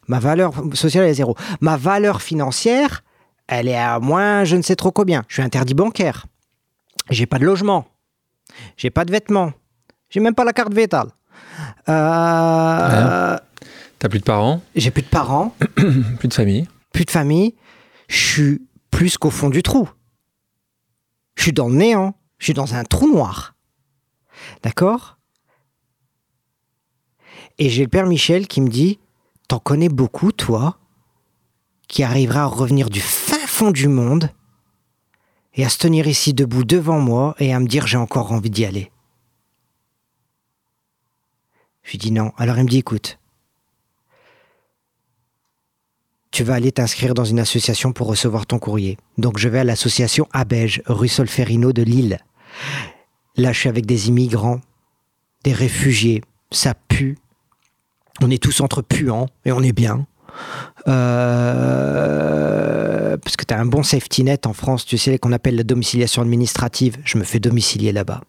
Ma 0.10 0.20
valeur 0.20 0.52
sociale 0.74 1.06
est 1.06 1.12
à 1.12 1.14
zéro. 1.14 1.38
Ma 1.62 1.78
valeur 1.78 2.22
financière, 2.22 3.02
elle 3.48 3.70
est 3.70 3.78
à 3.78 3.98
moins 4.02 4.44
je 4.44 4.58
ne 4.58 4.62
sais 4.62 4.76
trop 4.76 4.92
combien. 4.92 5.24
Je 5.30 5.36
suis 5.36 5.42
interdit 5.44 5.74
bancaire. 5.74 6.26
J'ai 7.10 7.26
pas 7.28 7.40
de 7.40 7.46
logement. 7.46 7.88
J'ai 8.76 8.90
pas 8.90 9.06
de 9.06 9.12
vêtements. 9.12 9.54
J'ai 10.10 10.20
même 10.20 10.36
pas 10.36 10.44
la 10.44 10.52
carte 10.54 10.74
vétale. 10.74 11.08
Euh, 11.88 13.38
T'as 14.00 14.10
plus 14.10 14.20
de 14.20 14.26
parents, 14.26 14.62
J'ai 14.76 14.92
plus 14.92 15.02
de 15.02 15.08
parents. 15.08 15.56
plus 16.20 16.28
de 16.28 16.34
famille. 16.34 16.68
Plus 16.96 17.04
de 17.04 17.12
famille, 17.12 17.56
je 18.08 18.16
suis 18.16 18.62
plus 18.90 19.18
qu'au 19.18 19.30
fond 19.30 19.50
du 19.50 19.62
trou. 19.62 19.90
Je 21.36 21.44
suis 21.44 21.52
dans 21.52 21.68
le 21.68 21.76
néant. 21.76 22.18
Je 22.38 22.46
suis 22.46 22.54
dans 22.54 22.74
un 22.74 22.86
trou 22.86 23.12
noir. 23.12 23.54
D'accord? 24.64 25.18
Et 27.58 27.70
j'ai 27.70 27.84
le 27.84 27.90
père 27.90 28.06
Michel 28.06 28.48
qui 28.48 28.62
me 28.62 28.70
dit 28.70 29.00
T'en 29.50 29.60
connais 29.60 29.90
beaucoup, 29.90 30.32
toi, 30.32 30.80
qui 31.90 32.02
arrivera 32.02 32.44
à 32.44 32.46
revenir 32.46 32.90
du 32.90 33.02
fin 33.02 33.46
fond 33.46 33.72
du 33.72 33.90
monde 33.90 34.32
et 35.54 35.66
à 35.66 35.70
se 35.70 35.78
tenir 35.78 36.08
ici 36.08 36.34
debout 36.34 36.64
devant 36.64 37.00
moi 37.00 37.36
et 37.40 37.54
à 37.54 37.60
me 37.60 37.68
dire 37.68 37.88
j'ai 37.88 37.98
encore 37.98 38.32
envie 38.32 38.50
d'y 38.50 38.64
aller. 38.64 38.90
Je 41.84 41.92
lui 41.92 41.98
dis 41.98 42.12
non. 42.12 42.32
Alors 42.38 42.58
il 42.58 42.64
me 42.64 42.70
dit 42.70 42.80
écoute, 42.80 43.20
tu 46.36 46.44
vas 46.44 46.56
aller 46.56 46.74
t'inscrire 46.74 47.14
dans 47.14 47.24
une 47.24 47.40
association 47.40 47.94
pour 47.94 48.08
recevoir 48.08 48.46
ton 48.46 48.60
courrier. 48.60 48.98
Donc 49.18 49.38
je 49.40 49.48
vais 49.48 49.60
à 49.60 49.64
l'association 49.64 50.28
Abège, 50.34 50.82
rue 50.86 51.08
Solferino 51.08 51.72
de 51.72 51.82
Lille. 51.82 52.20
Là, 53.38 53.54
je 53.54 53.60
suis 53.60 53.70
avec 53.70 53.86
des 53.86 54.10
immigrants, 54.10 54.60
des 55.46 55.54
réfugiés. 55.54 56.22
Ça 56.52 56.74
pue. 56.74 57.18
On 58.22 58.30
est 58.30 58.44
tous 58.44 58.60
entre 58.60 58.82
puants 58.82 59.28
et 59.46 59.54
on 59.54 59.62
est 59.62 59.72
bien. 59.72 60.08
Euh, 60.90 61.96
parce 63.16 63.38
que 63.38 63.46
tu 63.46 63.54
as 63.54 63.60
un 63.60 63.66
bon 63.66 63.84
safety 63.84 64.26
net 64.26 64.46
en 64.46 64.52
France, 64.52 64.86
tu 64.86 64.98
sais, 64.98 65.18
qu'on 65.18 65.32
appelle 65.32 65.56
la 65.56 65.64
domiciliation 65.64 66.22
administrative. 66.22 66.98
Je 67.06 67.18
me 67.18 67.24
fais 67.24 67.40
domicilier 67.40 67.94
là-bas. 67.94 68.20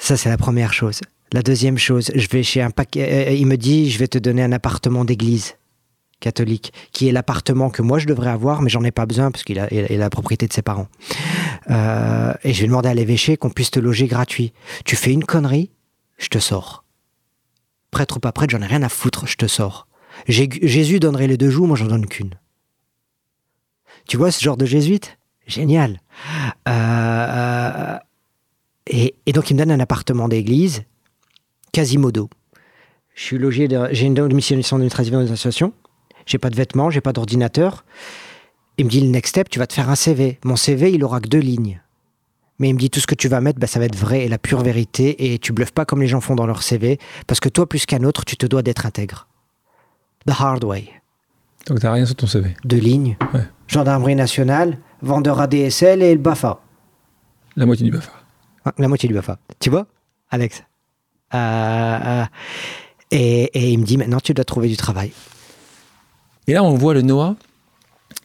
Ça, 0.00 0.16
c'est 0.16 0.30
la 0.30 0.36
première 0.36 0.72
chose. 0.72 1.00
La 1.32 1.42
deuxième 1.42 1.78
chose, 1.78 2.10
je 2.12 2.26
vais 2.26 2.42
chez 2.42 2.60
un 2.60 2.70
paquet. 2.70 3.28
Euh, 3.28 3.34
il 3.34 3.46
me 3.46 3.56
dit, 3.56 3.88
je 3.88 4.00
vais 4.00 4.08
te 4.08 4.18
donner 4.18 4.42
un 4.42 4.50
appartement 4.50 5.04
d'église 5.04 5.54
catholique, 6.22 6.72
qui 6.92 7.08
est 7.08 7.12
l'appartement 7.12 7.68
que 7.68 7.82
moi 7.82 7.98
je 7.98 8.06
devrais 8.06 8.30
avoir, 8.30 8.62
mais 8.62 8.70
j'en 8.70 8.84
ai 8.84 8.92
pas 8.92 9.04
besoin 9.04 9.30
parce 9.30 9.44
qu'il 9.44 9.58
a, 9.58 9.68
la 9.68 10.10
propriété 10.10 10.46
de 10.46 10.52
ses 10.52 10.62
parents. 10.62 10.88
Euh, 11.68 12.32
et 12.44 12.54
je 12.54 12.62
vais 12.62 12.68
demander 12.68 12.88
à 12.88 12.94
l'évêché 12.94 13.36
qu'on 13.36 13.50
puisse 13.50 13.70
te 13.70 13.80
loger 13.80 14.06
gratuit. 14.06 14.52
Tu 14.84 14.96
fais 14.96 15.12
une 15.12 15.24
connerie, 15.24 15.70
je 16.16 16.28
te 16.28 16.38
sors. 16.38 16.84
Prêtre 17.90 18.16
ou 18.16 18.20
pas 18.20 18.32
prêtre, 18.32 18.52
j'en 18.52 18.62
ai 18.62 18.66
rien 18.66 18.82
à 18.82 18.88
foutre, 18.88 19.26
je 19.26 19.36
te 19.36 19.46
sors. 19.46 19.86
Jésus 20.28 21.00
donnerait 21.00 21.26
les 21.26 21.36
deux 21.36 21.50
joues, 21.50 21.66
moi 21.66 21.76
j'en 21.76 21.86
donne 21.86 22.06
qu'une. 22.06 22.34
Tu 24.06 24.16
vois 24.16 24.30
ce 24.30 24.42
genre 24.42 24.56
de 24.56 24.66
jésuite? 24.66 25.18
Génial. 25.46 26.00
Euh, 26.68 27.98
et, 28.86 29.32
donc 29.32 29.50
il 29.50 29.54
me 29.54 29.58
donne 29.58 29.72
un 29.72 29.80
appartement 29.80 30.28
d'église, 30.28 30.84
Quasimodo. 31.72 32.30
Je 33.14 33.22
suis 33.24 33.38
logé, 33.38 33.68
j'ai 33.90 34.06
une 34.06 34.14
domiciliation 34.14 34.78
dans 34.78 34.84
une 34.84 35.32
association, 35.32 35.72
j'ai 36.26 36.38
pas 36.38 36.50
de 36.50 36.56
vêtements, 36.56 36.90
j'ai 36.90 37.00
pas 37.00 37.12
d'ordinateur. 37.12 37.84
Il 38.78 38.86
me 38.86 38.90
dit 38.90 39.00
le 39.00 39.08
next 39.08 39.30
step, 39.30 39.48
tu 39.48 39.58
vas 39.58 39.66
te 39.66 39.74
faire 39.74 39.90
un 39.90 39.94
CV. 39.94 40.38
Mon 40.44 40.56
CV, 40.56 40.92
il 40.92 41.04
aura 41.04 41.20
que 41.20 41.28
deux 41.28 41.38
lignes. 41.38 41.80
Mais 42.58 42.68
il 42.68 42.74
me 42.74 42.78
dit 42.78 42.90
tout 42.90 43.00
ce 43.00 43.06
que 43.06 43.14
tu 43.14 43.28
vas 43.28 43.40
mettre, 43.40 43.58
bah, 43.58 43.66
ça 43.66 43.78
va 43.78 43.86
être 43.86 43.96
vrai 43.96 44.24
et 44.24 44.28
la 44.28 44.38
pure 44.38 44.62
vérité 44.62 45.32
et 45.32 45.38
tu 45.38 45.52
bluffes 45.52 45.72
pas 45.72 45.84
comme 45.84 46.00
les 46.00 46.06
gens 46.06 46.20
font 46.20 46.36
dans 46.36 46.46
leur 46.46 46.62
CV 46.62 46.98
parce 47.26 47.40
que 47.40 47.48
toi, 47.48 47.68
plus 47.68 47.86
qu'un 47.86 48.04
autre, 48.04 48.24
tu 48.24 48.36
te 48.36 48.46
dois 48.46 48.62
d'être 48.62 48.86
intègre. 48.86 49.26
The 50.26 50.32
hard 50.38 50.64
way. 50.64 50.88
Donc 51.66 51.80
t'as 51.80 51.92
rien 51.92 52.06
sur 52.06 52.14
ton 52.14 52.26
CV 52.26 52.54
Deux 52.64 52.78
lignes. 52.78 53.16
Gendarmerie 53.66 54.14
nationale, 54.14 54.78
vendeur 55.00 55.40
ADSL 55.40 56.02
et 56.02 56.12
le 56.14 56.20
BAFA. 56.20 56.60
La 57.56 57.66
moitié 57.66 57.84
du 57.84 57.90
BAFA. 57.90 58.12
la 58.78 58.88
moitié 58.88 59.08
du 59.08 59.14
BAFA. 59.14 59.38
Tu 59.58 59.70
vois, 59.70 59.86
Alex? 60.30 60.62
Euh, 61.34 61.38
euh, 61.38 62.24
et, 63.10 63.44
et, 63.54 63.70
il 63.72 63.78
me 63.78 63.84
dit 63.84 63.96
maintenant 63.96 64.20
tu 64.20 64.34
dois 64.34 64.44
trouver 64.44 64.68
du 64.68 64.76
travail. 64.76 65.12
Et 66.46 66.54
là 66.54 66.62
on 66.62 66.74
voit 66.74 66.94
le 66.94 67.02
Noah 67.02 67.36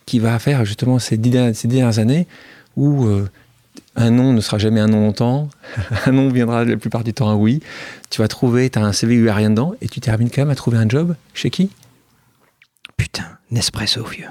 qui 0.05 0.19
va 0.19 0.37
faire 0.39 0.65
justement 0.65 0.99
ces, 0.99 1.17
dix, 1.17 1.53
ces 1.53 1.67
dernières 1.67 1.99
années 1.99 2.27
où 2.75 3.05
euh, 3.05 3.29
un 3.97 4.11
non 4.11 4.31
ne 4.31 4.41
sera 4.41 4.57
jamais 4.57 4.79
un 4.79 4.87
non 4.87 5.01
longtemps, 5.01 5.49
un 6.05 6.11
non 6.11 6.29
viendra 6.29 6.63
la 6.63 6.77
plupart 6.77 7.03
du 7.03 7.13
temps 7.13 7.29
un 7.29 7.35
oui. 7.35 7.61
Tu 8.09 8.21
vas 8.21 8.27
trouver, 8.27 8.69
tu 8.69 8.79
as 8.79 8.83
un 8.83 8.93
CV 8.93 9.15
où 9.15 9.19
il 9.19 9.23
n'y 9.23 9.29
a 9.29 9.35
rien 9.35 9.49
dedans, 9.49 9.73
et 9.81 9.89
tu 9.89 9.99
termines 9.99 10.29
quand 10.29 10.41
même 10.41 10.51
à 10.51 10.55
trouver 10.55 10.77
un 10.77 10.87
job 10.87 11.15
chez 11.33 11.49
qui? 11.49 11.71
Putain, 12.95 13.25
Nespresso, 13.51 14.03
vieux. 14.05 14.27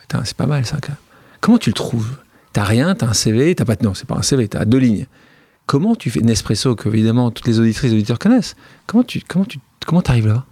Putain, 0.00 0.24
c'est 0.24 0.36
pas 0.36 0.46
mal 0.46 0.64
ça. 0.64 0.78
Comment 1.40 1.58
tu 1.58 1.70
le 1.70 1.74
trouves? 1.74 2.18
T'as 2.52 2.64
rien, 2.64 2.94
t'as 2.94 3.06
un 3.06 3.14
CV, 3.14 3.54
t'as 3.54 3.64
pas 3.64 3.76
non, 3.82 3.94
c'est 3.94 4.08
pas 4.08 4.16
un 4.16 4.22
CV, 4.22 4.48
t'as 4.48 4.64
deux 4.64 4.78
lignes. 4.78 5.06
Comment 5.66 5.94
tu 5.94 6.10
fais 6.10 6.20
Nespresso 6.20 6.74
que 6.74 6.88
évidemment 6.88 7.30
toutes 7.30 7.46
les 7.46 7.60
auditrices 7.60 7.92
et 7.92 7.94
auditeurs 7.94 8.18
connaissent 8.18 8.56
Comment 8.86 9.04
tu 9.04 9.20
comment 9.20 9.44
tu 9.44 9.60
comment 9.86 10.02
t'arrives 10.02 10.26
là? 10.26 10.44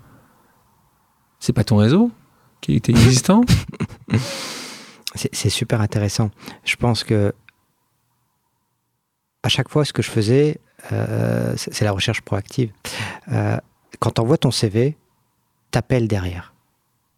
C'est 1.41 1.53
pas 1.53 1.65
ton 1.65 1.77
réseau? 1.77 2.13
Qui 2.61 2.75
était 2.75 2.93
existant 2.93 3.43
C'est 5.15 5.51
super 5.51 5.81
intéressant. 5.81 6.31
Je 6.65 6.77
pense 6.77 7.03
que 7.03 7.35
à 9.43 9.49
chaque 9.49 9.69
fois, 9.69 9.85
ce 9.85 9.93
que 9.93 10.03
je 10.03 10.11
faisais, 10.11 10.61
euh, 10.93 11.55
c'est 11.57 11.85
la 11.85 11.93
recherche 11.93 12.21
proactive. 12.21 12.73
Euh, 13.33 13.57
quand 13.99 14.19
on 14.19 14.25
voit 14.25 14.39
ton 14.39 14.51
CV, 14.51 14.97
t'appelles 15.71 16.09
derrière 16.09 16.55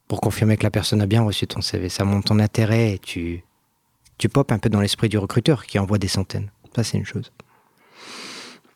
pour 0.09 0.21
confirmer 0.21 0.57
que 0.57 0.63
la 0.63 0.71
personne 0.71 1.01
a 1.03 1.07
bien 1.07 1.23
reçu 1.23 1.47
ton 1.47 1.61
CV. 1.61 1.89
Ça 1.89 2.05
monte 2.05 2.27
ton 2.27 2.39
intérêt 2.39 2.93
et 2.93 2.99
tu, 2.99 3.45
tu 4.19 4.29
popes 4.29 4.53
un 4.53 4.59
peu 4.59 4.69
dans 4.69 4.81
l'esprit 4.81 5.09
du 5.09 5.19
recruteur 5.19 5.67
qui 5.67 5.79
envoie 5.79 5.99
des 5.99 6.09
centaines. 6.09 6.51
Ça, 6.75 6.85
c'est 6.85 6.99
une 6.99 7.07
chose. 7.07 7.33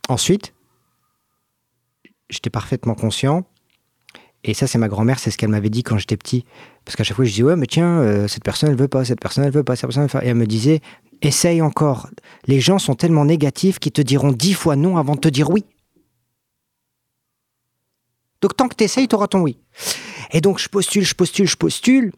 Ensuite, 0.09 0.55
j'étais 2.29 2.50
parfaitement 2.50 2.94
conscient. 2.94 3.44
Et 4.44 4.52
ça, 4.52 4.66
c'est 4.66 4.78
ma 4.78 4.88
grand-mère, 4.88 5.18
c'est 5.18 5.30
ce 5.30 5.38
qu'elle 5.38 5.48
m'avait 5.48 5.70
dit 5.70 5.83
quand 5.83 5.96
j'étais 5.96 6.18
petit. 6.18 6.44
Parce 6.85 6.96
qu'à 6.96 7.02
chaque 7.02 7.16
fois, 7.16 7.24
je 7.24 7.30
disais, 7.30 7.42
ouais, 7.42 7.57
mais 7.57 7.66
tiens, 7.66 8.00
euh, 8.00 8.28
cette 8.28 8.44
personne, 8.44 8.68
elle 8.68 8.76
veut 8.76 8.88
pas, 8.88 9.04
cette 9.04 9.20
personne, 9.20 9.42
elle 9.42 9.50
veut 9.50 9.64
pas, 9.64 9.74
cette 9.74 9.87
personne, 9.87 10.02
elle 10.02 10.09
veut 10.09 10.20
pas. 10.20 10.24
Et 10.24 10.28
elle 10.28 10.35
me 10.35 10.46
disait, 10.46 10.83
essaye 11.22 11.62
encore. 11.62 12.09
Les 12.46 12.61
gens 12.61 12.78
sont 12.78 12.94
tellement 12.94 13.24
négatifs 13.24 13.78
qu'ils 13.78 13.92
te 13.92 14.02
diront 14.02 14.33
dix 14.33 14.52
fois 14.52 14.76
non 14.76 14.98
avant 14.98 15.14
de 15.14 15.20
te 15.20 15.28
dire 15.28 15.50
oui. 15.50 15.64
Donc 18.42 18.57
tant 18.57 18.68
que 18.68 18.74
tu 18.74 18.85
essayes, 18.85 19.09
tu 19.09 19.14
auras 19.14 19.28
ton 19.28 19.40
oui. 19.40 19.59
Et 20.33 20.42
donc 20.42 20.59
je 20.59 20.68
postule, 20.68 21.04
je 21.04 21.14
postule, 21.14 21.48
je 21.48 21.57
postule. 21.57 22.12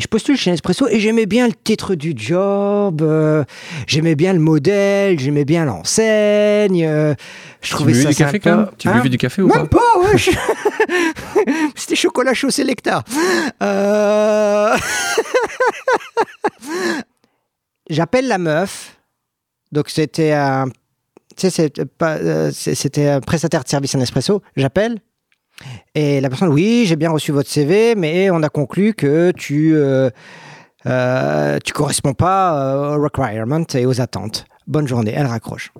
Je 0.00 0.06
postule 0.06 0.36
chez 0.36 0.50
Nespresso 0.50 0.88
et 0.88 0.98
j'aimais 0.98 1.26
bien 1.26 1.46
le 1.46 1.52
titre 1.52 1.94
du 1.94 2.14
job, 2.16 3.02
euh, 3.02 3.44
j'aimais 3.86 4.14
bien 4.14 4.32
le 4.32 4.38
modèle, 4.38 5.18
j'aimais 5.18 5.44
bien 5.44 5.64
l'enseigne. 5.64 6.84
Euh, 6.86 7.14
je 7.60 7.70
trouvais 7.70 7.94
ça 7.94 8.08
du 8.08 8.14
café 8.14 8.40
quand 8.40 8.66
Tu 8.78 8.88
buvais 8.88 9.08
du 9.08 9.18
café 9.18 9.42
ou 9.42 9.48
Même 9.48 9.68
pas, 9.68 9.98
ouais. 10.02 10.16
C'était 11.74 11.96
chocolat 11.96 12.34
chaud 12.34 12.50
Selecta. 12.50 13.04
Euh... 13.62 14.76
J'appelle 17.90 18.28
la 18.28 18.38
meuf. 18.38 18.96
Donc 19.72 19.90
c'était 19.90 20.32
un, 20.32 20.66
euh, 21.44 22.50
c'était 22.52 23.08
un 23.08 23.20
prestataire 23.20 23.64
de 23.64 23.68
service 23.68 23.94
en 23.94 24.00
espresso. 24.00 24.42
J'appelle. 24.56 25.00
Et 25.94 26.20
la 26.20 26.28
personne, 26.28 26.48
oui, 26.48 26.84
j'ai 26.86 26.96
bien 26.96 27.10
reçu 27.10 27.32
votre 27.32 27.48
CV, 27.48 27.94
mais 27.94 28.30
on 28.30 28.42
a 28.42 28.48
conclu 28.48 28.94
que 28.94 29.32
tu 29.32 29.74
euh, 29.74 30.10
euh, 30.86 31.58
tu 31.64 31.72
corresponds 31.72 32.14
pas 32.14 32.96
aux 32.96 33.02
requirements 33.02 33.66
et 33.74 33.86
aux 33.86 34.00
attentes. 34.00 34.44
Bonne 34.66 34.86
journée. 34.86 35.12
Elle 35.14 35.26
raccroche. 35.26 35.72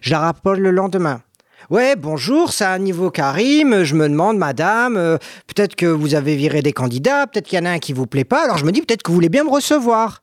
Je 0.00 0.10
la 0.10 0.20
rappelle 0.20 0.60
le 0.60 0.70
lendemain. 0.70 1.20
Ouais, 1.70 1.96
bonjour, 1.96 2.52
c'est 2.52 2.64
un 2.64 2.78
niveau 2.78 3.10
Karim. 3.10 3.84
Je 3.84 3.94
me 3.94 4.08
demande, 4.08 4.36
madame, 4.36 5.18
peut-être 5.46 5.76
que 5.76 5.86
vous 5.86 6.14
avez 6.14 6.36
viré 6.36 6.60
des 6.60 6.72
candidats, 6.72 7.26
peut-être 7.26 7.46
qu'il 7.46 7.58
y 7.58 7.62
en 7.62 7.64
a 7.64 7.70
un 7.70 7.78
qui 7.78 7.92
vous 7.92 8.06
plaît 8.06 8.24
pas. 8.24 8.44
Alors 8.44 8.58
je 8.58 8.66
me 8.66 8.72
dis, 8.72 8.82
peut-être 8.82 9.02
que 9.02 9.10
vous 9.10 9.14
voulez 9.14 9.30
bien 9.30 9.44
me 9.44 9.50
recevoir. 9.50 10.22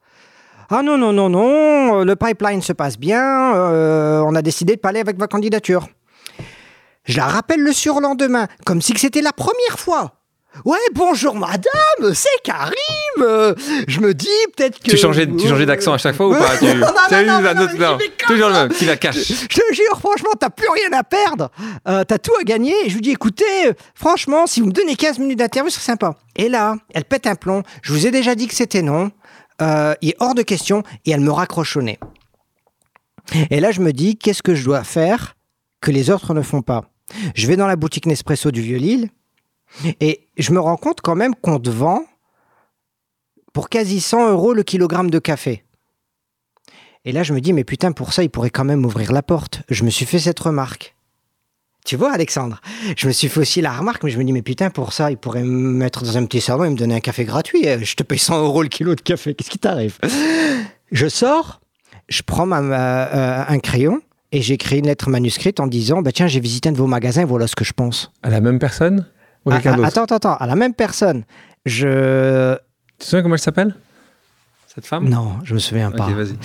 Ah 0.74 0.84
non, 0.84 0.98
non, 0.98 1.12
non, 1.12 1.30
non, 1.30 2.00
euh, 2.00 2.06
le 2.06 2.16
pipeline 2.16 2.62
se 2.62 2.72
passe 2.72 2.98
bien, 2.98 3.54
euh, 3.56 4.24
on 4.26 4.34
a 4.36 4.42
décidé 4.42 4.78
de 4.78 4.80
pas 4.80 4.88
aller 4.88 5.02
avec 5.02 5.20
votre 5.20 5.30
candidature. 5.30 5.90
Je 7.06 7.18
la 7.18 7.28
rappelle 7.28 7.62
le 7.62 7.74
surlendemain, 7.74 8.48
comme 8.66 8.82
si 8.82 8.94
c'était 8.98 9.22
la 9.22 9.34
première 9.34 9.78
fois. 9.80 10.18
Ouais, 10.66 10.78
bonjour 10.94 11.34
madame, 11.36 12.14
c'est 12.14 12.28
Karim. 12.44 12.74
je 13.88 14.00
me 14.02 14.14
dis 14.14 14.28
peut-être 14.56 14.80
que. 14.80 14.92
Tu 14.92 14.98
changeais, 14.98 15.26
tu 15.26 15.48
changeais 15.48 15.66
d'accent 15.66 15.94
à 15.94 15.98
chaque 15.98 16.16
fois 16.16 16.28
ou 16.28 16.34
pas? 16.34 16.58
Tu... 16.58 16.66
Non, 17.12 17.26
non, 17.26 17.42
non, 17.42 17.56
non, 17.78 17.98
toujours 18.28 18.48
le 18.48 18.54
même, 18.54 18.70
tu 18.74 18.86
la 18.86 18.98
caches. 18.98 19.28
Je 19.28 19.48
te 19.48 19.74
jure, 19.74 19.98
franchement, 20.00 20.32
t'as 20.40 20.50
plus 20.50 20.68
rien 20.70 20.98
à 20.98 21.04
perdre. 21.04 21.52
Euh, 21.88 22.04
t'as 22.04 22.18
tout 22.18 22.34
à 22.40 22.44
gagner. 22.44 22.74
Et 22.86 22.90
je 22.90 22.96
lui 22.96 23.02
dis, 23.02 23.12
écoutez, 23.12 23.72
franchement, 23.96 24.46
si 24.46 24.60
vous 24.62 24.68
me 24.68 24.72
donnez 24.72 24.96
15 24.96 25.20
minutes 25.20 25.40
d'interview, 25.40 25.70
c'est 25.70 25.80
sympa. 25.82 26.16
Et 26.36 26.50
là, 26.50 26.76
elle 26.94 27.06
pète 27.06 27.28
un 27.28 27.36
plomb. 27.36 27.64
Je 27.82 27.94
vous 27.94 28.06
ai 28.08 28.12
déjà 28.12 28.36
dit 28.36 28.48
que 28.48 28.56
c'était 28.56 28.82
non. 28.82 29.12
Euh, 29.62 29.94
il 30.02 30.10
est 30.10 30.16
hors 30.20 30.36
de 30.36 30.42
question 30.42 30.84
et 31.06 31.12
elle 31.12 31.22
me 31.22 31.32
raccroche 31.32 31.76
au 31.78 31.82
nez. 31.82 32.00
Et 33.50 33.60
là, 33.60 33.72
je 33.72 33.82
me 33.82 33.94
dis, 33.94 34.18
qu'est-ce 34.18 34.44
que 34.44 34.56
je 34.56 34.64
dois 34.66 34.84
faire 34.84 35.36
que 35.82 35.92
les 35.92 36.10
autres 36.10 36.34
ne 36.34 36.42
font 36.42 36.62
pas? 36.62 36.84
Je 37.36 37.48
vais 37.48 37.56
dans 37.56 37.68
la 37.68 37.76
boutique 37.76 38.06
Nespresso 38.06 38.52
du 38.52 38.62
Vieux-Lille 38.62 39.10
et 40.00 40.28
je 40.38 40.52
me 40.52 40.60
rends 40.60 40.78
compte 40.78 41.02
quand 41.02 41.16
même 41.16 41.36
qu'on 41.36 41.60
te 41.60 41.70
vend 41.70 42.04
pour 43.54 43.70
quasi 43.70 44.02
100 44.02 44.32
euros 44.32 44.54
le 44.54 44.64
kilogramme 44.64 45.10
de 45.10 45.20
café. 45.20 45.64
Et 47.04 47.12
là, 47.12 47.24
je 47.24 47.34
me 47.34 47.42
dis, 47.42 47.52
mais 47.54 47.64
putain, 47.64 47.92
pour 47.92 48.14
ça, 48.14 48.24
il 48.24 48.30
pourrait 48.30 48.52
quand 48.52 48.64
même 48.64 48.86
ouvrir 48.86 49.12
la 49.12 49.24
porte. 49.24 49.64
Je 49.70 49.84
me 49.84 49.90
suis 49.90 50.06
fait 50.06 50.20
cette 50.20 50.40
remarque. 50.40 50.96
Tu 51.84 51.96
vois, 51.96 52.12
Alexandre 52.12 52.62
Je 52.96 53.08
me 53.08 53.12
suis 53.12 53.28
fait 53.28 53.40
aussi 53.40 53.60
la 53.60 53.72
remarque, 53.72 54.04
mais 54.04 54.12
je 54.12 54.20
me 54.20 54.24
dis, 54.24 54.32
mais 54.32 54.44
putain, 54.44 54.70
pour 54.70 54.94
ça, 54.94 55.10
il 55.10 55.18
pourrait 55.18 55.44
me 55.44 55.72
mettre 55.72 56.04
dans 56.04 56.18
un 56.18 56.26
petit 56.26 56.42
salon 56.42 56.66
et 56.66 56.70
me 56.70 56.76
donner 56.76 56.96
un 56.96 57.00
café 57.00 57.26
gratuit. 57.26 57.64
Je 57.82 57.96
te 57.96 58.04
paye 58.04 58.20
100 58.20 58.44
euros 58.44 58.62
le 58.62 58.70
kilo 58.70 58.94
de 58.94 59.02
café. 59.02 59.34
Qu'est-ce 59.34 59.50
qui 59.50 59.58
t'arrive? 59.58 59.98
Je 60.92 61.08
sors, 61.08 61.62
je 62.08 62.22
prends 62.22 62.46
ma, 62.46 62.60
euh, 62.60 63.44
un 63.48 63.60
crayon 63.60 64.02
et 64.32 64.42
j'écris 64.42 64.80
une 64.80 64.88
lettre 64.88 65.10
manuscrite 65.10 65.60
en 65.60 65.68
disant 65.68 66.02
bah, 66.02 66.12
Tiens, 66.12 66.28
j'ai 66.28 66.40
visité 66.40 66.70
un 66.70 66.72
de 66.72 66.78
vos 66.78 66.88
magasins, 66.88 67.26
voilà 67.26 67.48
ce 67.48 67.56
que 67.56 67.64
je 67.66 67.74
pense. 67.74 68.12
À 68.24 68.30
la 68.30 68.42
même 68.42 68.60
personne 68.60 69.06
ou 69.46 69.52
à 69.52 69.56
Ah, 69.56 69.58
quelqu'un 69.58 69.74
ah, 69.74 69.76
d'autre 69.78 69.88
attends, 69.88 70.04
attends, 70.04 70.16
attends, 70.16 70.36
à 70.38 70.48
la 70.48 70.56
même 70.56 70.74
personne. 70.74 71.24
Je. 71.66 72.54
Tu 72.56 72.60
te 73.00 73.04
souviens 73.06 73.22
comment 73.24 73.36
elle 73.36 73.42
s'appelle? 73.42 73.76
Cette 74.74 74.86
femme? 74.86 75.08
Non, 75.10 75.36
je 75.44 75.54
me 75.54 75.60
souviens 75.60 75.90
Ok, 75.90 75.98
pas. 75.98 76.10
vas-y. 76.10 76.36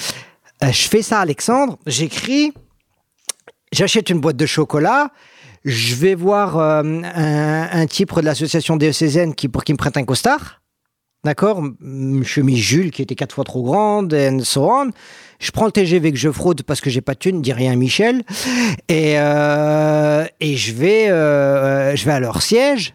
Euh, 0.65 0.73
je 0.73 0.89
fais 0.89 1.03
ça, 1.03 1.21
Alexandre. 1.21 1.79
J'écris. 1.87 2.53
J'achète 3.73 4.11
une 4.11 4.21
boîte 4.21 4.37
de 4.37 4.47
chocolat. 4.47 5.11
Je 5.65 5.95
vais 5.97 6.15
voir 6.15 6.59
euh, 6.59 6.83
un, 6.83 7.69
un 7.73 7.87
type 7.87 8.15
de 8.15 8.21
l'association 8.23 8.77
diocésaine 8.77 9.35
qui, 9.35 9.49
pour 9.49 9.65
qu'il 9.65 9.75
me 9.75 9.79
prête 9.79 9.97
un 9.97 10.05
costard. 10.05 10.61
D'accord 11.25 11.63
chemise 12.23 12.59
Jules 12.59 12.91
qui 12.91 13.03
était 13.03 13.17
quatre 13.17 13.35
fois 13.35 13.45
trop 13.45 13.63
grande, 13.63 14.15
and 14.15 14.41
so 14.45 14.71
on. 14.71 14.91
Je 15.39 15.51
prends 15.51 15.67
le 15.67 15.73
TGV 15.73 16.13
que 16.13 16.19
je 16.19 16.31
fraude 16.31 16.63
parce 16.63 16.81
que 16.81 16.89
j'ai 16.89 17.01
pas 17.01 17.15
de 17.15 17.19
thune, 17.19 17.43
dis 17.43 17.53
rien 17.53 17.75
Michel. 17.77 18.23
Et, 18.89 19.19
euh, 19.19 20.25
et 20.41 20.57
je, 20.57 20.73
vais, 20.73 21.11
euh, 21.11 21.97
je 21.97 22.05
vais 22.05 22.13
à 22.13 22.21
leur 22.21 22.43
siège. 22.43 22.95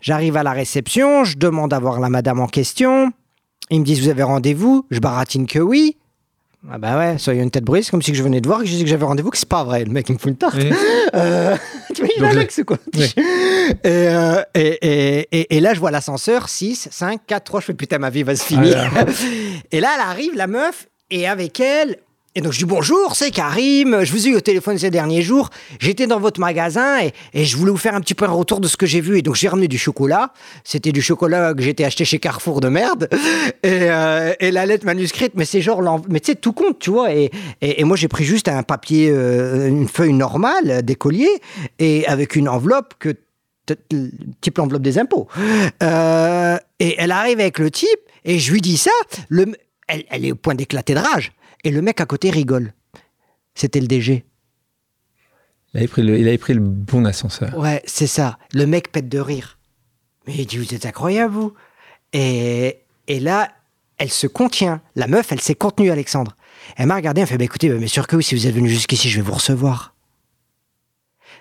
J'arrive 0.00 0.36
à 0.36 0.42
la 0.42 0.52
réception, 0.52 1.24
je 1.24 1.36
demande 1.36 1.72
à 1.72 1.78
voir 1.78 2.00
la 2.00 2.08
madame 2.08 2.40
en 2.40 2.48
question. 2.48 3.12
Ils 3.70 3.80
me 3.80 3.84
disent 3.84 4.00
Vous 4.00 4.08
avez 4.08 4.22
rendez-vous? 4.22 4.86
Je 4.90 5.00
baratine 5.00 5.46
que 5.46 5.58
oui. 5.58 5.96
Ah 6.70 6.76
bah 6.78 6.98
ouais, 6.98 7.18
soyez 7.18 7.40
une 7.40 7.50
tête 7.50 7.64
brise, 7.64 7.88
comme 7.90 8.02
si 8.02 8.14
je 8.14 8.22
venais 8.22 8.40
de 8.40 8.48
voir, 8.48 8.60
que 8.60 8.64
je 8.66 8.70
disais 8.72 8.84
que 8.84 8.90
j'avais 8.90 9.04
rendez-vous, 9.04 9.30
que 9.30 9.38
c'est 9.38 9.48
pas 9.48 9.62
vrai. 9.62 9.84
Le 9.84 9.92
mec, 9.92 10.08
il 10.08 10.14
me 10.14 10.18
fout 10.18 10.30
une 10.30 10.36
tarte. 10.36 10.56
Oui. 10.56 10.70
Euh, 11.14 11.56
tu 11.94 12.02
imagines 12.02 12.20
Donc, 12.20 12.30
Alex, 12.32 12.60
quoi 12.66 12.76
Oui. 12.94 13.14
et, 13.16 13.76
euh, 13.86 14.42
et, 14.54 15.26
et, 15.32 15.56
et, 15.56 15.60
là, 15.60 15.72
je 15.72 15.80
vois 15.80 15.90
l'ascenseur, 15.90 16.50
6, 16.50 16.88
5, 16.90 17.22
4, 17.26 17.44
3, 17.44 17.60
je 17.60 17.64
fais 17.64 17.72
putain, 17.74 17.96
ma 17.96 18.10
vie 18.10 18.24
va 18.24 18.36
se 18.36 18.44
finir. 18.44 18.90
Ah 18.94 19.04
et 19.72 19.80
là, 19.80 19.88
elle 19.94 20.02
arrive, 20.02 20.34
la 20.34 20.46
meuf, 20.46 20.86
et 21.10 21.26
avec 21.26 21.60
elle... 21.60 21.96
Et 22.34 22.40
donc 22.40 22.52
je 22.52 22.58
dis 22.58 22.66
bonjour, 22.66 23.16
c'est 23.16 23.30
Karim, 23.30 24.04
je 24.04 24.12
vous 24.12 24.28
ai 24.28 24.30
eu 24.30 24.36
au 24.36 24.40
téléphone 24.40 24.76
ces 24.76 24.90
derniers 24.90 25.22
jours, 25.22 25.48
j'étais 25.80 26.06
dans 26.06 26.20
votre 26.20 26.38
magasin 26.40 27.00
et, 27.00 27.44
je 27.44 27.56
voulais 27.56 27.70
vous 27.70 27.78
faire 27.78 27.94
un 27.94 28.00
petit 28.00 28.14
peu 28.14 28.26
un 28.26 28.30
retour 28.30 28.60
de 28.60 28.68
ce 28.68 28.76
que 28.76 28.86
j'ai 28.86 29.00
vu. 29.00 29.18
Et 29.18 29.22
donc 29.22 29.34
j'ai 29.34 29.48
ramené 29.48 29.66
du 29.66 29.78
chocolat, 29.78 30.32
c'était 30.62 30.92
du 30.92 31.00
chocolat 31.00 31.54
que 31.54 31.62
j'étais 31.62 31.84
acheté 31.84 32.04
chez 32.04 32.18
Carrefour 32.18 32.60
de 32.60 32.68
merde. 32.68 33.08
Et, 33.62 33.90
euh, 33.90 34.34
la 34.40 34.66
lettre 34.66 34.84
manuscrite, 34.84 35.32
mais 35.36 35.46
c'est 35.46 35.62
genre, 35.62 36.02
mais 36.08 36.20
tu 36.20 36.32
sais, 36.32 36.36
tout 36.36 36.52
compte, 36.52 36.78
tu 36.78 36.90
vois, 36.90 37.08
et, 37.12 37.30
moi 37.82 37.96
j'ai 37.96 38.08
pris 38.08 38.24
juste 38.24 38.48
un 38.48 38.62
papier, 38.62 39.10
euh, 39.10 39.66
une 39.66 39.88
feuille 39.88 40.12
normale 40.12 40.82
d'écolier 40.82 41.30
et 41.78 42.06
avec 42.06 42.36
une 42.36 42.48
enveloppe 42.48 42.94
que 42.98 43.16
type 44.40 44.58
l'enveloppe 44.58 44.82
des 44.82 44.98
impôts. 44.98 45.28
Euh, 45.82 46.56
et 46.78 46.94
elle 46.98 47.10
arrive 47.10 47.40
avec 47.40 47.58
le 47.58 47.70
type, 47.70 47.88
et 48.24 48.38
je 48.38 48.52
lui 48.52 48.60
dis 48.60 48.76
ça, 48.76 48.90
le, 49.28 49.46
elle, 49.88 50.04
elle 50.10 50.24
est 50.24 50.32
au 50.32 50.36
point 50.36 50.54
d'éclater 50.54 50.94
de 50.94 51.00
rage. 51.00 51.32
Et 51.64 51.70
le 51.70 51.82
mec 51.82 52.00
à 52.00 52.06
côté 52.06 52.30
rigole. 52.30 52.72
C'était 53.54 53.80
le 53.80 53.86
DG. 53.86 54.24
Il 55.74 55.78
avait, 55.78 55.88
pris 55.88 56.02
le, 56.02 56.18
il 56.18 56.26
avait 56.26 56.38
pris 56.38 56.54
le 56.54 56.60
bon 56.60 57.04
ascenseur. 57.04 57.56
Ouais, 57.58 57.82
c'est 57.86 58.06
ça. 58.06 58.38
Le 58.54 58.66
mec 58.66 58.90
pète 58.90 59.08
de 59.08 59.18
rire. 59.18 59.58
Mais 60.26 60.34
il 60.36 60.46
dit, 60.46 60.58
vous 60.58 60.74
êtes 60.74 60.86
incroyable, 60.86 61.34
vous. 61.34 61.54
Et, 62.12 62.78
et 63.06 63.20
là, 63.20 63.50
elle 63.98 64.10
se 64.10 64.26
contient. 64.26 64.80
La 64.94 65.06
meuf, 65.06 65.32
elle 65.32 65.40
s'est 65.40 65.54
contenue, 65.54 65.90
Alexandre. 65.90 66.36
Elle 66.76 66.86
m'a 66.86 66.96
regardé, 66.96 67.20
elle 67.20 67.26
fait, 67.26 67.38
bah, 67.38 67.44
écoutez, 67.44 67.68
mais 67.68 67.86
sûr 67.86 68.06
que 68.06 68.16
oui, 68.16 68.22
si 68.22 68.34
vous 68.34 68.46
êtes 68.46 68.54
venu 68.54 68.68
jusqu'ici, 68.68 69.08
je 69.10 69.16
vais 69.16 69.26
vous 69.26 69.34
recevoir. 69.34 69.94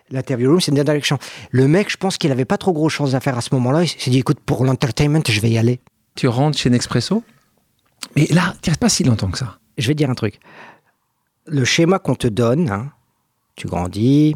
L'interview 0.10 0.50
room, 0.50 0.62
c'est 0.62 0.72
une 0.72 0.76
dernière 0.76 0.94
direction. 0.94 1.20
Le 1.52 1.68
mec, 1.68 1.90
je 1.90 1.98
pense 1.98 2.18
qu'il 2.18 2.32
avait 2.32 2.46
pas 2.46 2.58
trop 2.58 2.72
gros 2.72 2.90
chance 2.90 3.14
à 3.14 3.20
faire 3.20 3.38
à 3.38 3.42
ce 3.42 3.54
moment-là. 3.56 3.84
Il 3.84 3.90
s'est 3.90 4.12
dit, 4.12 4.20
écoute, 4.20 4.40
pour 4.40 4.64
l'entertainment, 4.66 5.22
je 5.28 5.40
vais 5.40 5.50
y 5.50 5.58
aller. 5.58 5.80
Tu 6.16 6.28
rentres 6.28 6.58
chez 6.58 6.70
Nespresso, 6.70 7.24
mais 8.16 8.26
là, 8.28 8.56
tu 8.62 8.70
restes 8.70 8.80
pas 8.80 8.90
si 8.90 9.04
longtemps 9.04 9.30
que 9.30 9.38
ça. 9.38 9.60
Je 9.78 9.88
vais 9.88 9.96
dire 9.96 10.10
un 10.10 10.16
truc. 10.16 10.40
Le 11.46 11.64
schéma 11.64 12.00
qu'on 12.00 12.16
te 12.16 12.28
donne, 12.28 12.70
hein, 12.70 12.92
tu 13.56 13.68
grandis, 13.68 14.36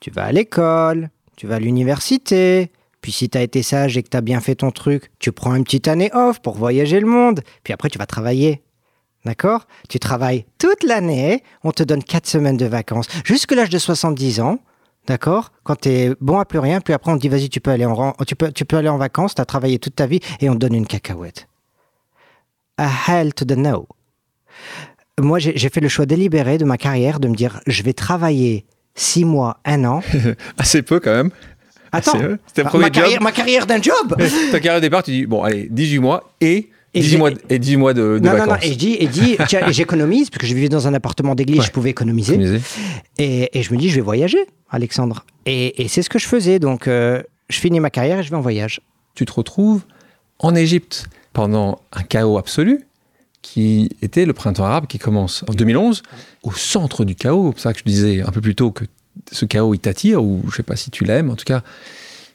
tu 0.00 0.10
vas 0.10 0.24
à 0.24 0.32
l'école, 0.32 1.10
tu 1.36 1.46
vas 1.46 1.56
à 1.56 1.58
l'université, 1.58 2.70
puis 3.00 3.12
si 3.12 3.28
tu 3.28 3.38
as 3.38 3.42
été 3.42 3.62
sage 3.62 3.96
et 3.96 4.02
que 4.02 4.08
tu 4.08 4.16
as 4.16 4.20
bien 4.20 4.40
fait 4.40 4.56
ton 4.56 4.70
truc, 4.70 5.10
tu 5.18 5.32
prends 5.32 5.54
une 5.54 5.64
petite 5.64 5.88
année 5.88 6.10
off 6.12 6.40
pour 6.40 6.56
voyager 6.56 7.00
le 7.00 7.06
monde, 7.06 7.42
puis 7.64 7.72
après 7.72 7.88
tu 7.88 7.98
vas 7.98 8.06
travailler. 8.06 8.62
D'accord? 9.24 9.66
Tu 9.88 10.00
travailles 10.00 10.46
toute 10.58 10.82
l'année, 10.82 11.42
on 11.62 11.70
te 11.70 11.84
donne 11.84 12.02
4 12.02 12.26
semaines 12.26 12.56
de 12.56 12.66
vacances, 12.66 13.06
jusque 13.24 13.52
l'âge 13.52 13.70
de 13.70 13.78
70 13.78 14.40
ans. 14.40 14.58
D'accord? 15.06 15.52
Quand 15.64 15.80
tu 15.80 15.88
es 15.88 16.14
bon 16.20 16.38
à 16.38 16.44
plus 16.44 16.58
rien, 16.58 16.80
puis 16.80 16.94
après 16.94 17.10
on 17.10 17.16
te 17.16 17.22
dit 17.22 17.28
vas-y, 17.28 17.48
tu 17.48 17.60
peux 17.60 17.70
aller 17.70 17.86
en, 17.86 18.14
tu 18.24 18.34
peux 18.64 18.76
aller 18.76 18.88
en 18.88 18.98
vacances, 18.98 19.34
tu 19.34 19.40
as 19.40 19.44
travaillé 19.44 19.78
toute 19.78 19.96
ta 19.96 20.06
vie 20.06 20.20
et 20.40 20.48
on 20.48 20.54
te 20.54 20.58
donne 20.58 20.74
une 20.74 20.86
cacahuète. 20.86 21.48
A 22.78 22.88
hell 23.08 23.32
to 23.34 23.44
the 23.44 23.56
no 23.56 23.86
moi, 25.20 25.38
j'ai 25.38 25.68
fait 25.68 25.80
le 25.80 25.88
choix 25.88 26.06
délibéré 26.06 26.58
de 26.58 26.64
ma 26.64 26.78
carrière 26.78 27.20
de 27.20 27.28
me 27.28 27.34
dire, 27.34 27.60
je 27.66 27.82
vais 27.82 27.92
travailler 27.92 28.64
six 28.94 29.24
mois, 29.24 29.58
un 29.64 29.84
an. 29.84 30.02
Assez 30.58 30.82
peu 30.82 31.00
quand 31.00 31.12
même. 31.14 31.30
Attends, 31.92 32.18
C'était 32.46 32.64
ma, 32.64 32.70
premier 32.70 32.84
ma 32.84 32.86
job. 32.92 33.02
carrière, 33.02 33.22
ma 33.22 33.32
carrière 33.32 33.66
d'un 33.66 33.80
job. 33.82 34.16
Ta 34.50 34.60
carrière 34.60 34.78
au 34.78 34.80
départ, 34.80 35.02
tu 35.02 35.10
dis, 35.10 35.26
bon, 35.26 35.42
allez, 35.42 35.68
18 35.70 35.98
mois 35.98 36.32
et, 36.40 36.70
Et 36.94 37.00
18, 37.00 37.08
j'ai- 37.10 37.18
mois, 37.18 37.30
et 37.50 37.58
18 37.58 37.76
mois 37.76 37.92
de, 37.92 38.00
de 38.00 38.18
non, 38.24 38.32
non, 38.32 38.38
non. 38.38 38.44
vacances. 38.46 38.64
Et 38.66 38.72
je 38.72 38.78
dis, 38.78 38.96
et 38.98 39.06
dis, 39.08 39.36
j'économise 39.70 40.30
parce 40.30 40.40
que 40.40 40.46
je 40.46 40.54
vivais 40.54 40.70
dans 40.70 40.88
un 40.88 40.94
appartement 40.94 41.34
d'église, 41.34 41.58
Ouais. 41.60 41.66
je 41.66 41.70
pouvais 41.70 41.90
économiser. 41.90 42.38
Et, 43.18 43.50
et 43.58 43.62
je 43.62 43.72
me 43.74 43.78
dis, 43.78 43.90
je 43.90 43.96
vais 43.96 44.00
voyager, 44.00 44.38
Alexandre. 44.70 45.26
Et, 45.44 45.82
et 45.82 45.88
c'est 45.88 46.00
ce 46.00 46.08
que 46.08 46.18
je 46.18 46.26
faisais. 46.26 46.58
Donc, 46.58 46.88
euh, 46.88 47.22
je 47.50 47.58
finis 47.60 47.78
ma 47.80 47.90
carrière 47.90 48.20
et 48.20 48.22
je 48.22 48.30
vais 48.30 48.36
en 48.36 48.40
voyage. 48.40 48.80
tu 49.14 49.26
te 49.26 49.32
retrouves 49.32 49.82
en 50.38 50.54
Égypte 50.54 51.08
pendant 51.34 51.80
un 51.92 52.02
chaos 52.02 52.38
absolu 52.38 52.80
qui 53.42 53.90
était 54.00 54.24
le 54.24 54.32
printemps 54.32 54.64
arabe 54.64 54.86
qui 54.86 54.98
commence 54.98 55.44
en 55.48 55.52
2011 55.52 56.02
au 56.44 56.52
centre 56.52 57.04
du 57.04 57.14
chaos. 57.14 57.48
C'est 57.48 57.52
pour 57.52 57.60
ça 57.60 57.72
que 57.72 57.80
je 57.80 57.84
disais 57.84 58.22
un 58.22 58.30
peu 58.30 58.40
plus 58.40 58.54
tôt 58.54 58.70
que 58.70 58.84
ce 59.30 59.44
chaos 59.44 59.74
il 59.74 59.80
t'attire 59.80 60.22
ou 60.22 60.42
je 60.48 60.56
sais 60.56 60.62
pas 60.62 60.76
si 60.76 60.90
tu 60.90 61.04
l'aimes. 61.04 61.30
En 61.30 61.36
tout 61.36 61.44
cas, 61.44 61.62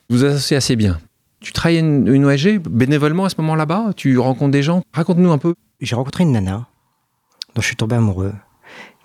vous 0.10 0.24
associez 0.24 0.58
assez 0.58 0.76
bien. 0.76 1.00
Tu 1.40 1.54
travaillais 1.54 1.80
une, 1.80 2.08
une 2.08 2.26
ONG 2.26 2.60
bénévolement 2.70 3.26
à 3.26 3.30
ce 3.30 3.36
moment 3.38 3.56
là-bas? 3.56 3.92
Tu 3.96 4.18
rencontres 4.18 4.52
des 4.52 4.64
gens? 4.64 4.84
Raconte-nous 4.94 5.32
un 5.32 5.38
peu. 5.38 5.54
J'ai 5.80 5.96
rencontré 5.96 6.24
une 6.24 6.32
nana 6.32 6.68
dont 7.56 7.62
je 7.62 7.68
suis 7.68 7.76
tombé 7.76 7.96
amoureux, 7.96 8.34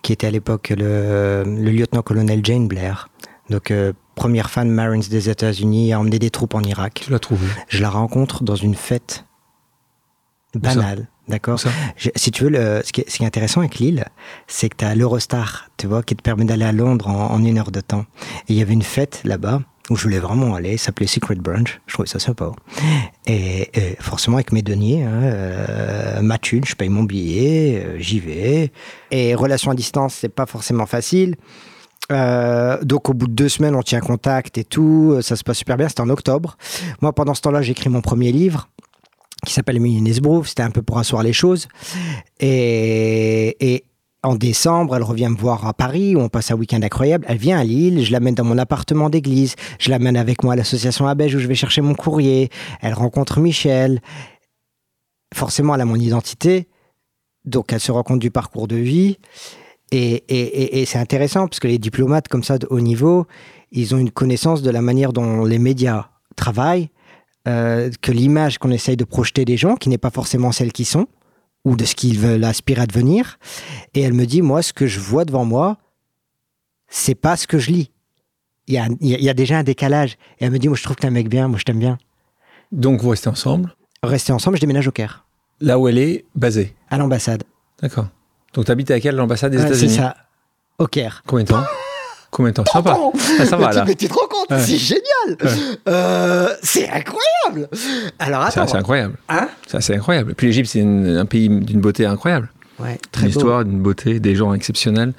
qui 0.02 0.12
était 0.12 0.26
à 0.26 0.30
l'époque 0.30 0.72
le, 0.76 1.44
le 1.46 1.70
lieutenant-colonel 1.70 2.40
Jane 2.44 2.68
Blair. 2.68 3.08
Donc, 3.50 3.70
euh, 3.70 3.92
première 4.14 4.50
femme 4.50 4.68
Marines 4.68 5.02
des 5.10 5.28
États-Unis 5.28 5.92
à 5.92 6.00
emmener 6.00 6.18
des 6.18 6.30
troupes 6.30 6.54
en 6.54 6.62
Irak. 6.62 7.00
Tu 7.04 7.10
l'as 7.10 7.18
trouvé. 7.18 7.46
Je 7.68 7.82
la 7.82 7.90
rencontre 7.90 8.44
dans 8.44 8.56
une 8.56 8.74
fête 8.74 9.24
banale, 10.58 11.08
d'accord 11.28 11.58
Si 11.96 12.30
tu 12.30 12.44
veux, 12.44 12.50
le, 12.50 12.82
ce, 12.84 12.92
qui 12.92 13.02
est, 13.02 13.10
ce 13.10 13.18
qui 13.18 13.24
est 13.24 13.26
intéressant 13.26 13.60
avec 13.60 13.78
l'île, 13.78 14.04
c'est 14.46 14.68
que 14.68 14.76
tu 14.76 14.84
as 14.84 14.94
l'Eurostar, 14.94 15.70
tu 15.76 15.86
vois, 15.86 16.02
qui 16.02 16.14
te 16.16 16.22
permet 16.22 16.44
d'aller 16.44 16.64
à 16.64 16.72
Londres 16.72 17.08
en, 17.08 17.30
en 17.30 17.44
une 17.44 17.58
heure 17.58 17.70
de 17.70 17.80
temps. 17.80 18.04
Et 18.48 18.54
il 18.54 18.56
y 18.56 18.62
avait 18.62 18.74
une 18.74 18.82
fête 18.82 19.20
là-bas 19.24 19.62
où 19.90 19.96
je 19.96 20.04
voulais 20.04 20.18
vraiment 20.18 20.54
aller, 20.54 20.76
ça 20.76 20.86
s'appelait 20.86 21.06
Secret 21.06 21.34
Brunch, 21.36 21.80
je 21.86 21.94
trouvais 21.94 22.08
ça 22.08 22.18
sympa. 22.18 22.52
Et, 23.26 23.68
et 23.74 23.96
forcément 24.00 24.36
avec 24.36 24.52
mes 24.52 24.62
deniers, 24.62 25.02
hein, 25.02 25.22
euh, 25.22 26.22
ma 26.22 26.38
thune, 26.38 26.64
je 26.64 26.74
paye 26.74 26.88
mon 26.88 27.02
billet, 27.02 27.82
euh, 27.84 27.98
j'y 27.98 28.20
vais. 28.20 28.72
Et 29.10 29.34
relation 29.34 29.70
à 29.70 29.74
distance, 29.74 30.14
c'est 30.14 30.28
pas 30.28 30.46
forcément 30.46 30.86
facile. 30.86 31.36
Euh, 32.10 32.82
donc 32.82 33.08
au 33.08 33.14
bout 33.14 33.26
de 33.26 33.32
deux 33.32 33.48
semaines, 33.48 33.74
on 33.74 33.82
tient 33.82 34.00
contact 34.00 34.58
et 34.58 34.64
tout, 34.64 35.18
ça 35.20 35.36
se 35.36 35.44
passe 35.44 35.58
super 35.58 35.76
bien, 35.76 35.88
c'était 35.88 36.00
en 36.00 36.10
octobre. 36.10 36.56
Moi, 37.00 37.12
pendant 37.12 37.34
ce 37.34 37.40
temps-là, 37.42 37.62
j'écris 37.62 37.88
mon 37.88 38.00
premier 38.00 38.32
livre 38.32 38.68
qui 39.44 39.52
s'appelle 39.52 39.80
Millionaire's 39.80 40.20
c'était 40.46 40.62
un 40.62 40.70
peu 40.70 40.82
pour 40.82 40.98
asseoir 40.98 41.22
les 41.22 41.32
choses. 41.32 41.68
Et, 42.40 43.84
en 44.24 44.36
décembre, 44.36 44.94
elle 44.94 45.02
revient 45.02 45.28
me 45.30 45.36
voir 45.36 45.66
à 45.66 45.74
Paris, 45.74 46.14
où 46.14 46.20
on 46.20 46.28
passe 46.28 46.52
un 46.52 46.54
week-end 46.54 46.80
incroyable. 46.80 47.26
Elle 47.28 47.38
vient 47.38 47.58
à 47.58 47.64
Lille, 47.64 48.04
je 48.04 48.12
l'amène 48.12 48.36
dans 48.36 48.44
mon 48.44 48.56
appartement 48.56 49.10
d'église, 49.10 49.56
je 49.80 49.90
l'amène 49.90 50.16
avec 50.16 50.44
moi 50.44 50.52
à 50.52 50.56
l'association 50.56 51.08
Abège 51.08 51.34
où 51.34 51.40
je 51.40 51.48
vais 51.48 51.56
chercher 51.56 51.80
mon 51.80 51.94
courrier. 51.94 52.48
Elle 52.82 52.94
rencontre 52.94 53.40
Michel. 53.40 54.00
Forcément, 55.34 55.74
elle 55.74 55.80
a 55.80 55.86
mon 55.86 55.96
identité, 55.96 56.68
donc 57.44 57.72
elle 57.72 57.80
se 57.80 57.90
rend 57.90 58.04
compte 58.04 58.20
du 58.20 58.30
parcours 58.30 58.68
de 58.68 58.76
vie. 58.76 59.18
Et, 59.90 60.80
et 60.80 60.86
c'est 60.86 61.00
intéressant, 61.00 61.48
parce 61.48 61.58
que 61.58 61.66
les 61.66 61.80
diplomates 61.80 62.28
comme 62.28 62.44
ça 62.44 62.58
de 62.58 62.68
haut 62.70 62.80
niveau, 62.80 63.26
ils 63.72 63.92
ont 63.92 63.98
une 63.98 64.12
connaissance 64.12 64.62
de 64.62 64.70
la 64.70 64.82
manière 64.82 65.12
dont 65.12 65.44
les 65.44 65.58
médias 65.58 66.10
travaillent, 66.36 66.90
euh, 67.48 67.90
que 68.00 68.12
l'image 68.12 68.58
qu'on 68.58 68.70
essaye 68.70 68.96
de 68.96 69.04
projeter 69.04 69.44
des 69.44 69.56
gens, 69.56 69.76
qui 69.76 69.88
n'est 69.88 69.98
pas 69.98 70.10
forcément 70.10 70.52
celle 70.52 70.72
qu'ils 70.72 70.86
sont, 70.86 71.06
ou 71.64 71.76
de 71.76 71.84
ce 71.84 71.94
qu'ils 71.94 72.18
veulent 72.18 72.44
aspirer 72.44 72.82
à 72.82 72.86
devenir. 72.86 73.38
Et 73.94 74.00
elle 74.02 74.12
me 74.12 74.26
dit, 74.26 74.42
moi, 74.42 74.62
ce 74.62 74.72
que 74.72 74.86
je 74.86 75.00
vois 75.00 75.24
devant 75.24 75.44
moi, 75.44 75.78
c'est 76.88 77.14
pas 77.14 77.36
ce 77.36 77.46
que 77.46 77.58
je 77.58 77.70
lis. 77.70 77.90
Il 78.68 78.74
y 78.74 78.78
a, 78.78 78.86
y 79.00 79.34
déjà 79.34 79.58
un 79.58 79.62
décalage. 79.62 80.16
Et 80.38 80.44
elle 80.44 80.50
me 80.50 80.58
dit, 80.58 80.68
moi, 80.68 80.76
je 80.76 80.82
trouve 80.82 80.96
que 80.96 81.02
t'es 81.02 81.08
un 81.08 81.12
mec 81.12 81.28
bien, 81.28 81.48
moi, 81.48 81.58
je 81.58 81.64
t'aime 81.64 81.78
bien. 81.78 81.98
Donc 82.70 83.00
vous 83.02 83.10
restez 83.10 83.28
ensemble, 83.28 83.74
Rester 84.02 84.32
ensemble, 84.32 84.56
je 84.56 84.60
déménage 84.62 84.88
au 84.88 84.92
Caire, 84.92 85.24
là 85.60 85.78
où 85.78 85.86
elle 85.88 85.98
est 85.98 86.24
basée? 86.34 86.74
à 86.90 86.98
l'ambassade. 86.98 87.44
D'accord. 87.80 88.08
Donc 88.54 88.64
tu 88.64 88.72
habites 88.72 88.90
avec 88.90 89.04
elle 89.06 89.14
à 89.14 89.18
l'ambassade 89.18 89.52
des 89.52 89.58
Ouais, 89.58 89.64
c'est 89.68 89.74
États-Unis? 89.76 89.94
ça, 89.94 90.16
au 90.78 90.86
Caire. 90.86 91.22
Combien 91.26 91.44
de 91.44 91.50
temps? 91.50 91.62
Combien 92.32 92.50
de 92.50 92.56
temps 92.56 92.64
Sympa. 92.64 92.98
Ah, 93.38 93.44
ça 93.46 93.56
va 93.56 93.68
mais, 93.68 93.74
là. 93.74 93.80
tu, 93.82 93.88
mais 93.88 93.94
tu 93.94 94.08
te 94.08 94.14
rends 94.14 94.26
compte, 94.26 94.50
Ouais. 94.50 94.58
c'est 94.58 94.78
génial 94.78 95.02
Ouais. 95.42 95.50
Euh, 95.88 96.48
C'est 96.62 96.88
incroyable 96.88 97.68
Alors 98.18 98.44
C'est 98.50 98.58
attends, 98.58 98.62
assez 98.70 98.76
incroyable. 98.78 99.16
hein 99.28 99.48
C'est 99.66 99.94
incroyable. 99.94 100.34
Puis 100.34 100.46
l'Égypte, 100.46 100.70
c'est 100.70 100.80
une- 100.80 101.16
un 101.16 101.26
pays 101.26 101.48
d'une 101.48 101.80
beauté 101.80 102.06
incroyable. 102.06 102.50
Ouais, 102.80 102.92
Une 102.94 102.98
très 103.12 103.22
beau. 103.24 103.28
histoire, 103.28 103.64
d'une 103.66 103.80
beauté, 103.80 104.18
des 104.18 104.34
gens 104.34 104.54
exceptionnels. 104.54 105.12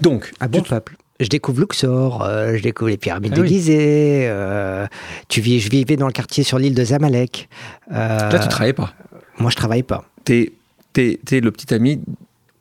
Donc, 0.00 0.32
Un 0.40 0.48
bon 0.48 0.62
peuple. 0.62 0.96
Je 1.20 1.28
découvre 1.28 1.60
Luxor, 1.60 2.22
euh, 2.22 2.56
je 2.56 2.62
découvre 2.62 2.90
les 2.90 2.96
pyramides 2.96 3.32
Ah 3.34 3.36
de 3.36 3.42
oui. 3.42 3.48
Gizeh. 3.48 4.26
euh, 4.28 4.86
tu 5.28 5.40
vis, 5.42 5.60
je 5.60 5.70
vivais 5.70 5.96
dans 5.96 6.06
le 6.06 6.12
quartier 6.12 6.42
sur 6.42 6.58
l'île 6.58 6.74
de 6.74 6.84
Zamalek. 6.84 7.48
Euh, 7.92 8.30
là, 8.30 8.38
tu 8.38 8.48
travaillais 8.48 8.72
pas. 8.74 8.92
Moi, 9.38 9.50
je 9.50 9.56
travaille 9.56 9.82
pas. 9.82 10.04
T'es 10.24 10.52
es, 10.96 11.40
le 11.40 11.50
petit 11.50 11.72
ami. 11.74 12.00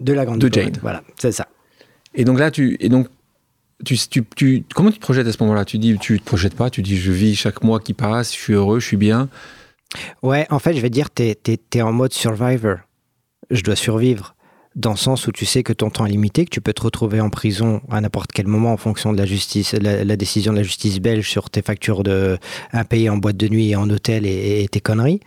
De 0.01 0.11
la 0.13 0.25
grande 0.25 0.39
De. 0.39 0.53
Jade. 0.53 0.77
Voilà, 0.81 1.01
c'est 1.17 1.31
ça. 1.31 1.47
Et 2.13 2.23
donc 2.25 2.39
là, 2.39 2.51
tu. 2.51 2.75
Et 2.81 2.89
donc, 2.89 3.07
tu, 3.83 3.97
tu, 3.97 4.23
tu- 4.35 4.63
comment 4.73 4.91
tu 4.91 4.97
te 4.99 5.03
projettes 5.03 5.27
à 5.27 5.31
ce 5.31 5.41
moment-là? 5.43 5.65
Tu 5.65 5.77
dis, 5.77 5.97
tu 5.97 6.19
te 6.19 6.25
projettes 6.25 6.55
pas, 6.55 6.69
tu 6.69 6.81
dis, 6.81 6.97
je 6.97 7.11
vis 7.11 7.35
chaque 7.35 7.63
mois 7.63 7.79
qui 7.79 7.93
passe, 7.93 8.33
je 8.33 8.39
suis 8.39 8.53
heureux, 8.53 8.79
je 8.79 8.87
suis 8.87 8.97
bien. 8.97 9.29
Ouais, 10.21 10.47
en 10.49 10.59
fait, 10.59 10.73
je 10.73 10.79
vais 10.81 10.89
dire, 10.89 11.09
t'es 11.09 11.37
es, 11.73 11.81
en 11.81 11.91
mode 11.91 12.13
survivor. 12.13 12.77
Je 13.51 13.61
dois 13.61 13.75
survivre. 13.75 14.34
Dans 14.75 14.91
le 14.91 14.97
sens 14.97 15.27
où 15.27 15.31
tu 15.31 15.45
sais 15.45 15.63
que 15.63 15.71
ton 15.71 15.89
temps 15.89 16.05
est 16.05 16.09
limité, 16.09 16.43
que 16.43 16.49
tu 16.49 16.59
peux 16.59 16.73
te 16.73 16.81
retrouver 16.81 17.21
en 17.21 17.29
prison 17.29 17.79
à 17.89 18.01
n'importe 18.01 18.31
quel 18.33 18.45
moment 18.45 18.73
en 18.73 18.77
fonction 18.77 19.13
de 19.13 19.17
la 19.17 19.25
justice, 19.25 19.71
la, 19.73 20.03
la 20.03 20.15
décision 20.17 20.51
de 20.51 20.57
la 20.57 20.63
justice 20.63 20.99
belge 20.99 21.29
sur 21.29 21.49
tes 21.49 21.61
factures 21.61 22.03
de 22.03 22.37
impayées 22.73 23.09
en 23.09 23.15
boîte 23.15 23.37
de 23.37 23.47
nuit 23.47 23.69
et 23.69 23.77
en 23.77 23.89
hôtel 23.89 24.25
et, 24.25 24.63
et 24.63 24.67
tes 24.67 24.81
conneries. 24.81 25.21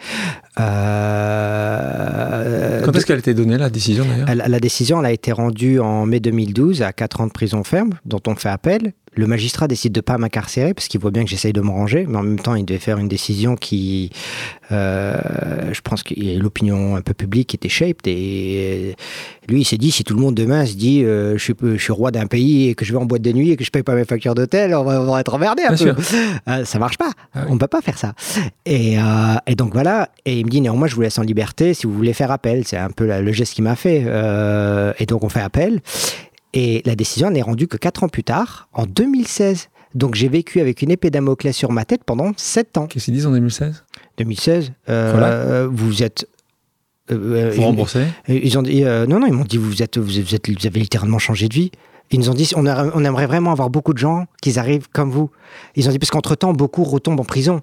Euh, 1.48 2.82
Quand 2.84 2.94
est-ce 2.96 3.06
qu'elle 3.06 3.16
a 3.16 3.20
été 3.20 3.34
donnée, 3.34 3.56
la 3.58 3.70
décision 3.70 4.04
d'ailleurs? 4.04 4.34
La, 4.34 4.48
la 4.48 4.60
décision 4.60 5.00
elle 5.00 5.06
a 5.06 5.12
été 5.12 5.32
rendue 5.32 5.80
en 5.80 6.06
mai 6.06 6.20
2012 6.20 6.82
à 6.82 6.92
4 6.92 7.20
ans 7.22 7.26
de 7.26 7.32
prison 7.32 7.64
ferme, 7.64 7.94
dont 8.04 8.20
on 8.26 8.34
fait 8.34 8.48
appel. 8.48 8.92
Le 9.18 9.26
magistrat 9.26 9.66
décide 9.66 9.92
de 9.92 10.00
pas 10.00 10.16
m'incarcérer 10.16 10.74
parce 10.74 10.86
qu'il 10.86 11.00
voit 11.00 11.10
bien 11.10 11.24
que 11.24 11.30
j'essaye 11.30 11.52
de 11.52 11.60
me 11.60 11.70
ranger, 11.70 12.06
mais 12.08 12.16
en 12.18 12.22
même 12.22 12.38
temps, 12.38 12.54
il 12.54 12.64
devait 12.64 12.78
faire 12.78 12.98
une 12.98 13.08
décision 13.08 13.56
qui, 13.56 14.10
euh, 14.70 15.16
je 15.72 15.80
pense 15.80 16.02
eu 16.16 16.38
l'opinion 16.38 16.94
un 16.94 17.00
peu 17.00 17.14
publique 17.14 17.52
était 17.54 17.68
shaped 17.68 18.06
et 18.06 18.94
lui, 19.48 19.62
il 19.62 19.64
s'est 19.64 19.76
dit 19.76 19.90
si 19.90 20.04
tout 20.04 20.14
le 20.14 20.20
monde 20.20 20.36
demain 20.36 20.64
se 20.66 20.74
dit 20.74 21.02
euh, 21.02 21.36
je, 21.36 21.42
suis, 21.42 21.54
je 21.60 21.76
suis 21.82 21.92
roi 21.92 22.12
d'un 22.12 22.26
pays 22.26 22.68
et 22.68 22.74
que 22.76 22.84
je 22.84 22.92
vais 22.92 22.98
en 22.98 23.06
boîte 23.06 23.22
de 23.22 23.32
nuit 23.32 23.50
et 23.50 23.56
que 23.56 23.64
je 23.64 23.70
paye 23.72 23.82
pas 23.82 23.96
mes 23.96 24.04
factures 24.04 24.36
d'hôtel, 24.36 24.72
on 24.74 24.84
va, 24.84 25.00
on 25.02 25.10
va 25.12 25.20
être 25.20 25.34
emmerdé 25.34 25.64
un 25.64 25.72
Bien 25.74 25.94
peu. 25.94 26.00
Euh, 26.48 26.64
ça 26.64 26.78
marche 26.78 26.96
pas. 26.96 27.10
Ah 27.34 27.40
oui. 27.42 27.48
On 27.50 27.58
peut 27.58 27.66
pas 27.66 27.80
faire 27.80 27.98
ça. 27.98 28.14
Et, 28.66 28.98
euh, 29.00 29.02
et 29.48 29.56
donc 29.56 29.72
voilà. 29.72 30.10
Et 30.26 30.38
il 30.38 30.46
me 30.46 30.50
dit 30.50 30.60
néanmoins, 30.60 30.86
je 30.86 30.94
vous 30.94 31.00
laisse 31.02 31.18
en 31.18 31.22
liberté 31.22 31.74
si 31.74 31.88
vous 31.88 31.92
voulez 31.92 32.12
faire 32.12 32.30
appel. 32.30 32.62
C'est 32.66 32.76
un 32.76 32.90
peu 32.90 33.04
la- 33.04 33.20
le 33.20 33.32
geste 33.32 33.54
qu'il 33.54 33.64
m'a 33.64 33.74
fait. 33.74 34.04
Et 35.00 35.06
donc 35.06 35.24
on 35.24 35.28
fait 35.28 35.40
appel. 35.40 35.80
Et 36.60 36.82
la 36.84 36.96
décision 36.96 37.30
n'est 37.30 37.42
rendue 37.42 37.68
que 37.68 37.76
4 37.76 38.02
ans 38.02 38.08
plus 38.08 38.24
tard, 38.24 38.68
en 38.72 38.84
2016. 38.84 39.68
Donc 39.94 40.16
j'ai 40.16 40.28
vécu 40.28 40.60
avec 40.60 40.82
une 40.82 40.90
épée 40.90 41.08
Damoclès 41.10 41.54
sur 41.56 41.70
ma 41.70 41.84
tête 41.84 42.02
pendant 42.04 42.32
7 42.36 42.76
ans. 42.78 42.86
Qu'est-ce 42.88 43.04
qu'ils 43.06 43.14
disent 43.14 43.26
en 43.26 43.30
2016 43.30 43.84
2016, 44.18 44.72
euh, 44.88 45.10
Voilà. 45.12 45.26
euh, 45.28 45.68
vous 45.70 46.02
êtes... 46.02 46.26
euh, 47.12 47.50
Vous 47.54 47.60
ils- 47.60 47.64
remboursez? 47.64 48.04
ils 48.28 48.58
ont 48.58 48.62
dit 48.62 48.82
euh, 48.84 49.06
non 49.06 49.20
non 49.20 49.26
ils 49.28 49.32
m'ont 49.32 49.44
dit 49.44 49.56
vous 49.56 49.82
êtes 49.82 49.96
vous 49.98 50.18
êtes 50.34 50.50
vous 50.50 50.66
avez 50.66 50.80
littéralement 50.80 51.18
changé 51.20 51.48
de 51.48 51.54
vie. 51.54 51.70
Ils 52.10 52.18
nous 52.18 52.28
ont 52.30 52.34
dit 52.34 52.50
on, 52.56 52.66
a- 52.66 52.90
on 52.94 53.04
aimerait 53.04 53.26
vraiment 53.26 53.52
avoir 53.52 53.70
beaucoup 53.70 53.92
de 53.92 53.98
gens 53.98 54.26
qui 54.42 54.58
arrivent 54.58 54.88
comme 54.92 55.10
vous. 55.10 55.30
Ils 55.76 55.88
ont 55.88 55.92
dit 55.92 55.98
parce 56.00 56.10
qu'entre 56.10 56.34
temps 56.34 56.52
beaucoup 56.52 56.82
retombent 56.84 57.20
en 57.20 57.24
prison. 57.24 57.60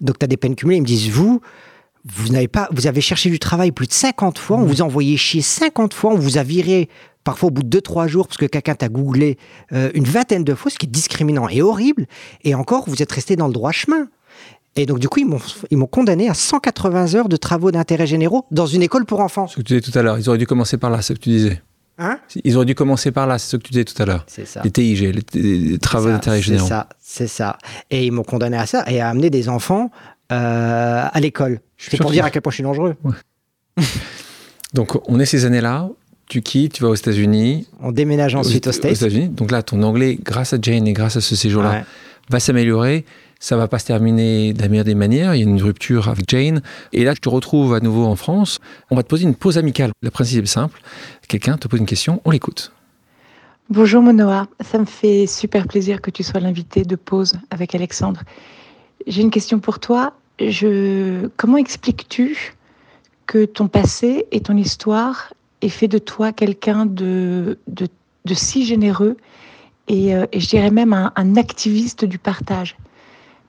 Donc 0.00 0.18
tu 0.18 0.24
as 0.24 0.28
des 0.28 0.36
peines 0.38 0.54
cumulées. 0.56 0.78
Ils 0.78 0.82
me 0.82 0.86
disent 0.86 1.10
vous 1.10 1.40
vous 2.04 2.32
n'avez 2.32 2.48
pas 2.48 2.68
vous 2.72 2.86
avez 2.88 3.00
cherché 3.02 3.28
du 3.30 3.38
travail 3.38 3.70
plus 3.70 3.86
de 3.86 3.92
50 3.92 4.38
fois, 4.38 4.56
on 4.56 4.64
vous 4.64 4.80
a 4.82 4.84
envoyé 4.84 5.16
chier 5.16 5.42
50 5.42 5.94
fois, 5.94 6.12
on 6.12 6.18
vous 6.18 6.38
a 6.38 6.42
viré 6.42 6.88
parfois 7.24 7.48
au 7.48 7.50
bout 7.50 7.62
de 7.62 7.78
2-3 7.78 8.08
jours 8.08 8.26
parce 8.28 8.36
que 8.38 8.46
quelqu'un 8.46 8.74
t'a 8.74 8.88
googlé 8.88 9.38
euh, 9.72 9.90
une 9.94 10.04
vingtaine 10.04 10.44
de 10.44 10.54
fois, 10.54 10.70
ce 10.70 10.78
qui 10.78 10.86
est 10.86 10.90
discriminant 10.90 11.48
et 11.48 11.62
horrible. 11.62 12.06
Et 12.44 12.54
encore 12.54 12.88
vous 12.88 13.02
êtes 13.02 13.12
resté 13.12 13.36
dans 13.36 13.46
le 13.46 13.52
droit 13.52 13.72
chemin. 13.72 14.08
Et 14.76 14.86
donc 14.86 14.98
du 15.00 15.08
coup 15.08 15.20
ils 15.70 15.76
m'ont 15.76 15.86
condamné 15.86 16.28
à 16.28 16.34
180 16.34 17.14
heures 17.14 17.28
de 17.28 17.36
travaux 17.36 17.70
d'intérêt 17.70 18.06
généraux 18.06 18.46
dans 18.50 18.66
une 18.66 18.82
école 18.82 19.04
pour 19.04 19.20
enfants. 19.20 19.46
Ce 19.46 19.56
que 19.56 19.60
tu 19.62 19.74
disais 19.78 19.92
tout 19.92 19.98
à 19.98 20.02
l'heure, 20.02 20.18
ils 20.18 20.28
auraient 20.28 20.38
dû 20.38 20.46
commencer 20.46 20.78
par 20.78 20.90
là, 20.90 21.02
c'est 21.02 21.12
ce 21.14 21.18
que 21.18 21.24
tu 21.24 21.30
disais. 21.30 21.62
Hein? 21.98 22.18
Ils 22.42 22.56
auraient 22.56 22.64
dû 22.64 22.74
commencer 22.74 23.12
par 23.12 23.26
là, 23.26 23.38
c'est 23.38 23.50
ce 23.50 23.56
que 23.58 23.62
tu 23.64 23.72
disais 23.72 23.84
tout 23.84 24.00
à 24.02 24.06
l'heure. 24.06 24.24
C'est 24.26 24.46
ça. 24.46 24.62
Les 24.64 24.70
TIG, 24.70 25.00
les, 25.34 25.40
les 25.42 25.78
travaux 25.78 26.06
C'est 26.06 26.12
d'intérêt 26.12 26.36
C'est 26.38 26.42
généraux. 26.42 26.66
ça, 26.66 26.88
c'est 27.00 27.26
ça. 27.26 27.58
Et 27.90 28.06
ils 28.06 28.10
m'ont 28.12 28.24
condamné 28.24 28.56
à 28.56 28.64
ça 28.64 28.82
et 28.90 29.00
à 29.00 29.10
amener 29.10 29.28
des 29.28 29.50
enfants 29.50 29.90
euh, 30.32 31.04
à 31.12 31.20
l'école. 31.20 31.60
C'est 31.76 31.98
pour 31.98 32.10
dire 32.10 32.24
à 32.24 32.30
quel 32.30 32.40
point 32.40 32.50
je 32.50 32.54
suis 32.56 32.64
dangereux. 32.64 32.96
Donc, 34.74 34.98
on 35.08 35.20
est 35.20 35.26
ces 35.26 35.44
années-là, 35.44 35.90
tu 36.32 36.40
quittes, 36.40 36.72
tu 36.74 36.82
vas 36.82 36.88
aux 36.88 36.94
États-Unis. 36.94 37.66
On 37.80 37.92
déménage 37.92 38.34
ensuite 38.34 38.66
aux 38.66 38.70
aux 38.70 38.72
States. 38.72 38.96
États-Unis. 38.96 39.28
Donc 39.28 39.50
là, 39.50 39.62
ton 39.62 39.82
anglais, 39.82 40.18
grâce 40.22 40.54
à 40.54 40.58
Jane 40.60 40.86
et 40.86 40.94
grâce 40.94 41.16
à 41.16 41.20
ce 41.20 41.36
séjour-là, 41.36 41.70
Ouais. 41.72 41.84
va 42.30 42.40
s'améliorer. 42.40 43.04
Ça 43.38 43.56
va 43.56 43.68
pas 43.68 43.78
se 43.78 43.86
terminer 43.86 44.52
de 44.54 44.62
la 44.62 44.68
meilleure 44.68 44.84
des 44.86 44.94
manières. 44.94 45.34
Il 45.34 45.38
y 45.40 45.44
a 45.44 45.48
une 45.48 45.60
rupture 45.60 46.08
avec 46.08 46.24
Jane. 46.30 46.62
Et 46.94 47.04
là, 47.04 47.12
je 47.14 47.20
te 47.20 47.28
retrouve 47.28 47.74
à 47.74 47.80
nouveau 47.80 48.04
en 48.06 48.16
France. 48.16 48.60
On 48.90 48.96
va 48.96 49.02
te 49.02 49.08
poser 49.08 49.24
une 49.24 49.34
pause 49.34 49.58
amicale. 49.58 49.90
Le 50.00 50.10
principe 50.10 50.44
est 50.44 50.46
simple. 50.46 50.80
Quelqu'un 51.28 51.58
te 51.58 51.68
pose 51.68 51.80
une 51.80 51.86
question, 51.86 52.22
on 52.24 52.30
l'écoute. 52.30 52.72
Bonjour 53.68 54.00
Monoa, 54.02 54.48
ça 54.60 54.78
me 54.78 54.84
fait 54.84 55.26
super 55.26 55.66
plaisir 55.66 56.00
que 56.00 56.10
tu 56.10 56.22
sois 56.22 56.40
l'invité 56.40 56.84
de 56.84 56.96
pause 56.96 57.34
avec 57.50 57.74
Alexandre. 57.74 58.20
J'ai 59.06 59.22
une 59.22 59.30
question 59.30 59.60
pour 59.60 59.80
toi. 59.80 60.14
Je... 60.40 61.26
Comment 61.36 61.56
expliques-tu 61.58 62.54
que 63.26 63.44
ton 63.44 63.68
passé 63.68 64.26
et 64.30 64.40
ton 64.40 64.56
histoire 64.56 65.32
aient 65.62 65.68
fait 65.68 65.88
de 65.88 65.98
toi 65.98 66.32
quelqu'un 66.32 66.86
de, 66.86 67.58
de, 67.66 67.88
si 68.34 68.64
généreux 68.64 69.16
et, 69.88 70.14
euh, 70.14 70.26
et 70.32 70.40
je 70.40 70.48
dirais 70.48 70.70
même 70.70 70.92
un, 70.92 71.36
activiste 71.36 72.04
du 72.04 72.18
partage 72.18 72.76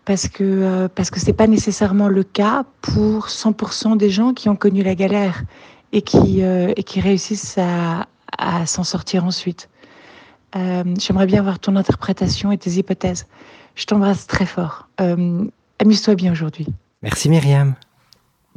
parce 0.05 0.27
que 0.27 0.43
euh, 0.43 0.87
parce 0.93 1.09
que 1.09 1.19
c'est 1.19 1.33
pas 1.33 1.47
nécessairement 1.47 2.09
le 2.09 2.23
cas 2.23 2.65
pour 2.81 3.27
100% 3.27 3.97
des 3.97 4.09
gens 4.09 4.33
qui 4.33 4.49
ont 4.49 4.55
connu 4.55 4.83
la 4.83 4.95
galère 4.95 5.43
et 5.91 6.01
qui 6.01 6.43
euh, 6.43 6.73
et 6.75 6.83
qui 6.83 6.99
réussissent 6.99 7.57
à, 7.57 8.07
à 8.37 8.65
s'en 8.65 8.83
sortir 8.83 9.25
ensuite. 9.25 9.69
J'aimerais 10.99 11.25
bien 11.25 11.39
avoir 11.39 11.57
ton 11.57 11.75
interprétation 11.75 12.51
et 12.51 12.59
tes 12.59 12.69
hypothèses. 12.69 13.25
Je 13.73 13.85
t'embrasse 13.85 14.27
très 14.27 14.45
fort. 14.45 14.87
Amuse-toi 15.79 16.13
bien 16.13 16.31
aujourd'hui. 16.31 16.67
Merci 17.01 17.27
Myriam. 17.27 17.73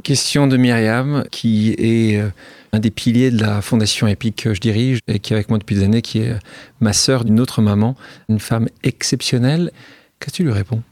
Question 0.03 0.47
de 0.47 0.57
Myriam, 0.57 1.25
qui 1.33 1.73
est 1.79 2.21
euh, 2.21 2.31
un 2.73 2.79
des 2.79 2.91
piliers 2.91 3.31
de 3.31 3.41
la 3.41 3.61
fondation 3.63 4.07
EPIC 4.07 4.37
que 4.37 4.55
je 4.55 4.61
dirige 4.61 5.01
et 5.09 5.19
qui 5.19 5.33
est 5.33 5.37
avec 5.37 5.49
moi 5.49 5.59
depuis 5.59 5.75
des 5.75 5.83
années, 5.85 6.03
qui 6.03 6.19
est 6.21 6.33
euh, 6.33 6.39
ma 6.81 6.93
sœur 6.93 7.25
d'une 7.25 7.41
autre 7.41 7.61
maman, 7.63 7.97
une 8.29 8.39
femme 8.39 8.69
exceptionnelle. 8.83 9.73
Qu'est-ce 10.21 10.33
que 10.33 10.37
tu 10.37 10.45
lui 10.45 10.53
réponds? 10.53 10.83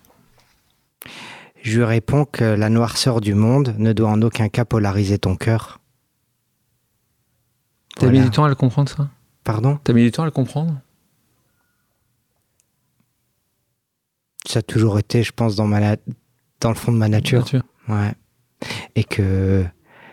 Je 1.62 1.76
lui 1.78 1.84
réponds 1.84 2.24
que 2.24 2.44
la 2.44 2.68
noirceur 2.70 3.20
du 3.20 3.34
monde 3.34 3.74
ne 3.78 3.92
doit 3.92 4.08
en 4.10 4.20
aucun 4.22 4.48
cas 4.48 4.64
polariser 4.64 5.18
ton 5.18 5.36
cœur. 5.36 5.80
T'as 7.96 8.06
Voilà. 8.06 8.18
mis 8.18 8.24
du 8.24 8.30
temps 8.30 8.44
à 8.44 8.48
le 8.48 8.54
comprendre, 8.54 8.88
ça? 8.90 9.08
Pardon? 9.44 9.78
T'as 9.84 9.92
mis 9.92 10.02
du 10.02 10.10
temps 10.10 10.22
à 10.22 10.26
le 10.26 10.30
comprendre? 10.32 10.80
Ça 14.46 14.58
a 14.58 14.62
toujours 14.62 14.98
été, 14.98 15.22
je 15.22 15.32
pense, 15.32 15.56
dans, 15.56 15.66
ma 15.66 15.80
na- 15.80 15.96
dans 16.60 16.68
le 16.70 16.74
fond 16.74 16.90
de 16.92 16.96
ma 16.98 17.08
nature. 17.08 17.40
Nature. 17.40 17.62
Ouais. 17.88 18.12
Et 18.96 19.04
que 19.04 19.64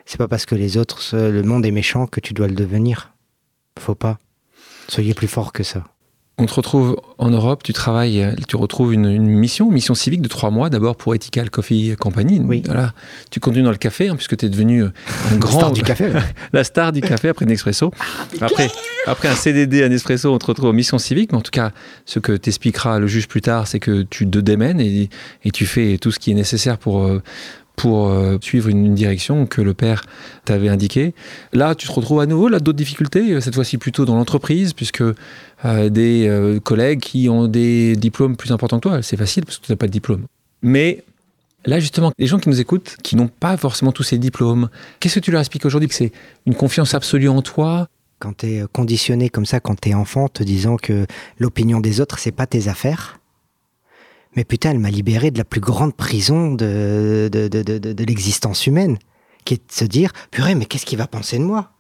c'est 0.06 0.18
pas 0.18 0.28
parce 0.28 0.46
que 0.46 0.56
les 0.56 0.78
autres, 0.78 1.02
le 1.16 1.44
monde 1.44 1.66
est 1.66 1.72
méchant 1.72 2.08
que 2.08 2.20
tu 2.20 2.34
dois 2.34 2.48
le 2.48 2.56
devenir. 2.56 3.14
Faut 3.80 3.96
pas. 3.96 4.18
Soyez 4.88 5.14
plus 5.14 5.28
fort 5.28 5.54
que 5.54 5.64
ça. 5.64 5.84
On 6.38 6.48
te 6.48 6.54
retrouve 6.54 7.00
en 7.20 7.30
Europe, 7.30 7.62
tu 7.62 7.72
travailles, 7.72 8.36
tu 8.48 8.56
retrouves 8.56 8.94
une, 8.94 9.06
une 9.06 9.28
mission, 9.28 9.70
mission 9.70 9.94
civique 9.94 10.24
de 10.24 10.28
trois 10.28 10.50
mois, 10.50 10.72
d'abord 10.72 10.96
pour 10.96 11.14
Ethical 11.14 11.52
Coffee 11.52 11.96
Company. 12.00 12.42
Oui. 12.44 12.64
Voilà. 12.66 12.94
Tu 13.30 13.40
continues 13.40 13.64
dans 13.64 13.72
le 13.72 13.78
café, 13.78 14.08
hein, 14.10 14.16
puisque 14.16 14.38
tu 14.38 14.48
es 14.48 14.50
devenu 14.50 14.86
un 14.86 14.92
grand. 15.38 15.60
Star 15.60 15.72
du 15.72 15.84
café. 15.84 16.12
la 16.54 16.64
star 16.64 16.94
du 16.94 17.02
café 17.02 17.30
après 17.30 17.46
Nespresso. 17.46 17.92
Après, 18.40 18.72
après 19.06 19.28
un 19.28 19.36
CDD 19.36 19.84
à 19.84 19.90
Nespresso, 19.90 20.34
on 20.34 20.40
te 20.40 20.48
retrouve 20.48 20.70
en 20.70 20.74
mission 20.74 20.98
civique. 20.98 21.32
Mais 21.32 21.38
en 21.38 21.42
tout 21.42 21.52
cas, 21.52 21.74
ce 22.06 22.18
que 22.18 22.32
t'expliquera 22.32 22.98
le 22.98 23.06
juge 23.06 23.28
plus 23.28 23.42
tard, 23.42 23.68
c'est 23.68 23.80
que 23.80 24.02
tu 24.02 24.28
te 24.28 24.40
démènes 24.40 24.80
et, 24.80 25.10
et 25.44 25.52
tu 25.52 25.68
fais 25.68 26.00
tout 26.00 26.12
ce 26.12 26.18
qui 26.18 26.32
est 26.32 26.36
nécessaire 26.36 26.80
pour, 26.80 27.04
euh, 27.04 27.22
pour 27.82 28.10
euh, 28.10 28.38
suivre 28.42 28.70
une, 28.70 28.94
direction 28.94 29.48
que 29.48 29.60
le 29.60 29.74
père 29.74 30.04
t'avait 30.46 30.70
indiquée. 30.70 31.16
Là, 31.52 31.74
tu 31.74 31.88
te 31.88 31.92
retrouves 31.92 32.20
à 32.20 32.28
nouveau, 32.28 32.48
là, 32.48 32.60
d'autres 32.60 32.78
difficultés, 32.78 33.32
euh, 33.32 33.42
cette 33.42 33.56
fois-ci 33.56 33.80
plutôt 33.80 34.06
dans 34.06 34.16
l'entreprise, 34.16 34.74
puisque 34.74 35.02
euh, 35.02 35.90
des 35.90 36.60
collègues 36.64 37.00
qui 37.00 37.28
ont 37.28 37.48
des 37.48 37.96
diplômes 37.96 38.38
plus 38.38 38.52
importants 38.52 38.78
que 38.78 38.88
toi, 38.88 39.02
c'est 39.02 39.18
facile 39.18 39.46
parce 39.46 39.58
que 39.58 39.66
tu 39.66 39.72
n'as 39.72 39.78
pas 39.78 39.88
de 39.88 39.92
diplôme. 39.92 40.26
Mais 40.62 41.04
Là, 41.64 41.80
justement, 41.80 42.12
les 42.18 42.26
gens 42.26 42.40
qui 42.40 42.50
nous 42.50 42.60
écoutent, 42.60 42.98
qui 43.04 43.16
n'ont 43.16 43.28
pas 43.28 43.56
forcément 43.56 43.92
tous 43.92 44.02
ces 44.02 44.18
diplômes, 44.18 44.70
qu'est-ce 45.00 45.16
que 45.16 45.20
tu 45.20 45.30
leur 45.30 45.42
expliques 45.42 45.64
aujourd'hui 45.64 45.90
c'est 45.92 46.12
une 46.48 46.56
confiance 46.56 46.96
absolue 46.96 47.30
en 47.30 47.44
toi? 47.44 47.88
Quand 48.18 48.38
tu 48.38 48.48
es 48.48 48.64
conditionné 48.74 49.30
comme 49.30 49.46
ça, 49.46 49.60
quand 49.60 49.80
tu 49.80 49.90
es 49.90 49.94
enfant, 49.94 50.28
te 50.28 50.42
disant 50.42 50.78
que 50.78 51.06
l'opinion 51.38 51.80
des 51.80 52.02
autres, 52.02 52.18
c'est 52.18 52.32
pas 52.32 52.48
tes 52.48 52.68
affaires. 52.68 53.21
Mais 54.36 54.44
putain, 54.46 54.72
elle 54.72 54.80
m'a 54.80 54.90
libéré 54.92 55.32
de 55.32 55.38
la 55.38 55.44
plus 55.44 55.60
grande 55.60 55.94
prison 55.94 56.54
de, 56.54 57.30
de, 57.32 57.48
de, 57.48 57.62
de, 57.64 57.78
de- 57.78 58.04
l'existence 58.04 58.66
humaine, 58.66 58.98
qui 59.44 59.56
est 59.56 59.68
de 59.68 59.72
se 59.72 59.86
dire, 59.86 60.14
purée, 60.32 60.56
mais 60.56 60.66
qu'est-ce 60.66 60.86
qu'il 60.86 60.98
va 60.98 61.08
penser 61.08 61.38
de 61.38 61.44
moi? 61.44 61.72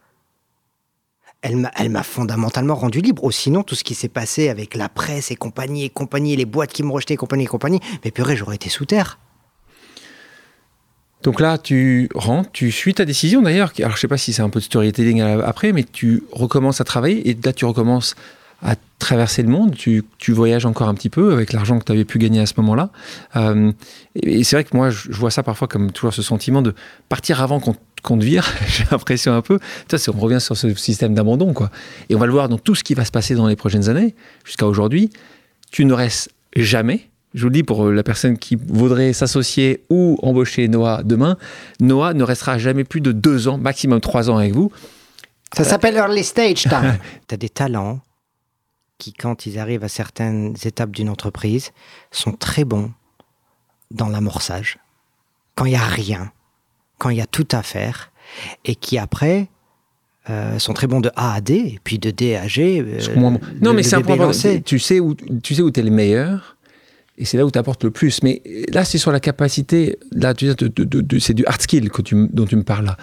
Elle 1.43 1.57
m'a, 1.57 2.03
fondamentalement 2.03 2.75
rendu 2.75 3.01
libre. 3.01 3.23
Ou 3.23 3.31
sinon, 3.31 3.63
tout 3.63 3.73
ce 3.73 3.83
qui 3.83 3.95
s'est 3.95 4.09
passé 4.09 4.49
avec 4.49 4.75
la 4.75 4.89
presse 4.89 5.31
et 5.31 5.35
compagnie 5.35 5.85
et 5.85 5.89
compagnie, 5.89 6.35
les 6.35 6.45
boîtes 6.45 6.71
qui 6.71 6.83
me 6.83 6.91
rejetaient 6.91 7.15
et 7.15 7.17
compagnie 7.17 7.45
et 7.45 7.47
compagnie, 7.47 7.79
mais 8.03 8.11
purée, 8.11 8.35
j'aurais 8.35 8.55
été 8.55 8.69
sous 8.69 8.85
terre. 8.85 9.17
Donc 11.23 11.39
là, 11.39 11.57
tu 11.57 12.09
rentres, 12.13 12.51
tu 12.51 12.71
suis 12.71 12.93
ta 12.93 13.05
décision 13.05 13.41
d'ailleurs. 13.41 13.73
Alors, 13.79 13.95
je 13.95 14.01
sais 14.01 14.07
pas 14.07 14.17
si 14.17 14.33
c'est 14.33 14.41
un 14.41 14.49
peu 14.49 14.59
de 14.59 14.65
storytelling 14.65 15.21
après, 15.21 15.71
mais 15.71 15.83
tu 15.83 16.23
recommences 16.31 16.81
à 16.81 16.83
travailler 16.83 17.29
et 17.29 17.37
là, 17.43 17.53
tu 17.53 17.65
recommences 17.65 18.15
à 18.61 18.75
traverser 18.99 19.41
le 19.41 19.49
monde. 19.49 19.75
Tu, 19.75 20.03
tu 20.17 20.31
voyages 20.31 20.65
encore 20.65 20.87
un 20.87 20.93
petit 20.93 21.09
peu 21.09 21.33
avec 21.33 21.53
l'argent 21.53 21.79
que 21.79 21.85
tu 21.85 21.91
avais 21.91 22.05
pu 22.05 22.19
gagner 22.19 22.39
à 22.39 22.45
ce 22.45 22.53
moment-là. 22.57 22.89
Euh, 23.35 23.71
et, 24.15 24.43
c'est 24.43 24.55
vrai 24.55 24.63
que 24.63 24.75
moi, 24.75 24.89
je, 24.89 25.11
vois 25.11 25.31
ça 25.31 25.43
parfois 25.43 25.67
comme 25.67 25.91
toujours 25.91 26.13
ce 26.13 26.21
sentiment 26.21 26.61
de 26.61 26.73
partir 27.09 27.41
avant 27.41 27.59
qu'on 27.59 27.75
qu'on 28.03 28.17
te 28.17 28.23
vire, 28.23 28.51
j'ai 28.67 28.83
l'impression 28.89 29.31
un 29.31 29.43
peu. 29.43 29.59
Ça, 29.87 29.97
on 30.11 30.19
revient 30.19 30.41
sur 30.41 30.57
ce 30.57 30.73
système 30.73 31.13
d'abandon, 31.13 31.53
quoi. 31.53 31.69
Et 32.09 32.15
on 32.15 32.19
va 32.19 32.25
le 32.25 32.31
voir 32.31 32.49
dans 32.49 32.57
tout 32.57 32.73
ce 32.73 32.83
qui 32.83 32.95
va 32.95 33.05
se 33.05 33.11
passer 33.11 33.35
dans 33.35 33.45
les 33.45 33.55
prochaines 33.55 33.89
années, 33.89 34.15
jusqu'à 34.43 34.65
aujourd'hui. 34.65 35.11
Tu 35.71 35.85
ne 35.85 35.93
restes 35.93 36.31
jamais 36.55 37.11
je 37.33 37.43
vous 37.43 37.47
le 37.47 37.53
dis 37.53 37.63
pour 37.63 37.85
euh, 37.85 37.93
la 37.93 38.03
personne 38.03 38.37
qui 38.37 38.57
voudrait 38.57 39.13
s'associer 39.13 39.85
ou 39.89 40.17
embaucher 40.21 40.67
Noah 40.67 41.01
demain, 41.03 41.37
Noah 41.79 42.13
ne 42.13 42.23
restera 42.23 42.57
jamais 42.57 42.83
plus 42.83 42.99
de 42.99 43.13
deux 43.13 43.47
ans, 43.47 43.57
maximum 43.57 44.01
trois 44.01 44.29
ans 44.29 44.37
avec 44.37 44.53
vous. 44.53 44.71
Ça 45.55 45.63
s'appelle 45.63 45.95
early 45.95 46.23
stage 46.23 46.63
tu 46.63 46.69
as 47.33 47.37
des 47.37 47.49
talents 47.49 48.01
qui, 49.01 49.13
quand 49.13 49.47
ils 49.47 49.57
arrivent 49.57 49.83
à 49.83 49.89
certaines 49.89 50.55
étapes 50.63 50.91
d'une 50.91 51.09
entreprise, 51.09 51.71
sont 52.11 52.33
très 52.33 52.65
bons 52.65 52.91
dans 53.89 54.07
l'amorçage. 54.07 54.77
Quand 55.55 55.65
il 55.65 55.71
n'y 55.71 55.75
a 55.75 55.87
rien, 55.87 56.31
quand 56.99 57.09
il 57.09 57.17
y 57.17 57.21
a 57.21 57.25
tout 57.25 57.47
à 57.51 57.63
faire, 57.63 58.11
et 58.63 58.75
qui 58.75 58.99
après 58.99 59.49
euh, 60.29 60.59
sont 60.59 60.73
très 60.73 60.85
bons 60.85 61.01
de 61.01 61.09
A 61.15 61.33
à 61.33 61.41
D, 61.41 61.55
et 61.55 61.79
puis 61.83 61.97
de 61.97 62.11
D 62.11 62.35
à 62.35 62.47
G. 62.47 62.79
Euh, 62.79 62.99
non, 63.59 63.73
mais 63.73 63.81
c'est 63.81 63.95
un 63.95 64.03
point. 64.03 64.31
Tu 64.63 64.77
sais 64.77 64.99
où 64.99 65.15
tu 65.15 65.55
sais 65.55 65.63
où 65.63 65.71
es 65.75 65.81
le 65.81 65.89
meilleur 65.89 66.55
et 67.17 67.25
c'est 67.25 67.37
là 67.37 67.45
où 67.45 67.51
tu 67.51 67.57
apportes 67.57 67.83
le 67.83 67.91
plus. 67.91 68.21
Mais 68.21 68.43
là, 68.71 68.85
c'est 68.85 68.99
sur 68.99 69.11
la 69.11 69.19
capacité, 69.19 69.97
là, 70.11 70.35
tu 70.35 70.45
de, 70.45 71.19
c'est 71.19 71.33
du 71.33 71.45
hard 71.45 71.61
skill 71.61 71.89
que 71.89 72.03
tu, 72.03 72.27
dont 72.31 72.45
tu 72.45 72.55
me 72.55 72.63
parles 72.63 72.85
là. 72.85 72.97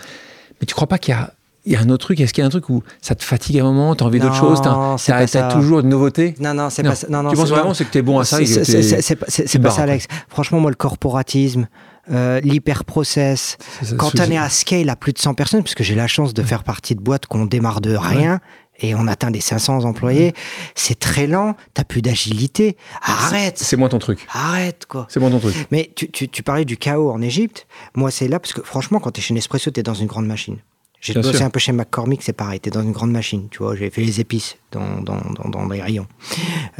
Mais 0.60 0.66
tu 0.66 0.74
crois 0.74 0.88
pas 0.88 0.98
qu'il 0.98 1.12
y 1.12 1.16
a, 1.16 1.34
il 1.68 1.74
y 1.74 1.76
a 1.76 1.80
un 1.80 1.90
autre 1.90 2.06
truc 2.06 2.20
Est-ce 2.20 2.32
qu'il 2.32 2.40
y 2.40 2.44
a 2.44 2.46
un 2.46 2.50
truc 2.50 2.70
où 2.70 2.82
ça 3.02 3.14
te 3.14 3.22
fatigue 3.22 3.58
à 3.58 3.60
un 3.60 3.64
moment, 3.64 3.94
tu 3.94 4.02
as 4.02 4.06
envie 4.06 4.18
d'autre 4.18 4.34
chose 4.34 4.60
Tu 4.62 5.12
as, 5.12 5.52
toujours 5.52 5.80
une 5.80 5.88
nouveauté 5.88 6.34
Non, 6.40 6.54
non, 6.54 6.70
c'est 6.70 6.82
pas 6.82 6.94
ça. 6.94 7.06
Non, 7.10 7.22
non, 7.22 7.30
tu 7.30 7.36
penses 7.36 7.50
vraiment 7.50 7.72
que 7.72 7.84
tu 7.84 7.98
es 7.98 8.02
bon 8.02 8.18
à 8.18 8.24
ça 8.24 8.38
C'est 8.44 9.58
pas 9.58 9.70
ça, 9.70 9.82
Alex. 9.82 10.06
Franchement, 10.28 10.60
moi, 10.60 10.70
le 10.70 10.76
corporatisme, 10.76 11.68
euh, 12.10 12.40
l'hyper-process, 12.40 13.58
quand 13.98 14.18
on 14.18 14.30
est 14.30 14.38
à 14.38 14.48
scale 14.48 14.88
à 14.88 14.96
plus 14.96 15.12
de 15.12 15.18
100 15.18 15.34
personnes, 15.34 15.62
puisque 15.62 15.82
j'ai 15.82 15.94
la 15.94 16.06
chance 16.06 16.32
de 16.32 16.42
faire 16.42 16.64
partie 16.64 16.94
de 16.94 17.00
boîtes 17.00 17.26
qu'on 17.26 17.44
démarre 17.44 17.82
de 17.82 17.94
rien, 17.94 18.40
et 18.80 18.94
on 18.94 19.06
atteint 19.08 19.30
des 19.30 19.40
500 19.40 19.84
employés, 19.84 20.32
c'est 20.74 20.98
très 20.98 21.26
lent, 21.26 21.54
t'as 21.74 21.84
plus 21.84 22.00
d'agilité. 22.00 22.76
Arrête 23.02 23.58
C'est 23.58 23.76
moi 23.76 23.88
ton 23.88 23.98
truc. 23.98 24.26
Arrête, 24.32 24.86
quoi. 24.86 25.06
C'est 25.10 25.20
moi 25.20 25.30
ton 25.30 25.40
truc. 25.40 25.54
Mais 25.70 25.90
tu, 25.96 26.08
tu, 26.10 26.28
tu 26.28 26.42
parlais 26.42 26.64
du 26.64 26.76
chaos 26.76 27.10
en 27.10 27.20
Égypte. 27.20 27.66
Moi, 27.94 28.10
c'est 28.12 28.28
là 28.28 28.38
parce 28.38 28.52
que 28.52 28.62
franchement, 28.62 29.00
quand 29.00 29.10
t'es 29.10 29.20
chez 29.20 29.34
Nespresso, 29.34 29.70
t'es 29.72 29.82
dans 29.82 29.94
une 29.94 30.06
grande 30.06 30.26
machine. 30.26 30.58
J'ai 31.00 31.14
bossé 31.14 31.42
un 31.42 31.50
peu 31.50 31.60
chez 31.60 31.70
McCormick, 31.70 32.22
c'est 32.22 32.32
pareil. 32.32 32.58
T'es 32.58 32.70
dans 32.70 32.82
une 32.82 32.90
grande 32.90 33.12
machine, 33.12 33.48
tu 33.50 33.58
vois. 33.58 33.76
J'ai 33.76 33.88
fait 33.88 34.02
les 34.02 34.20
épices 34.20 34.56
dans, 34.72 35.00
dans, 35.00 35.20
dans, 35.30 35.48
dans 35.48 35.68
les 35.68 35.80
rayons. 35.80 36.08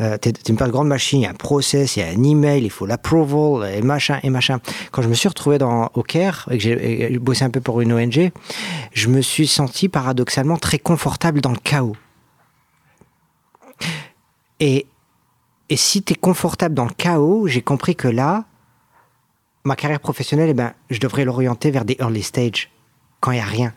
Euh, 0.00 0.18
t'es 0.18 0.32
une 0.48 0.56
grande 0.56 0.88
machine, 0.88 1.20
il 1.20 1.22
y 1.22 1.26
a 1.26 1.30
un 1.30 1.34
process, 1.34 1.96
il 1.96 2.00
y 2.00 2.02
a 2.02 2.08
un 2.08 2.22
email, 2.24 2.64
il 2.64 2.70
faut 2.70 2.84
l'approval, 2.84 3.72
et 3.72 3.80
machin, 3.80 4.18
et 4.24 4.30
machin. 4.30 4.58
Quand 4.90 5.02
je 5.02 5.08
me 5.08 5.14
suis 5.14 5.28
retrouvé 5.28 5.58
dans, 5.58 5.90
au 5.94 6.02
Caire, 6.02 6.48
et 6.50 6.58
que 6.58 6.62
j'ai 6.64 7.18
bossé 7.18 7.44
un 7.44 7.50
peu 7.50 7.60
pour 7.60 7.80
une 7.80 7.92
ONG, 7.92 8.32
je 8.92 9.08
me 9.08 9.20
suis 9.20 9.46
senti 9.46 9.88
paradoxalement 9.88 10.56
très 10.56 10.80
confortable 10.80 11.40
dans 11.40 11.52
le 11.52 11.58
chaos. 11.62 11.96
Et, 14.58 14.86
et 15.68 15.76
si 15.76 16.02
t'es 16.02 16.16
confortable 16.16 16.74
dans 16.74 16.86
le 16.86 16.94
chaos, 16.96 17.46
j'ai 17.46 17.62
compris 17.62 17.94
que 17.94 18.08
là, 18.08 18.46
ma 19.62 19.76
carrière 19.76 20.00
professionnelle, 20.00 20.50
eh 20.50 20.54
ben, 20.54 20.72
je 20.90 20.98
devrais 20.98 21.24
l'orienter 21.24 21.70
vers 21.70 21.84
des 21.84 21.96
early 22.00 22.22
stages 22.22 22.70
quand 23.20 23.32
il 23.32 23.36
n'y 23.36 23.40
a 23.40 23.46
rien. 23.46 23.72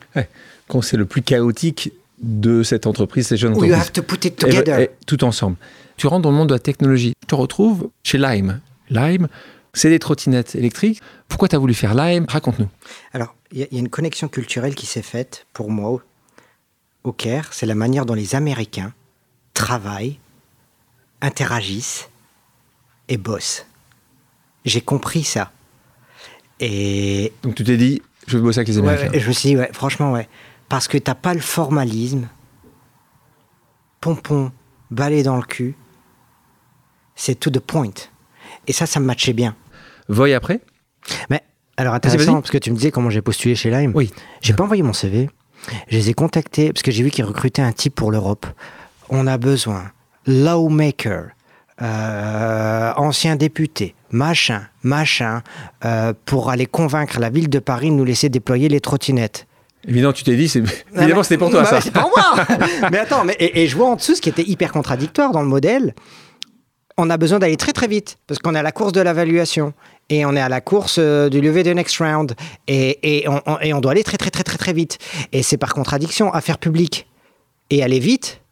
quand 0.68 0.82
c'est 0.82 0.96
le 0.96 1.06
plus 1.06 1.22
chaotique 1.22 1.92
de 2.20 2.62
cette 2.62 2.86
entreprise, 2.86 3.26
ces 3.26 3.36
jeunes 3.36 3.52
entreprises. 3.52 3.72
You 3.72 3.80
have 3.80 3.92
to 3.92 4.02
put 4.02 4.24
it 4.24 4.36
together. 4.36 4.80
Et, 4.80 4.90
tout 5.06 5.24
ensemble. 5.24 5.56
Tu 5.96 6.06
rentres 6.06 6.22
dans 6.22 6.30
le 6.30 6.36
monde 6.36 6.48
de 6.48 6.54
la 6.54 6.60
technologie. 6.60 7.12
Tu 7.20 7.26
te 7.26 7.34
retrouves 7.34 7.90
chez 8.02 8.18
Lime. 8.18 8.60
Lime, 8.90 9.28
c'est 9.74 9.90
des 9.90 9.98
trottinettes 9.98 10.54
électriques. 10.54 11.00
Pourquoi 11.28 11.48
tu 11.48 11.56
as 11.56 11.58
voulu 11.58 11.74
faire 11.74 11.94
Lime? 11.94 12.26
Raconte-nous. 12.28 12.68
Alors, 13.12 13.34
il 13.50 13.58
y, 13.58 13.62
a 13.64 13.66
une 13.72 13.88
connexion 13.88 14.28
culturelle 14.28 14.74
qui 14.74 14.86
s'est 14.86 15.02
faite 15.02 15.46
pour 15.52 15.70
moi 15.70 16.02
au 17.04 17.12
Caire. 17.12 17.48
C'est 17.52 17.66
la 17.66 17.74
manière 17.74 18.06
dont 18.06 18.14
les 18.14 18.34
Américains 18.34 18.94
travaillent, 19.52 20.18
interagissent 21.20 22.08
et 23.08 23.16
bossent. 23.16 23.66
J'ai 24.64 24.80
compris 24.80 25.24
ça. 25.24 25.52
Et. 26.60 27.32
Donc 27.42 27.56
tu 27.56 27.64
t'es 27.64 27.76
dit, 27.76 28.00
je 28.26 28.36
veux 28.36 28.42
bosser 28.42 28.60
avec 28.60 28.68
les 28.68 28.78
Américains. 28.78 29.10
je 29.18 29.28
me 29.28 29.32
suis 29.32 29.50
dit, 29.50 29.56
ouais, 29.56 29.70
franchement, 29.72 30.12
ouais. 30.12 30.28
Parce 30.68 30.88
que 30.88 30.98
t'as 30.98 31.14
pas 31.14 31.34
le 31.34 31.40
formalisme. 31.40 32.28
Pompon, 34.00 34.52
balai 34.90 35.22
dans 35.22 35.36
le 35.36 35.42
cul. 35.42 35.74
C'est 37.14 37.38
to 37.38 37.50
the 37.50 37.60
point. 37.60 37.92
Et 38.66 38.72
ça, 38.72 38.86
ça 38.86 39.00
me 39.00 39.04
matchait 39.04 39.32
bien. 39.32 39.54
Voy 40.08 40.34
après? 40.34 40.60
Mais, 41.30 41.42
alors 41.76 41.94
intéressant, 41.94 42.34
parce 42.34 42.50
que 42.50 42.58
tu 42.58 42.70
me 42.70 42.76
disais 42.76 42.90
comment 42.90 43.10
j'ai 43.10 43.22
postulé 43.22 43.54
chez 43.54 43.70
Lime. 43.70 43.92
Oui. 43.94 44.12
J'ai 44.40 44.54
pas 44.54 44.64
envoyé 44.64 44.82
mon 44.82 44.92
CV. 44.92 45.28
Je 45.88 45.96
les 45.96 46.10
ai 46.10 46.14
contactés, 46.14 46.72
parce 46.72 46.82
que 46.82 46.90
j'ai 46.90 47.02
vu 47.02 47.10
qu'ils 47.10 47.24
recrutaient 47.24 47.62
un 47.62 47.72
type 47.72 47.94
pour 47.94 48.10
l'Europe. 48.10 48.46
On 49.08 49.26
a 49.26 49.38
besoin. 49.38 49.92
Lawmaker. 50.26 51.30
Euh, 51.80 52.92
ancien 52.96 53.34
député, 53.34 53.94
machin, 54.12 54.62
machin, 54.82 55.42
euh, 55.84 56.12
pour 56.24 56.50
aller 56.50 56.66
convaincre 56.66 57.18
la 57.18 57.30
ville 57.30 57.48
de 57.48 57.58
Paris 57.58 57.90
de 57.90 57.94
nous 57.94 58.04
laisser 58.04 58.28
déployer 58.28 58.68
les 58.68 58.80
trottinettes. 58.80 59.46
Évidemment, 59.88 60.12
tu 60.12 60.22
t'es 60.22 60.36
dit, 60.36 60.48
c'est... 60.48 60.62
évidemment, 60.94 61.24
c'était 61.24 61.38
pour 61.38 61.50
toi, 61.50 61.62
bah, 61.62 61.68
ça. 61.68 61.80
C'est 61.80 61.90
pour 61.90 62.10
moi 62.14 62.46
Mais 62.92 62.98
attends, 62.98 63.24
mais, 63.24 63.36
et, 63.38 63.66
je 63.66 63.76
vois 63.76 63.88
en 63.88 63.96
dessous 63.96 64.14
ce 64.14 64.20
qui 64.20 64.28
était 64.28 64.44
hyper 64.44 64.70
contradictoire 64.70 65.32
dans 65.32 65.42
le 65.42 65.48
modèle. 65.48 65.94
On 66.96 67.10
a 67.10 67.16
besoin 67.16 67.38
d'aller 67.38 67.56
très 67.56 67.72
très 67.72 67.88
vite, 67.88 68.18
parce 68.26 68.38
qu'on 68.38 68.54
est 68.54 68.58
à 68.58 68.62
la 68.62 68.70
course 68.70 68.92
de 68.92 69.00
l'évaluation, 69.00 69.72
et 70.08 70.24
on 70.24 70.36
est 70.36 70.40
à 70.40 70.48
la 70.48 70.60
course 70.60 70.96
euh, 70.98 71.28
du 71.30 71.40
lever 71.40 71.62
de 71.62 71.72
next 71.72 71.96
round, 71.98 72.34
et, 72.68 73.22
et, 73.22 73.28
on, 73.28 73.40
et 73.60 73.72
on 73.72 73.80
doit 73.80 73.92
aller 73.92 74.04
très 74.04 74.18
très 74.18 74.30
très 74.30 74.44
très 74.44 74.58
très 74.58 74.72
vite. 74.72 74.98
Et 75.32 75.42
c'est 75.42 75.56
par 75.56 75.74
contradiction, 75.74 76.32
affaire 76.32 76.58
publique 76.58 77.08
et 77.70 77.82
aller 77.82 77.98
vite, 77.98 78.42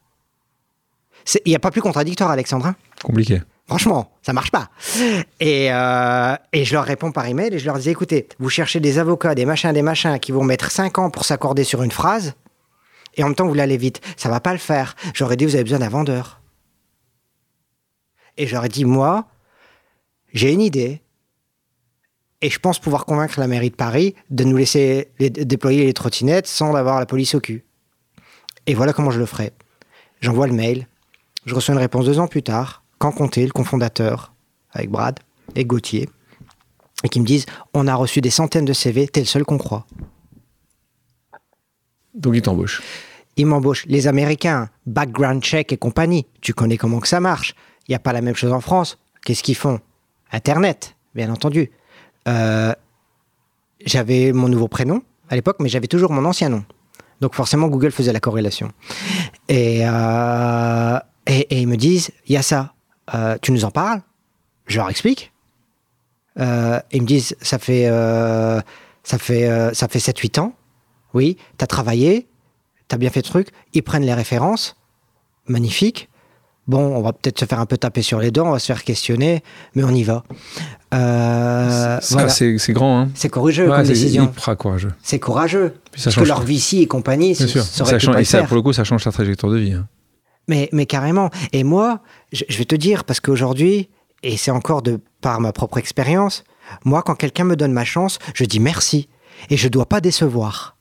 il 1.45 1.49
n'y 1.49 1.55
a 1.55 1.59
pas 1.59 1.71
plus 1.71 1.81
contradictoire, 1.81 2.31
Alexandre. 2.31 2.65
Hein 2.65 2.75
Compliqué. 3.03 3.41
Franchement, 3.71 4.11
ça 4.21 4.33
marche 4.33 4.51
pas. 4.51 4.69
Et, 5.39 5.71
euh, 5.71 6.35
et, 6.51 6.65
je 6.65 6.73
leur 6.73 6.83
réponds 6.83 7.13
par 7.13 7.25
email 7.25 7.53
et 7.53 7.57
je 7.57 7.65
leur 7.65 7.79
dis 7.79 7.89
écoutez, 7.89 8.27
vous 8.37 8.49
cherchez 8.49 8.81
des 8.81 8.99
avocats, 8.99 9.33
des 9.33 9.45
machins, 9.45 9.71
des 9.71 9.81
machins 9.81 10.19
qui 10.19 10.33
vont 10.33 10.43
mettre 10.43 10.69
5 10.69 10.99
ans 10.99 11.09
pour 11.09 11.23
s'accorder 11.23 11.63
sur 11.63 11.81
une 11.81 11.91
phrase, 11.91 12.33
et 13.15 13.23
en 13.23 13.27
même 13.27 13.35
temps 13.35 13.47
vous 13.47 13.57
aller 13.57 13.77
vite. 13.77 14.01
Ça 14.17 14.27
va 14.27 14.41
pas 14.41 14.51
le 14.51 14.57
faire. 14.57 14.97
J'aurais 15.13 15.37
dit 15.37 15.45
vous 15.45 15.55
avez 15.55 15.63
besoin 15.63 15.79
d'un 15.79 15.87
vendeur. 15.87 16.41
Et 18.35 18.45
j'aurais 18.45 18.67
dit 18.67 18.83
moi, 18.83 19.29
j'ai 20.33 20.51
une 20.51 20.59
idée. 20.59 21.01
Et 22.41 22.49
je 22.49 22.59
pense 22.59 22.77
pouvoir 22.77 23.05
convaincre 23.05 23.39
la 23.39 23.47
mairie 23.47 23.69
de 23.69 23.75
Paris 23.75 24.15
de 24.31 24.43
nous 24.43 24.57
laisser 24.57 25.13
déployer 25.17 25.85
les 25.85 25.93
trottinettes 25.93 26.47
sans 26.47 26.75
avoir 26.75 26.99
la 26.99 27.05
police 27.05 27.35
au 27.35 27.39
cul. 27.39 27.63
Et 28.67 28.73
voilà 28.73 28.91
comment 28.91 29.11
je 29.11 29.19
le 29.19 29.25
ferai. 29.25 29.53
J'envoie 30.19 30.47
le 30.47 30.53
mail, 30.53 30.89
je 31.45 31.55
reçois 31.55 31.73
une 31.73 31.79
réponse 31.79 32.03
deux 32.03 32.19
ans 32.19 32.27
plus 32.27 32.43
tard, 32.43 32.80
quand 33.01 33.11
compter, 33.11 33.43
le 33.43 33.51
cofondateur, 33.51 34.31
avec 34.71 34.91
Brad 34.91 35.19
et 35.55 35.65
Gauthier, 35.65 36.07
et 37.03 37.09
qui 37.09 37.19
me 37.19 37.25
disent 37.25 37.47
On 37.73 37.87
a 37.87 37.95
reçu 37.95 38.21
des 38.21 38.29
centaines 38.29 38.65
de 38.65 38.73
CV, 38.73 39.07
t'es 39.07 39.21
le 39.21 39.25
seul 39.25 39.43
qu'on 39.43 39.57
croit. 39.57 39.87
Donc 42.13 42.35
ils 42.35 42.43
t'embauchent. 42.43 42.83
Ils 43.37 43.47
m'embauchent. 43.47 43.85
Les 43.87 44.07
Américains, 44.07 44.69
background 44.85 45.41
check 45.41 45.73
et 45.73 45.77
compagnie, 45.77 46.27
tu 46.41 46.53
connais 46.53 46.77
comment 46.77 46.99
que 46.99 47.07
ça 47.07 47.19
marche. 47.19 47.55
Il 47.87 47.91
n'y 47.91 47.95
a 47.95 47.99
pas 47.99 48.13
la 48.13 48.21
même 48.21 48.35
chose 48.35 48.53
en 48.53 48.61
France. 48.61 48.99
Qu'est-ce 49.25 49.41
qu'ils 49.41 49.55
font? 49.55 49.79
Internet, 50.31 50.95
bien 51.15 51.31
entendu. 51.31 51.71
Euh, 52.27 52.73
j'avais 53.83 54.31
mon 54.31 54.47
nouveau 54.47 54.67
prénom 54.67 55.01
à 55.29 55.35
l'époque, 55.35 55.57
mais 55.59 55.69
j'avais 55.69 55.87
toujours 55.87 56.11
mon 56.11 56.23
ancien 56.25 56.49
nom. 56.49 56.63
Donc 57.19 57.33
forcément, 57.33 57.67
Google 57.67 57.91
faisait 57.91 58.13
la 58.13 58.19
corrélation. 58.19 58.71
Et, 59.47 59.81
euh, 59.87 60.99
et, 61.25 61.61
ils 61.61 61.67
me 61.67 61.77
disent, 61.77 62.11
il 62.27 62.33
y 62.33 62.37
a 62.37 62.43
ça, 62.43 62.73
euh, 63.13 63.37
tu 63.41 63.51
nous 63.51 63.65
en 63.65 63.71
parles? 63.71 64.01
Je 64.67 64.77
leur 64.77 64.89
explique. 64.89 65.31
Euh, 66.39 66.79
ils 66.91 67.01
me 67.01 67.07
disent, 67.07 67.35
ça 67.41 67.59
fait, 67.59 67.87
euh, 67.87 68.61
ça 69.03 69.17
fait, 69.17 69.73
ça 69.73 69.87
fait 69.87 69.99
7-8 69.99 70.39
ans. 70.39 70.53
Oui, 71.13 71.37
tu 71.57 71.63
as 71.63 71.67
travaillé, 71.67 72.27
tu 72.87 72.95
as 72.95 72.97
bien 72.97 73.09
fait 73.09 73.19
le 73.19 73.29
truc. 73.29 73.49
Ils 73.73 73.83
prennent 73.83 74.05
les 74.05 74.13
références. 74.13 74.77
Magnifique. 75.47 76.07
Bon, 76.67 76.95
on 76.95 77.01
va 77.01 77.11
peut-être 77.11 77.39
se 77.39 77.45
faire 77.45 77.59
un 77.59 77.65
peu 77.65 77.75
taper 77.75 78.03
sur 78.03 78.19
les 78.19 78.31
dents, 78.31 78.47
on 78.47 78.51
va 78.51 78.59
se 78.59 78.67
faire 78.67 78.83
questionner, 78.83 79.43
mais 79.73 79.83
on 79.83 79.89
y 79.89 80.03
va. 80.03 80.23
C'est 82.01 82.73
grand, 82.73 82.99
hein 82.99 83.09
C'est 83.15 83.29
courageux 83.29 83.67
comme 83.67 83.83
décision. 83.83 84.31
C'est 84.37 84.57
courageux. 84.57 84.93
C'est 85.01 85.19
courageux. 85.19 85.73
parce 85.91 86.15
que 86.15 86.23
leur 86.23 86.41
VC 86.41 86.77
et 86.77 86.87
compagnie. 86.87 87.35
Ça 87.35 87.47
change, 87.99 88.19
et 88.19 88.23
ça, 88.23 88.43
pour 88.43 88.55
le 88.55 88.61
coup, 88.61 88.73
ça 88.73 88.83
change 88.83 89.03
ta 89.03 89.11
trajectoire 89.11 89.51
de 89.51 89.57
vie. 89.57 89.73
Hein. 89.73 89.87
Mais, 90.47 90.69
mais 90.71 90.85
carrément. 90.85 91.29
Et 91.53 91.63
moi, 91.63 92.01
je, 92.31 92.43
vais 92.57 92.65
te 92.65 92.75
dire, 92.75 93.03
parce 93.03 93.19
qu'aujourd'hui, 93.19 93.89
et 94.23 94.37
c'est 94.37 94.51
encore 94.51 94.81
de 94.81 94.99
par 95.21 95.39
ma 95.39 95.51
propre 95.51 95.77
expérience, 95.77 96.43
Moi, 96.85 97.03
quand 97.03 97.15
quelqu'un 97.15 97.43
me 97.43 97.55
donne 97.55 97.73
ma 97.73 97.85
chance, 97.85 98.19
je 98.33 98.45
dis 98.45 98.59
merci. 98.59 99.07
Et 99.49 99.57
je 99.57 99.67
ne 99.67 99.71
dois 99.71 99.87
pas 99.87 100.01
décevoir. 100.01 100.77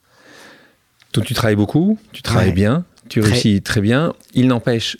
Donc 1.13 1.25
tu 1.25 1.35
travailles 1.35 1.57
beaucoup, 1.57 1.99
tu 2.13 2.23
travailles 2.23 2.53
bien, 2.53 2.85
tu 3.09 3.21
réussis 3.21 3.63
très 3.63 3.81
bien. 3.81 4.13
Il 4.35 4.47
n'empêche, 4.47 4.97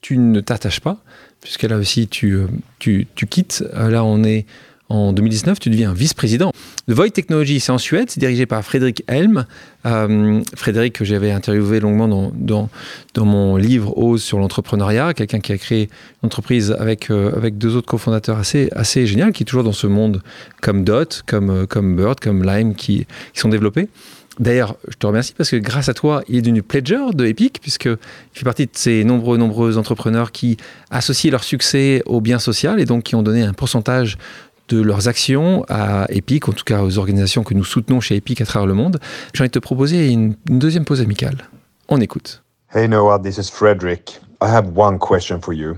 tu 0.00 0.16
ne 0.18 0.40
t'attaches 0.40 0.80
pas, 0.80 0.98
puisque 1.40 1.64
là 1.64 1.76
aussi 1.76 2.06
tu, 2.06 2.32
euh, 2.32 2.46
tu, 2.78 3.08
tu 3.14 3.26
quittes. 3.26 3.64
Là, 3.72 4.04
on 4.04 4.22
est 4.22 4.46
en 4.90 5.12
2019, 5.12 5.60
tu 5.60 5.70
deviens 5.70 5.92
vice-président. 5.94 6.52
The 6.88 6.92
Void 6.92 7.10
Technology, 7.10 7.60
c'est 7.60 7.70
en 7.70 7.78
Suède, 7.78 8.10
c'est 8.10 8.18
dirigé 8.18 8.44
par 8.44 8.62
Frédéric 8.64 9.04
Helm. 9.06 9.46
Euh, 9.86 10.42
Frédéric, 10.56 10.94
que 10.94 11.04
j'avais 11.04 11.30
interviewé 11.30 11.78
longuement 11.78 12.08
dans, 12.08 12.68
dans, 13.14 13.24
mon 13.24 13.56
livre 13.56 13.96
Ose 13.96 14.22
sur 14.22 14.38
l'entrepreneuriat, 14.38 15.14
quelqu'un 15.14 15.38
qui 15.38 15.52
a 15.52 15.58
créé 15.58 15.88
une 16.22 16.26
entreprise 16.26 16.76
avec, 16.78 17.10
euh, 17.10 17.32
avec 17.36 17.56
deux 17.56 17.76
autres 17.76 17.86
cofondateurs 17.86 18.38
assez, 18.38 18.68
assez 18.72 19.06
génial, 19.06 19.32
qui 19.32 19.44
est 19.44 19.46
toujours 19.46 19.64
dans 19.64 19.72
ce 19.72 19.86
monde 19.86 20.22
comme 20.60 20.84
Dot, 20.84 21.22
comme, 21.24 21.50
euh, 21.50 21.66
comme 21.66 21.94
Bird, 21.96 22.18
comme 22.18 22.42
Lime, 22.42 22.74
qui, 22.74 23.06
qui 23.32 23.40
sont 23.40 23.48
développés. 23.48 23.88
D'ailleurs, 24.40 24.76
je 24.88 24.96
te 24.96 25.06
remercie 25.06 25.34
parce 25.36 25.50
que 25.50 25.56
grâce 25.56 25.90
à 25.90 25.94
toi, 25.94 26.22
il 26.26 26.38
est 26.38 26.42
devenu 26.42 26.62
pledger 26.62 27.12
de 27.12 27.26
Epic, 27.26 27.60
puisqu'il 27.60 27.98
fait 28.32 28.44
partie 28.44 28.64
de 28.64 28.70
ces 28.72 29.04
nombreux, 29.04 29.36
nombreux 29.36 29.76
entrepreneurs 29.76 30.32
qui 30.32 30.56
associent 30.90 31.30
leur 31.30 31.44
succès 31.44 32.02
au 32.06 32.22
bien 32.22 32.38
social 32.38 32.80
et 32.80 32.86
donc 32.86 33.02
qui 33.02 33.14
ont 33.16 33.22
donné 33.22 33.42
un 33.42 33.52
pourcentage 33.52 34.16
de 34.70 34.80
leurs 34.80 35.08
actions 35.08 35.64
à 35.68 36.06
Epic, 36.10 36.48
en 36.48 36.52
tout 36.52 36.64
cas 36.64 36.82
aux 36.82 36.98
organisations 36.98 37.42
que 37.42 37.54
nous 37.54 37.64
soutenons 37.64 38.00
chez 38.00 38.16
Epic 38.16 38.40
à 38.40 38.46
travers 38.46 38.66
le 38.66 38.74
monde. 38.74 38.98
J'ai 39.34 39.42
envie 39.42 39.48
de 39.48 39.54
te 39.54 39.58
proposer 39.58 40.10
une, 40.10 40.36
une 40.48 40.58
deuxième 40.58 40.84
pause 40.84 41.00
amicale. 41.00 41.48
On 41.88 42.00
écoute. 42.00 42.42
Hey 42.72 42.88
Noah, 42.88 43.18
this 43.18 43.36
is 43.36 43.50
Frederick. 43.50 44.20
I 44.40 44.46
have 44.46 44.70
one 44.76 44.98
question 44.98 45.40
for 45.40 45.52
you. 45.52 45.76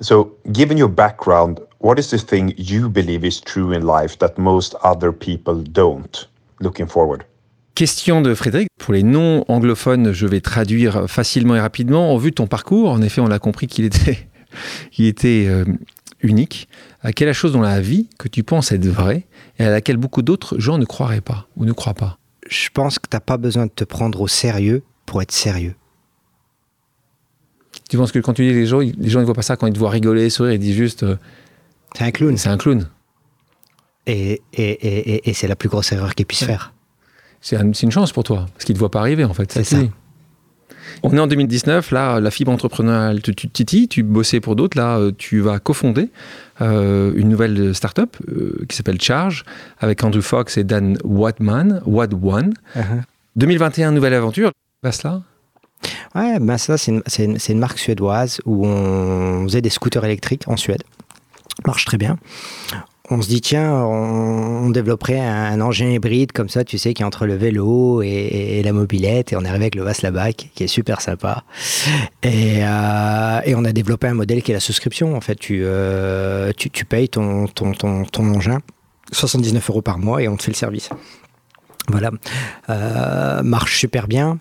So, 0.00 0.36
given 0.50 0.76
your 0.76 0.90
background, 0.90 1.60
what 1.78 1.96
is 1.98 2.10
the 2.10 2.18
thing 2.18 2.52
you 2.56 2.88
believe 2.88 3.24
is 3.24 3.40
true 3.40 3.72
in 3.72 3.86
life 3.86 4.18
that 4.18 4.32
most 4.36 4.74
other 4.82 5.12
people 5.12 5.62
don't? 5.62 6.28
Looking 6.60 6.88
forward. 6.88 7.22
Question 7.74 8.20
de 8.20 8.34
Frédéric. 8.34 8.68
Pour 8.78 8.92
les 8.92 9.02
non-anglophones, 9.02 10.12
je 10.12 10.26
vais 10.26 10.40
traduire 10.40 11.08
facilement 11.08 11.54
et 11.54 11.60
rapidement. 11.60 12.12
En 12.12 12.18
vue 12.18 12.30
de 12.30 12.34
ton 12.34 12.46
parcours, 12.46 12.90
en 12.90 13.00
effet, 13.00 13.20
on 13.20 13.28
l'a 13.28 13.38
compris 13.38 13.68
qu'il 13.68 13.84
était, 13.84 14.28
il 14.98 15.06
était 15.06 15.46
euh, 15.48 15.64
unique. 16.22 16.68
Quelle 17.14 17.26
est 17.26 17.30
la 17.30 17.32
chose 17.32 17.52
dans 17.52 17.60
la 17.60 17.80
vie 17.80 18.08
que 18.18 18.28
tu 18.28 18.42
penses 18.42 18.72
être 18.72 18.86
vraie 18.86 19.26
et 19.58 19.64
à 19.64 19.70
laquelle 19.70 19.96
beaucoup 19.96 20.22
d'autres 20.22 20.58
gens 20.58 20.78
ne 20.78 20.84
croiraient 20.84 21.20
pas 21.20 21.48
ou 21.56 21.64
ne 21.64 21.72
croient 21.72 21.94
pas 21.94 22.18
Je 22.48 22.68
pense 22.72 22.98
que 22.98 23.08
tu 23.08 23.16
n'as 23.16 23.20
pas 23.20 23.36
besoin 23.36 23.66
de 23.66 23.70
te 23.70 23.84
prendre 23.84 24.20
au 24.20 24.28
sérieux 24.28 24.82
pour 25.06 25.20
être 25.22 25.32
sérieux. 25.32 25.74
Tu 27.88 27.96
penses 27.96 28.12
que 28.12 28.18
quand 28.18 28.32
tu 28.32 28.46
dis 28.46 28.54
les 28.54 28.66
gens, 28.66 28.80
les 28.80 29.08
gens 29.08 29.20
ne 29.20 29.24
voient 29.24 29.34
pas 29.34 29.42
ça 29.42 29.56
quand 29.56 29.66
ils 29.66 29.72
te 29.72 29.78
voient 29.78 29.90
rigoler, 29.90 30.30
sourire, 30.30 30.54
ils 30.54 30.58
disent 30.58 30.76
juste. 30.76 31.02
Euh, 31.02 31.16
c'est 31.94 32.04
un 32.04 32.10
clown. 32.10 32.36
C'est 32.38 32.48
un 32.48 32.56
clown. 32.56 32.88
Et, 34.06 34.40
et, 34.54 34.62
et, 34.62 35.28
et 35.28 35.34
c'est 35.34 35.46
la 35.46 35.56
plus 35.56 35.68
grosse 35.68 35.92
erreur 35.92 36.14
qu'ils 36.14 36.26
puissent 36.26 36.40
ouais. 36.42 36.46
faire. 36.46 36.72
C'est 37.40 37.56
un, 37.56 37.70
une 37.70 37.90
chance 37.90 38.12
pour 38.12 38.24
toi, 38.24 38.46
parce 38.54 38.64
qu'ils 38.64 38.74
ne 38.74 38.76
te 38.76 38.78
voient 38.78 38.90
pas 38.90 39.00
arriver 39.00 39.24
en 39.24 39.34
fait. 39.34 39.52
C'est 39.52 39.64
ça. 39.64 39.78
On 41.02 41.16
est 41.16 41.20
en 41.20 41.26
2019, 41.26 41.90
là, 41.90 42.20
la 42.20 42.30
fibre 42.30 42.52
entrepreneuriale 42.52 43.20
tu 43.22 43.48
titille, 43.48 43.88
tu 43.88 44.02
bossais 44.02 44.40
pour 44.40 44.56
d'autres, 44.56 44.76
là, 44.76 44.98
euh, 44.98 45.12
tu 45.16 45.40
vas 45.40 45.58
cofonder 45.58 46.10
euh, 46.60 47.12
une 47.14 47.28
nouvelle 47.28 47.74
start-up 47.74 48.16
euh, 48.28 48.64
qui 48.68 48.76
s'appelle 48.76 49.00
Charge, 49.00 49.44
avec 49.78 50.02
Andrew 50.04 50.20
Fox 50.20 50.56
et 50.56 50.64
Dan 50.64 50.98
Wadman, 51.04 51.82
Wad 51.86 52.14
One. 52.14 52.54
Uh 52.76 52.80
-huh. 52.80 53.02
2021, 53.36 53.92
nouvelle 53.92 54.14
aventure. 54.14 54.52
Basla 54.82 55.22
Ouais, 56.14 56.38
Basla, 56.38 56.76
c'est 56.76 56.92
une, 56.92 57.02
une, 57.18 57.38
une, 57.48 57.58
marque 57.58 57.78
suédoise 57.78 58.40
où 58.44 58.66
on 58.66 59.44
faisait 59.44 59.62
des 59.62 59.70
scooters 59.70 60.04
électriques 60.04 60.44
en 60.46 60.56
Suède. 60.56 60.82
Marche 61.66 61.84
très 61.84 61.98
bien 61.98 62.18
on 63.12 63.22
se 63.22 63.28
dit 63.28 63.40
tiens, 63.40 63.72
on, 63.72 64.70
développerait 64.70 65.20
un, 65.20 65.60
engin 65.60 65.90
hybride 65.90 66.32
comme 66.32 66.48
ça, 66.48 66.64
tu 66.64 66.78
sais, 66.78 66.94
qui 66.94 67.02
est 67.02 67.04
entre 67.04 67.26
le 67.26 67.34
vélo 67.34 68.02
et, 68.02 68.62
la 68.64 68.72
mobilette, 68.72 69.32
et 69.32 69.36
on 69.36 69.42
est 69.42 69.48
arrivé 69.48 69.64
avec 69.64 69.74
le 69.74 69.82
Vaslabac, 69.82 70.50
qui 70.54 70.64
est 70.64 70.68
super 70.68 71.00
sympa. 71.00 71.44
Et, 72.22 72.60
euh, 72.62 73.40
et, 73.44 73.54
on 73.54 73.64
a 73.64 73.72
développé 73.72 74.06
un 74.06 74.14
modèle 74.14 74.42
qui 74.42 74.50
est 74.50 74.54
la 74.54 74.60
souscription. 74.60 75.14
En 75.14 75.20
fait, 75.20 75.36
tu, 75.36 75.62
euh, 75.64 76.52
tu, 76.56 76.84
payes 76.84 77.08
ton, 77.08 77.46
ton, 77.46 77.72
ton, 77.72 78.24
engin 78.34 78.60
79 79.12 79.68
euros 79.70 79.82
par 79.82 79.98
mois 79.98 80.22
et 80.22 80.28
on 80.28 80.36
te 80.36 80.44
fait 80.44 80.52
le 80.52 80.56
service. 80.56 80.88
Voilà, 81.88 82.10
euh, 82.70 83.42
marche 83.42 83.78
super 83.78 84.08
bien. 84.08 84.38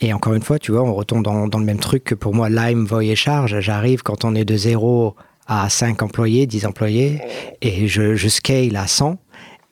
Et 0.00 0.12
encore 0.12 0.34
une 0.34 0.42
fois, 0.42 0.58
tu 0.58 0.72
vois, 0.72 0.82
on 0.82 0.92
retombe 0.92 1.22
dans, 1.22 1.46
dans 1.46 1.58
le 1.58 1.64
même 1.64 1.78
truc 1.78 2.04
que 2.04 2.14
pour 2.14 2.34
moi, 2.34 2.48
Lime, 2.48 2.84
Voy 2.84 3.10
et 3.10 3.16
Charge. 3.16 3.60
J'arrive 3.60 4.02
quand 4.02 4.24
on 4.24 4.34
est 4.34 4.44
de 4.44 4.56
zéro 4.56 5.14
à 5.46 5.68
5 5.68 6.02
employés, 6.02 6.46
10 6.46 6.66
employés, 6.66 7.20
et 7.60 7.88
je, 7.88 8.14
je 8.14 8.28
scale 8.28 8.76
à 8.76 8.86
100. 8.86 9.18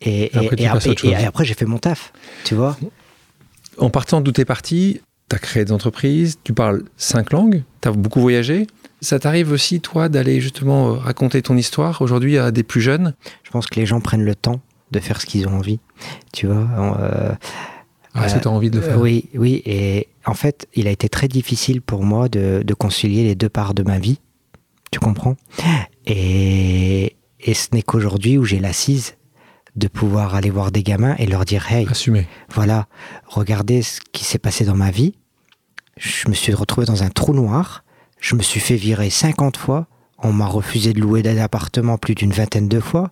Et, 0.03 0.25
et, 0.25 0.37
après, 0.37 0.57
et, 0.59 0.67
après, 0.67 0.95
et 1.05 1.27
après, 1.27 1.45
j'ai 1.45 1.55
fait 1.55 1.67
mon 1.67 1.79
taf, 1.79 2.13
tu 2.45 2.55
vois. 2.55 2.79
En 3.79 3.91
partant 3.91 4.21
d'où 4.21 4.33
tu 4.33 4.41
es 4.41 4.45
parti, 4.45 5.01
tu 5.29 5.37
as 5.37 5.39
créé 5.39 5.65
des 5.65 5.73
entreprises, 5.73 6.39
tu 6.43 6.55
parles 6.55 6.85
5 6.97 7.33
langues, 7.33 7.63
tu 7.83 7.89
as 7.89 7.93
beaucoup 7.93 8.21
voyagé. 8.21 8.67
Ça 9.03 9.19
t'arrive 9.19 9.53
aussi, 9.53 9.81
toi, 9.81 10.09
d'aller 10.09 10.41
justement 10.41 10.95
raconter 10.95 11.41
ton 11.43 11.57
histoire 11.57 12.03
aujourd'hui 12.03 12.39
à 12.39 12.51
des 12.51 12.63
plus 12.63 12.81
jeunes? 12.81 13.15
Je 13.45 13.51
pense 13.51 13.67
que 13.67 13.79
les 13.79 13.87
gens 13.87 14.01
prennent 14.01 14.25
le 14.25 14.35
temps 14.35 14.61
de 14.91 15.01
faire 15.01 15.21
ce 15.21 15.27
qu'ils 15.27 15.47
ont 15.47 15.57
envie, 15.57 15.81
tu 16.33 16.47
vois. 16.47 16.69
Euh, 17.01 17.33
ah, 18.15 18.27
tu 18.27 18.49
as 18.49 18.51
envie 18.51 18.71
de 18.71 18.77
le 18.77 18.83
faire 18.83 19.01
Oui, 19.01 19.29
oui. 19.35 19.63
Et 19.65 20.09
en 20.27 20.35
fait, 20.35 20.67
il 20.75 20.87
a 20.89 20.91
été 20.91 21.09
très 21.09 21.29
difficile 21.29 21.81
pour 21.81 22.03
moi 22.03 22.29
de, 22.29 22.63
de 22.65 22.75
concilier 22.75 23.25
les 23.25 23.35
deux 23.35 23.49
parts 23.49 23.75
de 23.75 23.83
ma 23.83 23.99
vie. 23.99 24.19
Tu 24.91 24.99
comprends? 24.99 25.37
Et, 26.07 27.17
et 27.41 27.55
ce 27.55 27.69
n'est 27.73 27.83
qu'aujourd'hui 27.83 28.39
où 28.39 28.45
j'ai 28.45 28.59
l'assise 28.59 29.17
de 29.77 29.87
pouvoir 29.87 30.35
aller 30.35 30.51
voir 30.51 30.73
des 30.73 30.83
gamins 30.83 31.15
et 31.19 31.27
leur 31.27 31.45
dire 31.45 31.71
Hey, 31.71 31.87
Assumer. 31.89 32.27
voilà, 32.53 32.87
regardez 33.27 33.83
ce 33.83 34.01
qui 34.13 34.25
s'est 34.25 34.39
passé 34.39 34.65
dans 34.65 34.75
ma 34.75 34.91
vie. 34.91 35.15
Je 35.97 36.29
me 36.29 36.35
suis 36.35 36.53
retrouvé 36.55 36.87
dans 36.87 37.03
un 37.03 37.11
trou 37.11 37.33
noir. 37.35 37.85
Je 38.19 38.35
me 38.35 38.43
suis 38.43 38.61
fait 38.61 38.77
virer 38.77 39.11
50 39.11 39.57
fois. 39.57 39.87
On 40.19 40.33
m'a 40.33 40.47
refusé 40.47 40.93
de 40.93 41.01
louer 41.01 41.23
d'appartement 41.23 41.97
plus 41.99 42.15
d'une 42.15 42.33
vingtaine 42.33 42.69
de 42.69 42.81
fois. 42.81 43.11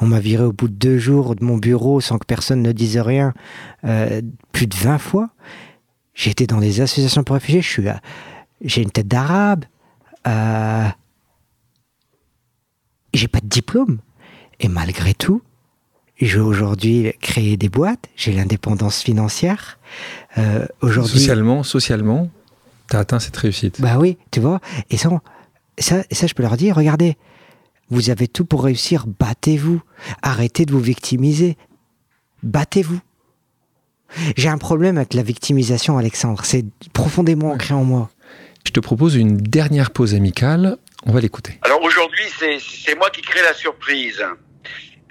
On 0.00 0.06
m'a 0.06 0.18
viré 0.20 0.44
au 0.44 0.52
bout 0.52 0.68
de 0.68 0.74
deux 0.74 0.98
jours 0.98 1.36
de 1.36 1.44
mon 1.44 1.58
bureau 1.58 2.00
sans 2.00 2.18
que 2.18 2.26
personne 2.26 2.62
ne 2.62 2.72
dise 2.72 2.98
rien 2.98 3.34
euh, 3.84 4.22
plus 4.52 4.66
de 4.66 4.74
20 4.74 4.98
fois. 4.98 5.30
Été 6.24 6.46
dans 6.46 6.58
des 6.58 6.80
associations 6.80 7.22
pour 7.24 7.34
réfugiés. 7.34 7.62
J'ai 8.62 8.82
une 8.82 8.90
tête 8.90 9.08
d'arabe. 9.08 9.64
Euh, 10.26 10.88
diplôme. 13.52 13.98
Et 14.60 14.68
malgré 14.68 15.14
tout, 15.14 15.42
j'ai 16.20 16.40
aujourd'hui 16.40 17.12
créé 17.20 17.56
des 17.56 17.68
boîtes, 17.68 18.08
j'ai 18.16 18.32
l'indépendance 18.32 19.02
financière. 19.02 19.78
Euh, 20.38 20.66
aujourd'hui, 20.80 21.18
socialement, 21.18 21.62
socialement, 21.62 22.30
tu 22.90 22.96
as 22.96 23.00
atteint 23.00 23.18
cette 23.18 23.36
réussite. 23.36 23.80
Bah 23.80 23.98
oui, 23.98 24.18
tu 24.30 24.40
vois. 24.40 24.60
Et 24.90 24.96
ça, 24.96 25.10
ça, 25.78 26.02
ça, 26.10 26.26
je 26.26 26.34
peux 26.34 26.42
leur 26.42 26.56
dire, 26.56 26.76
regardez, 26.76 27.16
vous 27.90 28.10
avez 28.10 28.28
tout 28.28 28.44
pour 28.44 28.64
réussir, 28.64 29.06
battez-vous. 29.06 29.82
Arrêtez 30.22 30.64
de 30.64 30.72
vous 30.72 30.80
victimiser. 30.80 31.56
Battez-vous. 32.42 33.00
J'ai 34.36 34.48
un 34.48 34.58
problème 34.58 34.96
avec 34.96 35.14
la 35.14 35.22
victimisation, 35.22 35.98
Alexandre. 35.98 36.44
C'est 36.44 36.64
profondément 36.92 37.52
ancré 37.52 37.74
en 37.74 37.84
moi. 37.84 38.10
Je 38.64 38.70
te 38.70 38.80
propose 38.80 39.16
une 39.16 39.36
dernière 39.36 39.90
pause 39.90 40.14
amicale. 40.14 40.78
On 41.06 41.12
va 41.12 41.20
l'écouter. 41.20 41.58
Alors 41.62 41.82
aujourd'hui, 41.82 42.24
c'est 42.38 42.94
moi 42.94 43.10
qui 43.10 43.22
crée 43.22 43.42
la 43.42 43.54
surprise. 43.54 44.24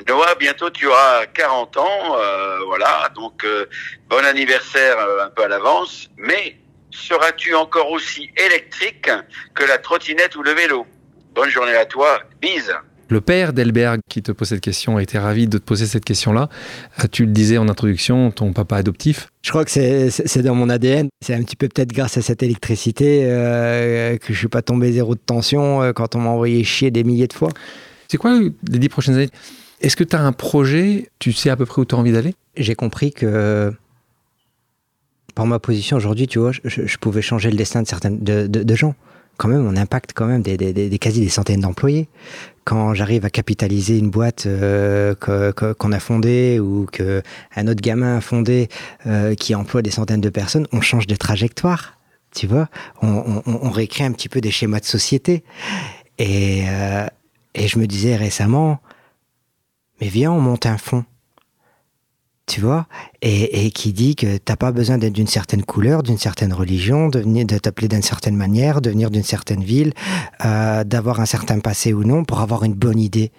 Noah, 0.07 0.35
bientôt 0.35 0.69
tu 0.69 0.87
auras 0.87 1.25
40 1.27 1.77
ans, 1.77 2.17
euh, 2.17 2.59
voilà, 2.65 3.09
donc 3.13 3.45
euh, 3.45 3.67
bon 4.09 4.25
anniversaire 4.25 4.97
euh, 4.97 5.25
un 5.25 5.29
peu 5.29 5.43
à 5.43 5.47
l'avance, 5.47 6.09
mais 6.17 6.57
seras-tu 6.89 7.53
encore 7.53 7.91
aussi 7.91 8.31
électrique 8.35 9.09
que 9.53 9.63
la 9.63 9.77
trottinette 9.77 10.35
ou 10.35 10.41
le 10.41 10.51
vélo? 10.51 10.87
Bonne 11.33 11.49
journée 11.49 11.75
à 11.75 11.85
toi, 11.85 12.19
bise 12.41 12.73
le 13.11 13.19
père 13.19 13.51
d'Elberg 13.51 13.99
qui 14.09 14.23
te 14.23 14.31
pose 14.31 14.47
cette 14.47 14.61
question 14.61 14.95
a 14.95 15.03
été 15.03 15.19
ravi 15.19 15.45
de 15.45 15.57
te 15.57 15.63
poser 15.63 15.85
cette 15.85 16.05
question-là. 16.05 16.47
Tu 17.11 17.25
le 17.25 17.31
disais 17.31 17.57
en 17.57 17.67
introduction, 17.67 18.31
ton 18.31 18.53
papa 18.53 18.77
adoptif. 18.77 19.29
Je 19.41 19.49
crois 19.49 19.65
que 19.65 19.71
c'est 19.71 20.41
dans 20.41 20.55
mon 20.55 20.69
ADN. 20.69 21.09
C'est 21.19 21.33
un 21.33 21.43
petit 21.43 21.57
peu 21.57 21.67
peut-être 21.67 21.91
grâce 21.91 22.17
à 22.17 22.21
cette 22.21 22.41
électricité 22.41 23.23
euh, 23.25 24.17
que 24.17 24.31
je 24.33 24.37
suis 24.37 24.47
pas 24.47 24.61
tombé 24.61 24.93
zéro 24.93 25.15
de 25.15 25.19
tension 25.19 25.83
euh, 25.83 25.91
quand 25.91 26.15
on 26.15 26.19
m'a 26.19 26.29
envoyé 26.29 26.63
chier 26.63 26.89
des 26.89 27.03
milliers 27.03 27.27
de 27.27 27.33
fois. 27.33 27.49
C'est 28.07 28.17
quoi 28.17 28.39
les 28.39 28.79
dix 28.79 28.89
prochaines 28.89 29.15
années? 29.15 29.29
Est-ce 29.81 29.97
que 29.97 30.05
tu 30.05 30.15
as 30.15 30.21
un 30.21 30.31
projet? 30.31 31.09
Tu 31.19 31.33
sais 31.33 31.49
à 31.49 31.57
peu 31.57 31.65
près 31.65 31.81
où 31.81 31.85
tu 31.85 31.95
as 31.95 31.97
envie 31.97 32.13
d'aller? 32.13 32.33
J'ai 32.55 32.75
compris 32.75 33.11
que 33.11 33.73
par 35.35 35.45
ma 35.45 35.59
position 35.59 35.97
aujourd'hui, 35.97 36.27
tu 36.27 36.39
vois, 36.39 36.51
je, 36.53 36.59
je, 36.63 36.97
pouvais 36.97 37.21
changer 37.21 37.49
le 37.49 37.57
destin 37.57 37.81
de 37.81 37.87
certaines 37.87 38.19
de, 38.19 38.47
de, 38.47 38.63
de 38.63 38.75
gens 38.75 38.95
quand 39.41 39.47
même, 39.47 39.65
on 39.65 39.75
impacte 39.75 40.11
quand 40.13 40.27
même 40.27 40.43
des, 40.43 40.99
quasi 40.99 41.19
des 41.19 41.29
centaines 41.29 41.61
d'employés. 41.61 42.07
Quand 42.63 42.93
j'arrive 42.93 43.25
à 43.25 43.31
capitaliser 43.31 43.97
une 43.97 44.11
boîte 44.11 44.45
euh, 44.45 45.15
qu'on 45.15 45.91
a 45.91 45.99
fondée 45.99 46.59
ou 46.59 46.85
que 46.91 47.23
un 47.55 47.67
autre 47.67 47.81
gamin 47.81 48.17
a 48.17 48.21
fondé 48.21 48.69
euh, 49.07 49.33
qui 49.33 49.55
emploie 49.55 49.81
des 49.81 49.89
centaines 49.89 50.21
de 50.21 50.29
personnes, 50.29 50.67
on 50.71 50.79
change 50.81 51.07
de 51.07 51.15
trajectoire. 51.15 51.97
Tu 52.35 52.45
vois, 52.45 52.69
on, 53.01 53.41
on, 53.47 53.69
réécrit 53.71 54.03
un 54.03 54.11
petit 54.11 54.29
peu 54.29 54.41
des 54.41 54.51
schémas 54.51 54.79
de 54.79 54.85
société. 54.85 55.43
Et, 56.19 56.65
euh, 56.67 57.07
et 57.55 57.67
je 57.67 57.79
me 57.79 57.87
disais 57.87 58.15
récemment, 58.15 58.79
mais 59.99 60.07
viens, 60.07 60.31
on 60.31 60.39
monte 60.39 60.67
un 60.67 60.77
fond. 60.77 61.03
Tu 62.51 62.59
vois 62.59 62.85
et, 63.21 63.65
et, 63.65 63.71
qui 63.71 63.93
dit 63.93 64.17
que 64.17 64.35
t'as 64.35 64.57
pas 64.57 64.73
besoin 64.73 64.97
d'être 64.97 65.13
d'une 65.13 65.25
certaine 65.39 65.63
couleur, 65.63 66.03
d'une 66.03 66.17
certaine 66.17 66.51
religion, 66.51 67.07
de, 67.07 67.19
venir, 67.19 67.45
de 67.45 67.57
t'appeler 67.57 67.87
d'une 67.87 68.01
certaine 68.01 68.35
manière, 68.35 68.81
de 68.81 68.89
venir 68.89 69.09
d'une 69.09 69.23
certaine 69.23 69.63
ville, 69.63 69.93
euh, 70.43 70.83
d'avoir 70.83 71.21
un 71.21 71.25
certain 71.25 71.59
passé 71.61 71.93
ou 71.93 72.03
non 72.03 72.25
pour 72.25 72.41
avoir 72.41 72.65
une 72.65 72.73
bonne 72.73 72.99
idée. 72.99 73.31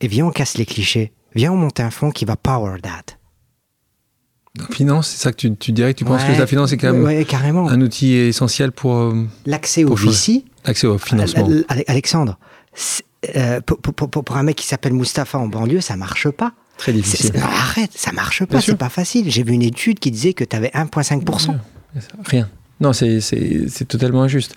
Et 0.00 0.08
viens, 0.08 0.26
on 0.26 0.32
casse 0.32 0.58
les 0.58 0.66
clichés. 0.66 1.12
Viens, 1.36 1.52
on 1.52 1.56
monte 1.56 1.78
un 1.78 1.90
fond 1.90 2.10
qui 2.10 2.24
va 2.24 2.34
power 2.34 2.80
that. 2.80 3.14
La 4.58 4.66
finance, 4.74 5.06
c'est 5.10 5.18
ça 5.22 5.30
que 5.30 5.36
tu, 5.36 5.54
tu, 5.56 5.70
dirais 5.70 5.94
que 5.94 5.98
tu 6.00 6.04
penses 6.04 6.24
que 6.24 6.32
la 6.36 6.48
finance 6.48 6.72
est 6.72 6.78
quand 6.78 6.92
même 6.92 7.04
ouais, 7.04 7.24
carrément. 7.24 7.68
un 7.68 7.80
outil 7.80 8.14
essentiel 8.14 8.72
pour, 8.72 8.96
euh, 8.96 9.24
L'accès 9.46 9.84
au. 9.84 9.94
VC, 9.94 10.44
l'accès 10.64 10.88
au 10.88 10.98
financement. 10.98 11.46
Al- 11.46 11.64
Al- 11.68 11.84
Alexandre, 11.86 12.40
euh, 13.36 13.60
pour, 13.60 13.78
pour- 13.78 14.10
pour- 14.10 14.24
pour 14.24 14.36
un 14.36 14.42
mec 14.42 14.56
qui 14.56 14.66
s'appelle 14.66 14.94
Mustapha 14.94 15.38
en 15.38 15.46
banlieue, 15.46 15.80
ça 15.80 15.94
marche 15.94 16.28
pas. 16.30 16.54
Très 16.78 16.92
difficile. 16.92 17.30
c'est- 17.34 17.38
non, 17.38 17.44
arrête, 17.44 17.90
ça 17.94 18.12
marche 18.12 18.44
pas, 18.46 18.60
c'est 18.62 18.76
pas 18.76 18.88
facile. 18.88 19.30
J'ai 19.30 19.42
vu 19.42 19.52
une 19.52 19.62
étude 19.62 19.98
qui 19.98 20.10
disait 20.10 20.32
que 20.32 20.44
tu 20.44 20.56
avais 20.56 20.70
1,5%. 20.74 21.56
Rien. 22.24 22.48
Non, 22.80 22.92
c'est- 22.92 23.20
c'est 23.20 23.64
c'est 23.68 23.86
totalement 23.86 24.22
injuste. 24.22 24.54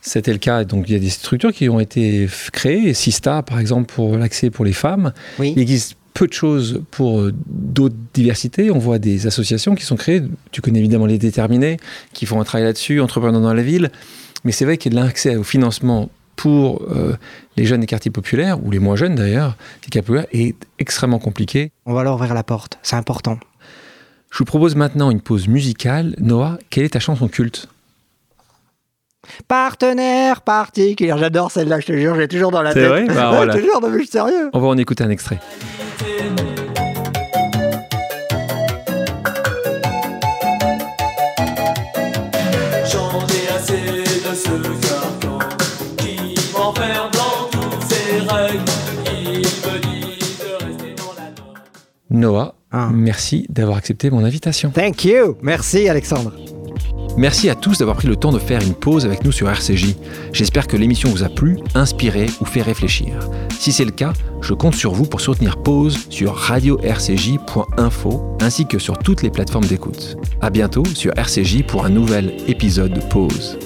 C'était 0.00 0.32
le 0.32 0.38
cas. 0.38 0.62
Donc, 0.64 0.84
il 0.88 0.92
y 0.92 0.96
a 0.96 1.00
des 1.00 1.10
structures 1.10 1.52
qui 1.52 1.68
ont 1.68 1.80
été 1.80 2.28
créées. 2.52 2.94
Sista, 2.94 3.42
par 3.42 3.58
exemple, 3.58 3.92
pour 3.92 4.16
l'accès 4.16 4.50
pour 4.50 4.64
les 4.64 4.72
femmes. 4.72 5.12
Oui. 5.40 5.52
Il 5.56 5.60
existe 5.62 5.96
peu 6.14 6.28
de 6.28 6.32
choses 6.32 6.80
pour 6.92 7.20
euh, 7.20 7.34
d'autres 7.46 7.96
diversités. 8.14 8.70
On 8.70 8.78
voit 8.78 8.98
des 9.00 9.26
associations 9.26 9.74
qui 9.74 9.84
sont 9.84 9.96
créées. 9.96 10.22
Tu 10.52 10.60
connais 10.60 10.78
évidemment 10.78 11.06
les 11.06 11.18
déterminés, 11.18 11.76
qui 12.12 12.24
font 12.24 12.40
un 12.40 12.44
travail 12.44 12.64
là-dessus, 12.66 13.00
entrepreneurs 13.00 13.40
dans 13.42 13.52
la 13.52 13.62
ville. 13.64 13.90
Mais 14.44 14.52
c'est 14.52 14.64
vrai 14.64 14.76
que 14.78 14.88
l'accès 14.88 15.34
au 15.34 15.42
financement 15.42 16.08
pour 16.36 16.82
euh, 16.94 17.16
les 17.56 17.64
jeunes 17.64 17.80
des 17.80 17.86
quartiers 17.86 18.10
populaires, 18.10 18.62
ou 18.64 18.70
les 18.70 18.78
moins 18.78 18.96
jeunes 18.96 19.14
d'ailleurs, 19.14 19.56
des 19.82 19.88
quartiers 19.90 20.02
populaires, 20.02 20.26
est 20.32 20.54
extrêmement 20.78 21.18
compliqué. 21.18 21.72
On 21.86 21.94
va 21.94 22.02
leur 22.02 22.14
ouvrir 22.14 22.34
la 22.34 22.42
porte, 22.42 22.78
c'est 22.82 22.96
important. 22.96 23.38
Je 24.30 24.38
vous 24.38 24.44
propose 24.44 24.74
maintenant 24.76 25.10
une 25.10 25.20
pause 25.20 25.48
musicale. 25.48 26.14
Noah, 26.18 26.58
quelle 26.68 26.84
est 26.84 26.90
ta 26.90 27.00
chanson 27.00 27.28
culte? 27.28 27.68
Partenaire 29.48 30.42
particulier, 30.42 31.12
j'adore 31.18 31.50
celle-là, 31.50 31.80
je 31.80 31.86
te 31.86 31.92
jure, 31.96 32.14
j'ai 32.16 32.28
toujours 32.28 32.50
dans 32.50 32.62
la 32.62 32.72
C'est 32.72 32.80
tête. 32.80 32.88
vrai? 32.88 33.06
Bah, 33.06 33.30
voilà. 33.34 33.58
Jure, 33.58 33.80
non, 33.80 33.88
mais 33.88 33.94
je 33.94 34.02
suis 34.02 34.10
sérieux. 34.12 34.50
On 34.52 34.60
va 34.60 34.66
en 34.68 34.76
écouter 34.78 35.02
un 35.04 35.10
extrait. 35.10 35.40
Noah, 52.16 52.54
Ah. 52.72 52.90
merci 52.92 53.46
d'avoir 53.48 53.78
accepté 53.78 54.10
mon 54.10 54.24
invitation. 54.24 54.70
Thank 54.70 55.04
you. 55.04 55.36
Merci 55.42 55.88
Alexandre. 55.88 56.32
Merci 57.16 57.48
à 57.48 57.54
tous 57.54 57.78
d'avoir 57.78 57.96
pris 57.96 58.08
le 58.08 58.16
temps 58.16 58.32
de 58.32 58.38
faire 58.38 58.60
une 58.60 58.74
pause 58.74 59.06
avec 59.06 59.24
nous 59.24 59.32
sur 59.32 59.48
RCJ. 59.48 59.94
J'espère 60.34 60.66
que 60.66 60.76
l'émission 60.76 61.08
vous 61.08 61.22
a 61.22 61.30
plu, 61.30 61.56
inspiré 61.74 62.26
ou 62.42 62.44
fait 62.44 62.60
réfléchir. 62.60 63.06
Si 63.58 63.72
c'est 63.72 63.86
le 63.86 63.90
cas, 63.92 64.12
je 64.42 64.52
compte 64.52 64.74
sur 64.74 64.92
vous 64.92 65.06
pour 65.06 65.22
soutenir 65.22 65.56
Pause 65.62 65.96
sur 66.10 66.34
radio-rcj.info 66.36 68.36
ainsi 68.40 68.66
que 68.66 68.78
sur 68.78 68.98
toutes 68.98 69.22
les 69.22 69.30
plateformes 69.30 69.64
d'écoute. 69.64 70.16
À 70.42 70.50
bientôt 70.50 70.84
sur 70.84 71.16
RCJ 71.16 71.62
pour 71.62 71.86
un 71.86 71.90
nouvel 71.90 72.36
épisode 72.48 72.92
de 72.92 73.00
Pause. 73.00 73.58